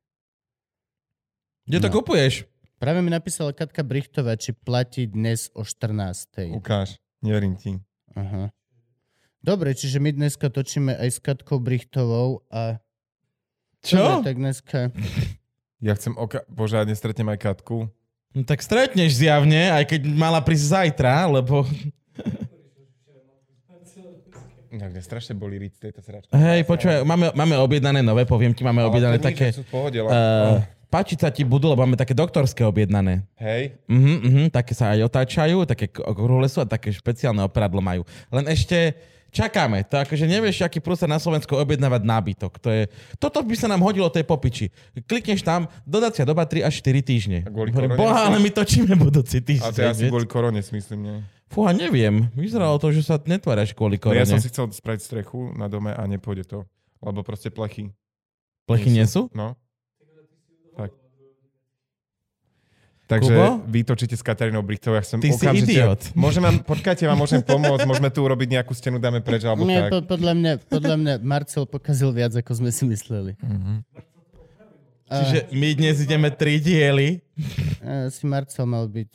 [1.68, 1.94] Kde to No.
[1.94, 2.48] kupuješ?
[2.77, 6.53] Práve mi napísala Katka Brichtová, či platí dnes o 14.
[6.53, 7.76] Ukáž, neverím ti.
[8.14, 8.53] Aha.
[9.39, 12.80] Dobre, čiže my dneska točíme aj s Katkou Brichtovou a...
[13.81, 13.99] Čo?
[13.99, 14.77] Dobre, tak dneska...
[15.77, 16.41] Ja chcem oka...
[16.48, 17.85] Bože, ja nestretnem aj Katku.
[18.34, 21.61] No, tak stretneš zjavne, aj keď mala prísť zajtra, lebo
[24.68, 26.30] Ja, mňa strašne boli riť z tejto sračky.
[26.30, 29.49] hej, počúvaj, máme, máme objednané nové, poviem ti, máme objednané také...
[29.49, 29.98] Sú v pohode.
[29.98, 33.27] Uh, páčiť sa ti budú, lebo máme také doktorské objednané.
[33.35, 38.01] Hej, Mhm, mhm, také sa aj otáčajú, také okrúhle sú a také špeciálne operadlo majú.
[38.27, 38.95] Len ešte
[39.30, 39.84] čakáme.
[39.85, 42.51] To akože nevieš, aký prúser na Slovensku objednávať nábytok.
[42.57, 44.72] To je, toto by sa nám hodilo tej popiči.
[45.03, 47.39] Klikneš tam, dodacia doba 3 až 4 týždne.
[47.43, 49.69] A kvôli Hovorím, Boha, ale my točíme budúci a týždeň.
[49.69, 51.18] to je asi kvôli korone, myslím, nie?
[51.47, 52.27] Fúha, neviem.
[52.34, 54.19] Vyzeralo to, že sa netváraš kvôli No, korone.
[54.19, 56.59] ja som si chcel spraviť strechu na dome a nepôjde to.
[56.97, 57.91] Lebo proste plechy.
[58.65, 59.30] Plechy nie sú?
[59.31, 59.55] No.
[60.77, 60.91] Tak.
[63.07, 63.63] Takže Kubo?
[63.65, 65.71] vy točíte s Katarínou Brichtovou, ja chcem Ty si okamžite...
[65.71, 66.01] idiot.
[66.11, 69.87] Môžem vám, počkajte, vám môžem pomôcť, môžeme tu urobiť nejakú stenu, dáme preč, alebo Nie,
[69.87, 69.91] tak.
[69.95, 73.39] po, podľa, mňa, podľa mňa Marcel pokazil viac, ako sme si mysleli.
[73.39, 73.73] Mhm.
[75.07, 77.23] A, Čiže my dnes ideme tri diely.
[77.79, 79.11] a, si Marcel mal byť.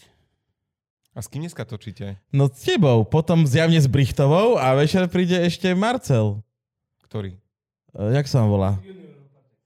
[1.12, 2.16] A s kým dneska točíte?
[2.32, 6.40] No s tebou, potom zjavne s Brichtovou a večer príde ešte Marcel.
[7.04, 7.36] Ktorý?
[7.92, 8.80] E, Jak sa on volá?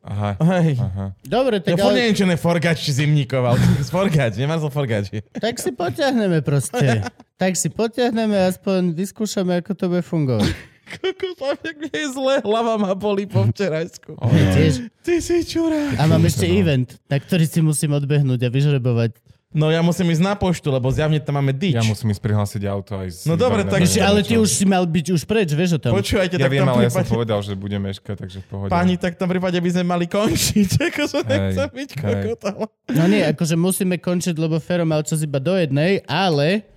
[0.07, 0.79] Aha, Hej.
[0.79, 1.05] aha.
[1.27, 3.59] Dobre, Ja tak, furt ale, neviem, čo Forgač či Zimníkov, ale
[3.95, 5.11] Forgač, nie Marcel Forgač.
[5.35, 7.03] tak si potiahneme proste.
[7.43, 10.47] tak si potiahneme, aspoň vyskúšame, ako to bude fungovať.
[10.87, 14.15] Kokos, jak mi je zle, hlava ma boli po včerajsku.
[14.23, 14.87] Ja tiež.
[15.03, 15.99] Ty si čurák.
[15.99, 19.19] A mám ešte event, na ktorý si musím odbehnúť a vyžrebovať.
[19.57, 21.73] No ja musím ísť na poštu, lebo zjavne tam máme dič.
[21.73, 23.19] Ja musím ísť prihlásiť auto aj s...
[23.25, 25.97] No dobre, tak- Ešte, ale ty už si mal byť už preč, vieš o tom.
[25.97, 27.17] Počúvajte, Ja tak viem, ale ja som prípade...
[27.17, 28.69] povedal, že budem meškať, takže v pohode.
[28.69, 32.67] Pani, tak v tom prípade by sme mali končiť, akože nechcem byť kokotala.
[32.93, 36.69] No nie, akože musíme končiť, lebo Fero mal čas iba do jednej, ale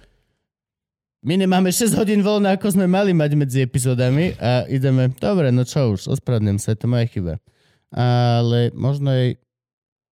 [1.20, 5.68] my nemáme 6 hodín voľné, ako sme mali mať medzi epizódami a ideme, dobre, no
[5.68, 7.44] čo už, ospravedlňujem sa, to moja chyba.
[7.92, 9.36] Ale možno aj,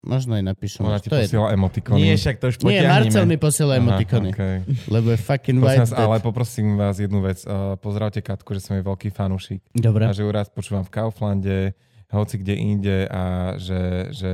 [0.03, 0.83] možno aj napíšem.
[0.83, 1.31] Ona ti to je...
[1.31, 1.99] posiela emotikony.
[2.03, 2.93] Nie, však to už Nie, potiahneme.
[3.07, 4.57] Marcel mi posiela emotikony, okay.
[4.91, 7.39] lebo je fucking Prosím white vás, ale poprosím vás jednu vec.
[7.47, 9.63] Uh, pozdravte Katku, že som jej veľký fanúšik.
[9.73, 10.11] Dobre.
[10.11, 11.79] A že ju raz počúvam v Kauflande,
[12.11, 14.31] hoci kde inde a že, že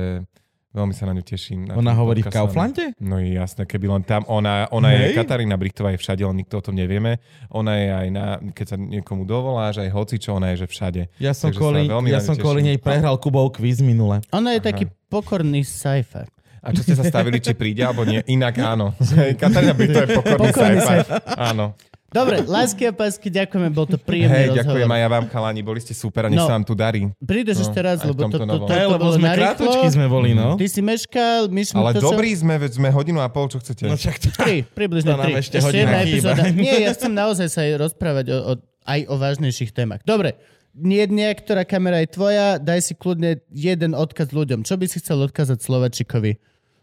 [0.73, 1.69] veľmi sa na ňu teším.
[1.69, 2.29] Na Ona hovorí v.
[2.29, 2.93] Kauflande?
[3.01, 4.25] No je jasné, keby len tam.
[4.29, 5.17] Ona, ona je.
[5.17, 7.21] Katarína Brichtová je všade, len nikto o tom nevieme.
[7.53, 11.01] Ona je aj na, keď sa niekomu dovoláš, aj hoci čo, ona je, že všade.
[11.17, 14.21] Ja som, Takže kvôli, ja som kvôli nej prehral Kubov kvíz minule.
[14.29, 14.67] Ona je Aha.
[14.69, 16.23] taký pokorný sci-fi.
[16.59, 18.19] A čo ste sa stavili, či príde, alebo nie?
[18.25, 18.91] Inak áno.
[19.41, 21.13] Katarína Brichtová je pokorný Pokorný sci-fi.
[21.35, 21.65] Áno.
[22.09, 24.59] Dobre, lásky a pásky, ďakujeme, bol to príjemný Hej, rozhovor.
[24.65, 26.49] ďakujem aj ja vám, chalani, boli ste super a nech No.
[26.49, 27.05] sa vám tu darí.
[27.15, 29.45] Prídeš No, ešte raz, lebo to, to, to, to, Hej, to lebo bolo sme narýchlo.
[29.45, 30.47] krátočky sme boli, no.
[30.55, 33.61] Ty si meškal, my sme Ale to dobrý sme, veď sme hodinu a pol, čo
[33.61, 33.85] chcete.
[33.85, 34.33] No čak to...
[34.33, 35.33] Tri, približne To tri.
[35.37, 36.41] ešte hodina jedna epizóda.
[36.49, 38.53] Nie, ja chcem naozaj sa aj rozprávať o, o,
[38.83, 40.01] aj o vážnejších témach.
[40.01, 40.33] Dobre,
[40.75, 44.63] nie, niektorá kamera je tvoja, daj si kľudne jeden odkaz ľuďom.
[44.63, 46.37] Čo by si chcel odkázať Slovačikovi?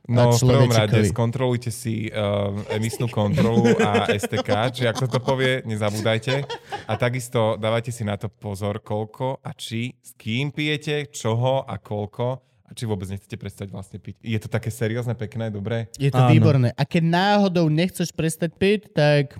[0.06, 5.66] No, v prvom rade skontrolujte si uh, emisnú kontrolu a STK, či ako to povie,
[5.66, 6.46] nezabúdajte.
[6.86, 11.74] A takisto dávajte si na to pozor, koľko a či, s kým pijete, čoho a
[11.82, 14.22] koľko a či vôbec nechcete prestať vlastne piť.
[14.22, 15.90] Je to také seriózne, pekné, dobré?
[15.98, 16.30] Je to Áno.
[16.34, 16.70] výborné.
[16.74, 19.38] A keď náhodou nechceš prestať piť, tak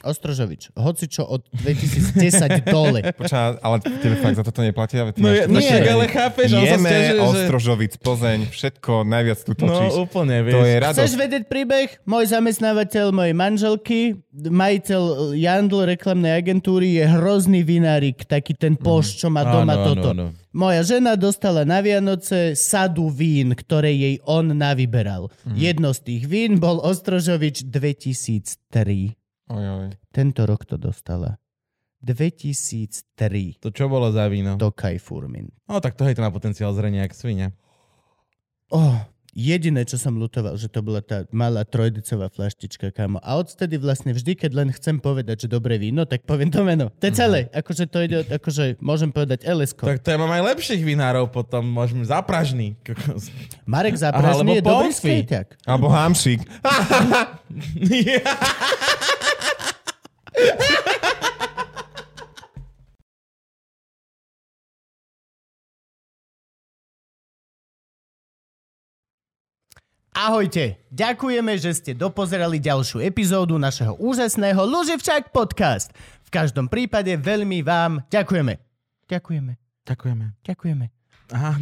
[0.00, 2.22] Ostrožovič, hoci čo od 2010
[2.70, 3.10] dole.
[3.12, 5.10] Počá, ale tebe fakt za toto neplatia?
[5.18, 7.22] No, je, no však ale chápeš, on sa stiažuje, že...
[7.24, 9.90] Ostrožovic, Plzeň, všetko najviac tu točíš.
[9.90, 10.54] No úplne, vieš.
[10.54, 11.14] to je Chceš radosť.
[11.18, 11.88] vedieť príbeh?
[12.04, 13.98] Môj zamestnávateľ mojej manželky,
[14.30, 15.02] majiteľ
[15.34, 20.08] Jandl reklamnej agentúry je hrozný vinárik, taký ten poš, čo má doma Áno, áno, toto.
[20.14, 20.26] áno.
[20.48, 25.28] Moja žena dostala na Vianoce sadu vín, ktoré jej on navyberal.
[25.44, 29.17] Jedno z tých vín bol Ostrožovič 2003.
[29.48, 29.88] Oj, oj.
[30.12, 31.40] Tento rok to dostala.
[31.98, 34.54] 2003 To čo bolo za víno?
[34.54, 35.50] do Kajfurmin.
[35.66, 37.50] No tak to hej, to má potenciál zrenia jak svinia.
[38.70, 39.02] Oh,
[39.34, 43.18] jediné, čo som lutoval, že to bola tá malá trojdecová flaštička, kámo.
[43.24, 46.92] A odtedy vlastne vždy, keď len chcem povedať, že dobré víno, tak poviem to meno.
[47.00, 47.50] To je celé.
[47.50, 49.80] Akože to ide, akože môžem povedať LSK.
[49.96, 52.78] Tak to ja mám aj lepších vinárov potom, môžeme zapražný.
[53.66, 55.66] Marek Aha, Zápražný je dobrý skejťak.
[55.66, 56.44] Alebo hámšik.
[70.18, 75.94] Ahojte, ďakujeme, že ste dopozerali ďalšiu epizódu našeho úžasného Luživčák podcast.
[76.26, 78.58] V každom prípade veľmi vám ďakujeme.
[79.06, 79.54] Ďakujeme,
[79.86, 80.24] Ďakujeme.
[80.42, 80.84] ďakujeme.
[81.32, 81.52] Aha.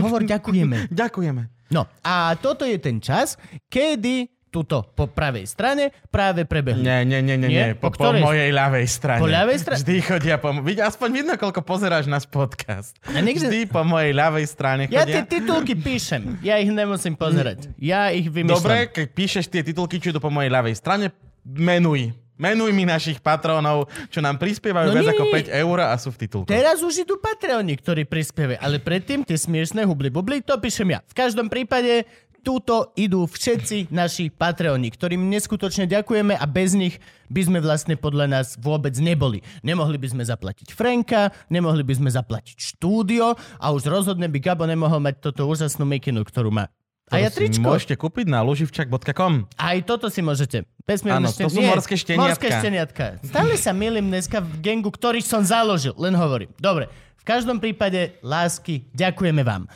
[0.00, 0.88] Hovor ďakujeme.
[1.02, 1.42] Ďakujeme.
[1.76, 3.36] No a toto je ten čas,
[3.68, 6.78] kedy tuto po pravej strane práve prebehli.
[6.78, 7.66] Nie, nie, nie, nie, Nie?
[7.74, 9.18] Po, Po po mojej ľavej strane.
[9.18, 9.78] Po ľavej strane?
[9.82, 10.54] Vždy chodia po...
[10.56, 12.94] Vidí, aspoň vidno, koľko pozeráš náš podcast.
[13.04, 15.26] A niekde- Vždy po mojej ľavej strane Ja tie chodia.
[15.26, 17.66] titulky píšem, ja ich nemusím pozerať.
[17.74, 18.54] Ja ich vymýšľam.
[18.54, 21.10] Dobre, keď píšeš tie titulky, či idú po mojej ľavej strane,
[21.42, 22.14] menuj.
[22.34, 25.34] Menuj mi našich patrónov, čo nám prispievajú No viac nie, ako nie.
[25.46, 26.46] 5 eur a sú v titulku.
[26.46, 31.00] Teraz už idú Patreoni, ktorí prispievajú, ale predtým tie smiešné hubli bubli, to píšem ja.
[31.06, 32.02] V každom prípade
[32.44, 37.00] túto idú všetci naši Patreoni, ktorým neskutočne ďakujeme a bez nich
[37.32, 39.40] by sme vlastne podľa nás vôbec neboli.
[39.64, 44.68] Nemohli by sme zaplatiť Franka, nemohli by sme zaplatiť štúdio a už rozhodne by Gabo
[44.68, 46.68] nemohol mať toto úžasnú mikinu, ktorú má.
[47.12, 47.64] A ja tričko.
[47.64, 49.44] Môžete kúpiť na luživčak.com.
[49.60, 50.64] Aj toto si môžete.
[51.04, 52.24] Áno, to sú morské šteniatka.
[52.24, 53.04] Morské šteniatka.
[53.20, 55.92] Stále sa milím dneska v gengu, ktorý som založil.
[56.00, 56.48] Len hovorím.
[56.56, 56.88] Dobre,
[57.20, 59.68] v každom prípade, lásky, ďakujeme vám.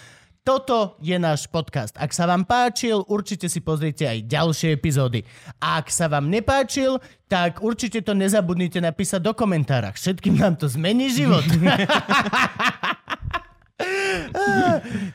[0.49, 1.93] Toto je náš podcast.
[2.01, 5.21] Ak sa vám páčil, určite si pozrite aj ďalšie epizódy.
[5.61, 10.01] A ak sa vám nepáčil, tak určite to nezabudnite napísať do komentárach.
[10.01, 11.45] Všetkým nám to zmení život.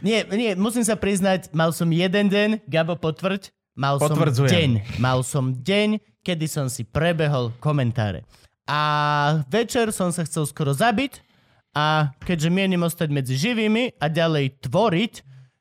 [0.05, 5.01] nie, nie, musím sa priznať, mal som jeden deň, Gabo potvrď, mal som deň.
[5.01, 8.21] Mal som deň, kedy som si prebehol komentáre.
[8.69, 11.32] A večer som sa chcel skoro zabiť
[11.73, 15.13] a keďže mienim ostať medzi živými a ďalej tvoriť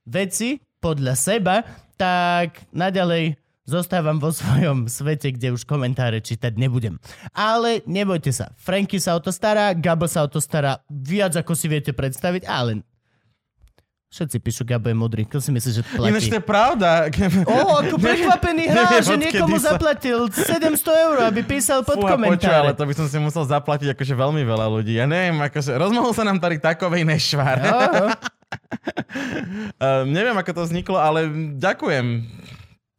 [0.07, 1.65] veci podľa seba,
[1.97, 6.99] tak naďalej zostávam vo svojom svete, kde už komentáre čítať nebudem.
[7.33, 11.55] Ale nebojte sa, Franky sa o to stará, Gabo sa o to stará viac ako
[11.57, 12.83] si viete predstaviť, ale
[14.13, 15.25] všetci píšu Gabo je mudrý.
[15.25, 16.31] Kto si myslí, že to Ináč platí?
[16.31, 16.91] to je pravda.
[17.49, 22.29] Ó, ako prekvapený Neviem, že niekomu sa- zaplatil 700 eur, aby písal pod Fúha, počuj,
[22.47, 22.77] ale komentáre.
[22.77, 25.01] to by som si musel zaplatiť akože veľmi veľa ľudí.
[25.01, 27.57] Ja neviem, akože rozmohol sa nám tady takovej nešvar.
[27.59, 28.07] Jo, jo.
[29.81, 31.25] Uh, neviem, ako to vzniklo, ale
[31.57, 32.29] ďakujem.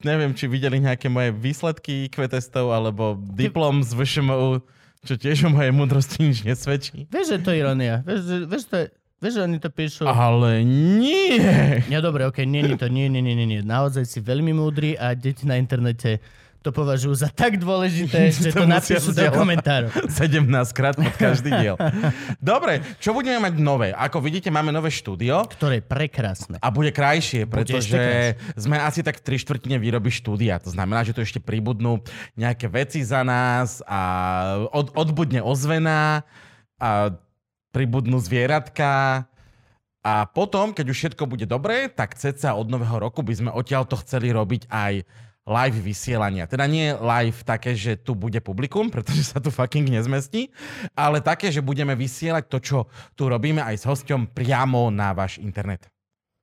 [0.03, 4.59] Neviem, či videli nejaké moje výsledky IQ testov alebo diplom z VŠMU,
[5.05, 7.07] čo tiež o mojej múdrosti nič nesvedčí.
[7.07, 8.03] Vieš, že to je ironia.
[8.03, 8.19] Vieš,
[8.49, 8.85] vieš, to je,
[9.23, 10.03] vieš, že oni to píšu...
[10.03, 11.39] Ale nie.
[11.87, 13.61] Ja dobre, okej, nie, nie to, nie, nie, nie, nie, nie.
[13.63, 16.19] Naozaj si veľmi múdry a deti na internete
[16.63, 19.91] to považujú za tak dôležité, že to To napíšu do komentárov.
[20.07, 21.75] 17 krát pod každý diel.
[22.39, 23.91] Dobre, čo budeme mať nové?
[23.91, 25.43] Ako vidíte, máme nové štúdio.
[25.51, 26.55] Ktoré je prekrásne.
[26.63, 28.03] A bude krajšie, Bude pretože ešte
[28.55, 30.55] sme asi tak tri štvrtine výroby štúdia.
[30.63, 31.99] To znamená, že tu ešte pribudnú
[32.39, 33.99] nejaké veci za nás a
[34.71, 36.23] od, odbudne ozvena
[36.79, 37.11] a
[37.73, 39.25] pribudnú zvieratka.
[40.03, 43.97] A potom, keď už všetko bude dobré, tak ceca od nového roku by sme odtiaľto
[44.05, 45.03] chceli robiť aj
[45.43, 46.47] live vysielania.
[46.47, 50.51] Teda nie live také, že tu bude publikum, pretože sa tu fucking nezmestí,
[50.95, 52.77] ale také, že budeme vysielať to, čo
[53.15, 55.87] tu robíme aj s hosťom priamo na váš internet.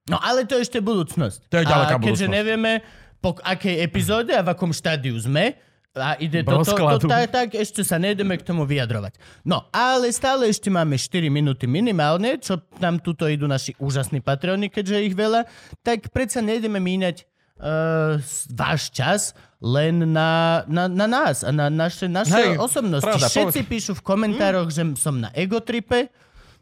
[0.09, 1.49] No ale to je ešte budúcnosť.
[1.49, 2.37] To je ďaleká a keďže budúcnosť.
[2.37, 2.73] nevieme,
[3.21, 7.07] po akej epizóde a v akom štádiu sme, A ide to, to, to, Rozkladu.
[7.11, 9.19] tak, ešte sa nejdeme k tomu vyjadrovať.
[9.43, 14.71] No, ale stále ešte máme 4 minúty minimálne, čo nám tuto idú naši úžasní patroni,
[14.71, 15.51] keďže ich veľa,
[15.83, 17.27] tak predsa nejdeme míňať
[17.59, 18.23] uh,
[18.55, 23.11] váš čas len na, na, na nás a na naše, naše Hej, osobnosti.
[23.11, 26.07] pravda, Všetci píšu v komentároch, že som na egotripe,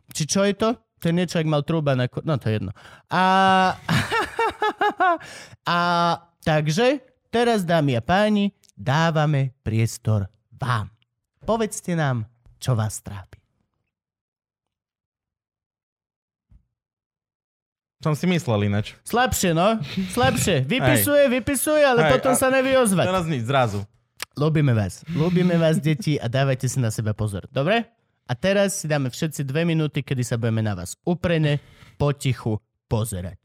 [0.09, 0.72] či čo je to?
[0.98, 2.10] To je niečo, ak mal trúba na...
[2.10, 2.72] ko- No, to je jedno.
[3.12, 3.22] A...
[5.68, 5.78] a
[6.42, 10.94] takže, teraz, dámy a páni, dávame priestor vám.
[11.42, 12.30] Povedzte nám,
[12.62, 13.42] čo vás trápi.
[17.98, 18.94] Som si myslel ináč.
[19.02, 19.82] Slabšie, no.
[20.14, 20.62] Slabšie.
[20.70, 23.10] Vypisuje, vypisuje, ale Hej, potom a- sa nevie ozvať.
[23.10, 23.82] Teraz nič, zrazu.
[24.38, 25.02] Ľúbime vás.
[25.10, 27.50] Ľúbime vás, deti, a dávajte si na seba pozor.
[27.50, 27.90] Dobre?
[28.30, 31.59] A teraz si dáme všetci dve minúty, kedy sa budeme na vás uprene,
[31.98, 33.40] potichu pozerať.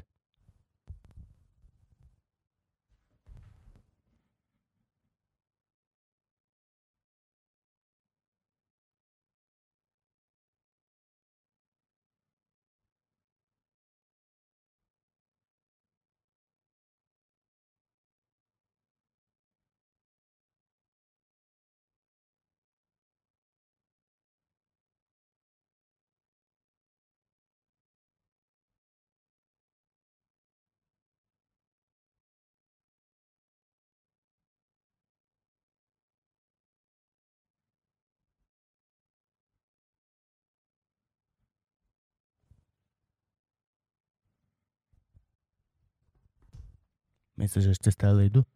[47.43, 48.47] Myslíš, že ešte stále idú?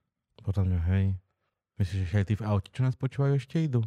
[0.47, 1.05] Podľa mňa, hej.
[1.75, 3.83] Myslíš, že aj tí v aute, čo nás počúvajú, ešte idú?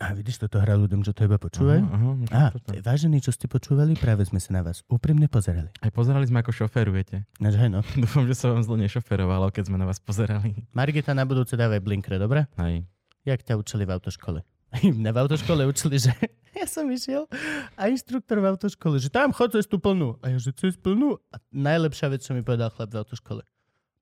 [0.00, 1.80] A vidíš, toto hrá ľuďom, že to iba počúvajú?
[1.88, 1.96] Aha,
[2.28, 2.76] aha, no toto.
[2.84, 5.72] vážení, čo ste počúvali, práve sme sa na vás úprimne pozerali.
[5.80, 7.24] Aj pozerali sme, ako šoferujete.
[7.40, 7.80] Naž hej, no.
[8.04, 10.68] Dúfam, že sa vám zle nešoferovalo, keď sme na vás pozerali.
[10.76, 12.44] Margita na budúce dávaj blinkre, dobre?
[12.60, 12.84] Hej.
[13.24, 14.44] Jak ťa učili v autoškole?
[15.00, 16.12] Mňa v autoškole učili, že
[16.58, 17.28] ja som išiel
[17.76, 20.20] a inštruktor v autoškole, že tam chod cez tú plnú.
[20.24, 21.20] A ja, že cez plnú?
[21.32, 23.42] A najlepšia vec, čo mi povedal chlap v autoškole.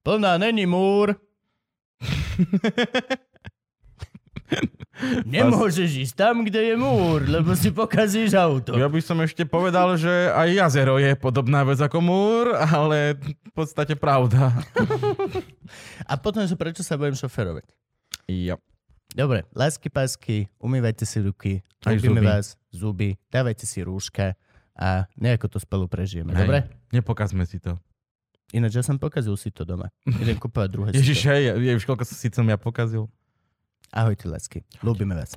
[0.02, 1.14] Plná není múr.
[5.24, 8.77] Nemôžeš ísť tam, kde je múr, lebo si pokazíš auto.
[8.77, 13.52] Ja by som ešte povedal, že aj jazero je podobná vec ako múr, ale v
[13.56, 14.52] podstate pravda.
[16.10, 17.64] A potom, že prečo sa budem šoferovať?
[18.28, 18.60] Jo.
[19.10, 21.52] Dobre, lásky pásky, umývajte si ruky,
[21.82, 22.31] ľúbime zuby.
[22.31, 24.39] vás, zuby, dávajte si rúška
[24.78, 26.47] a nejako to spolu prežijeme, Hej.
[26.47, 26.59] dobre?
[26.94, 27.74] Nepokazme si to.
[28.51, 29.94] Ináč ja som pokazil si to doma.
[30.06, 33.06] Idem kúpovať druhé Ježiš, hej, je už koľko si som ja pokazil.
[33.90, 34.62] Ahojte, lásky.
[34.82, 35.35] Ľúbime vás.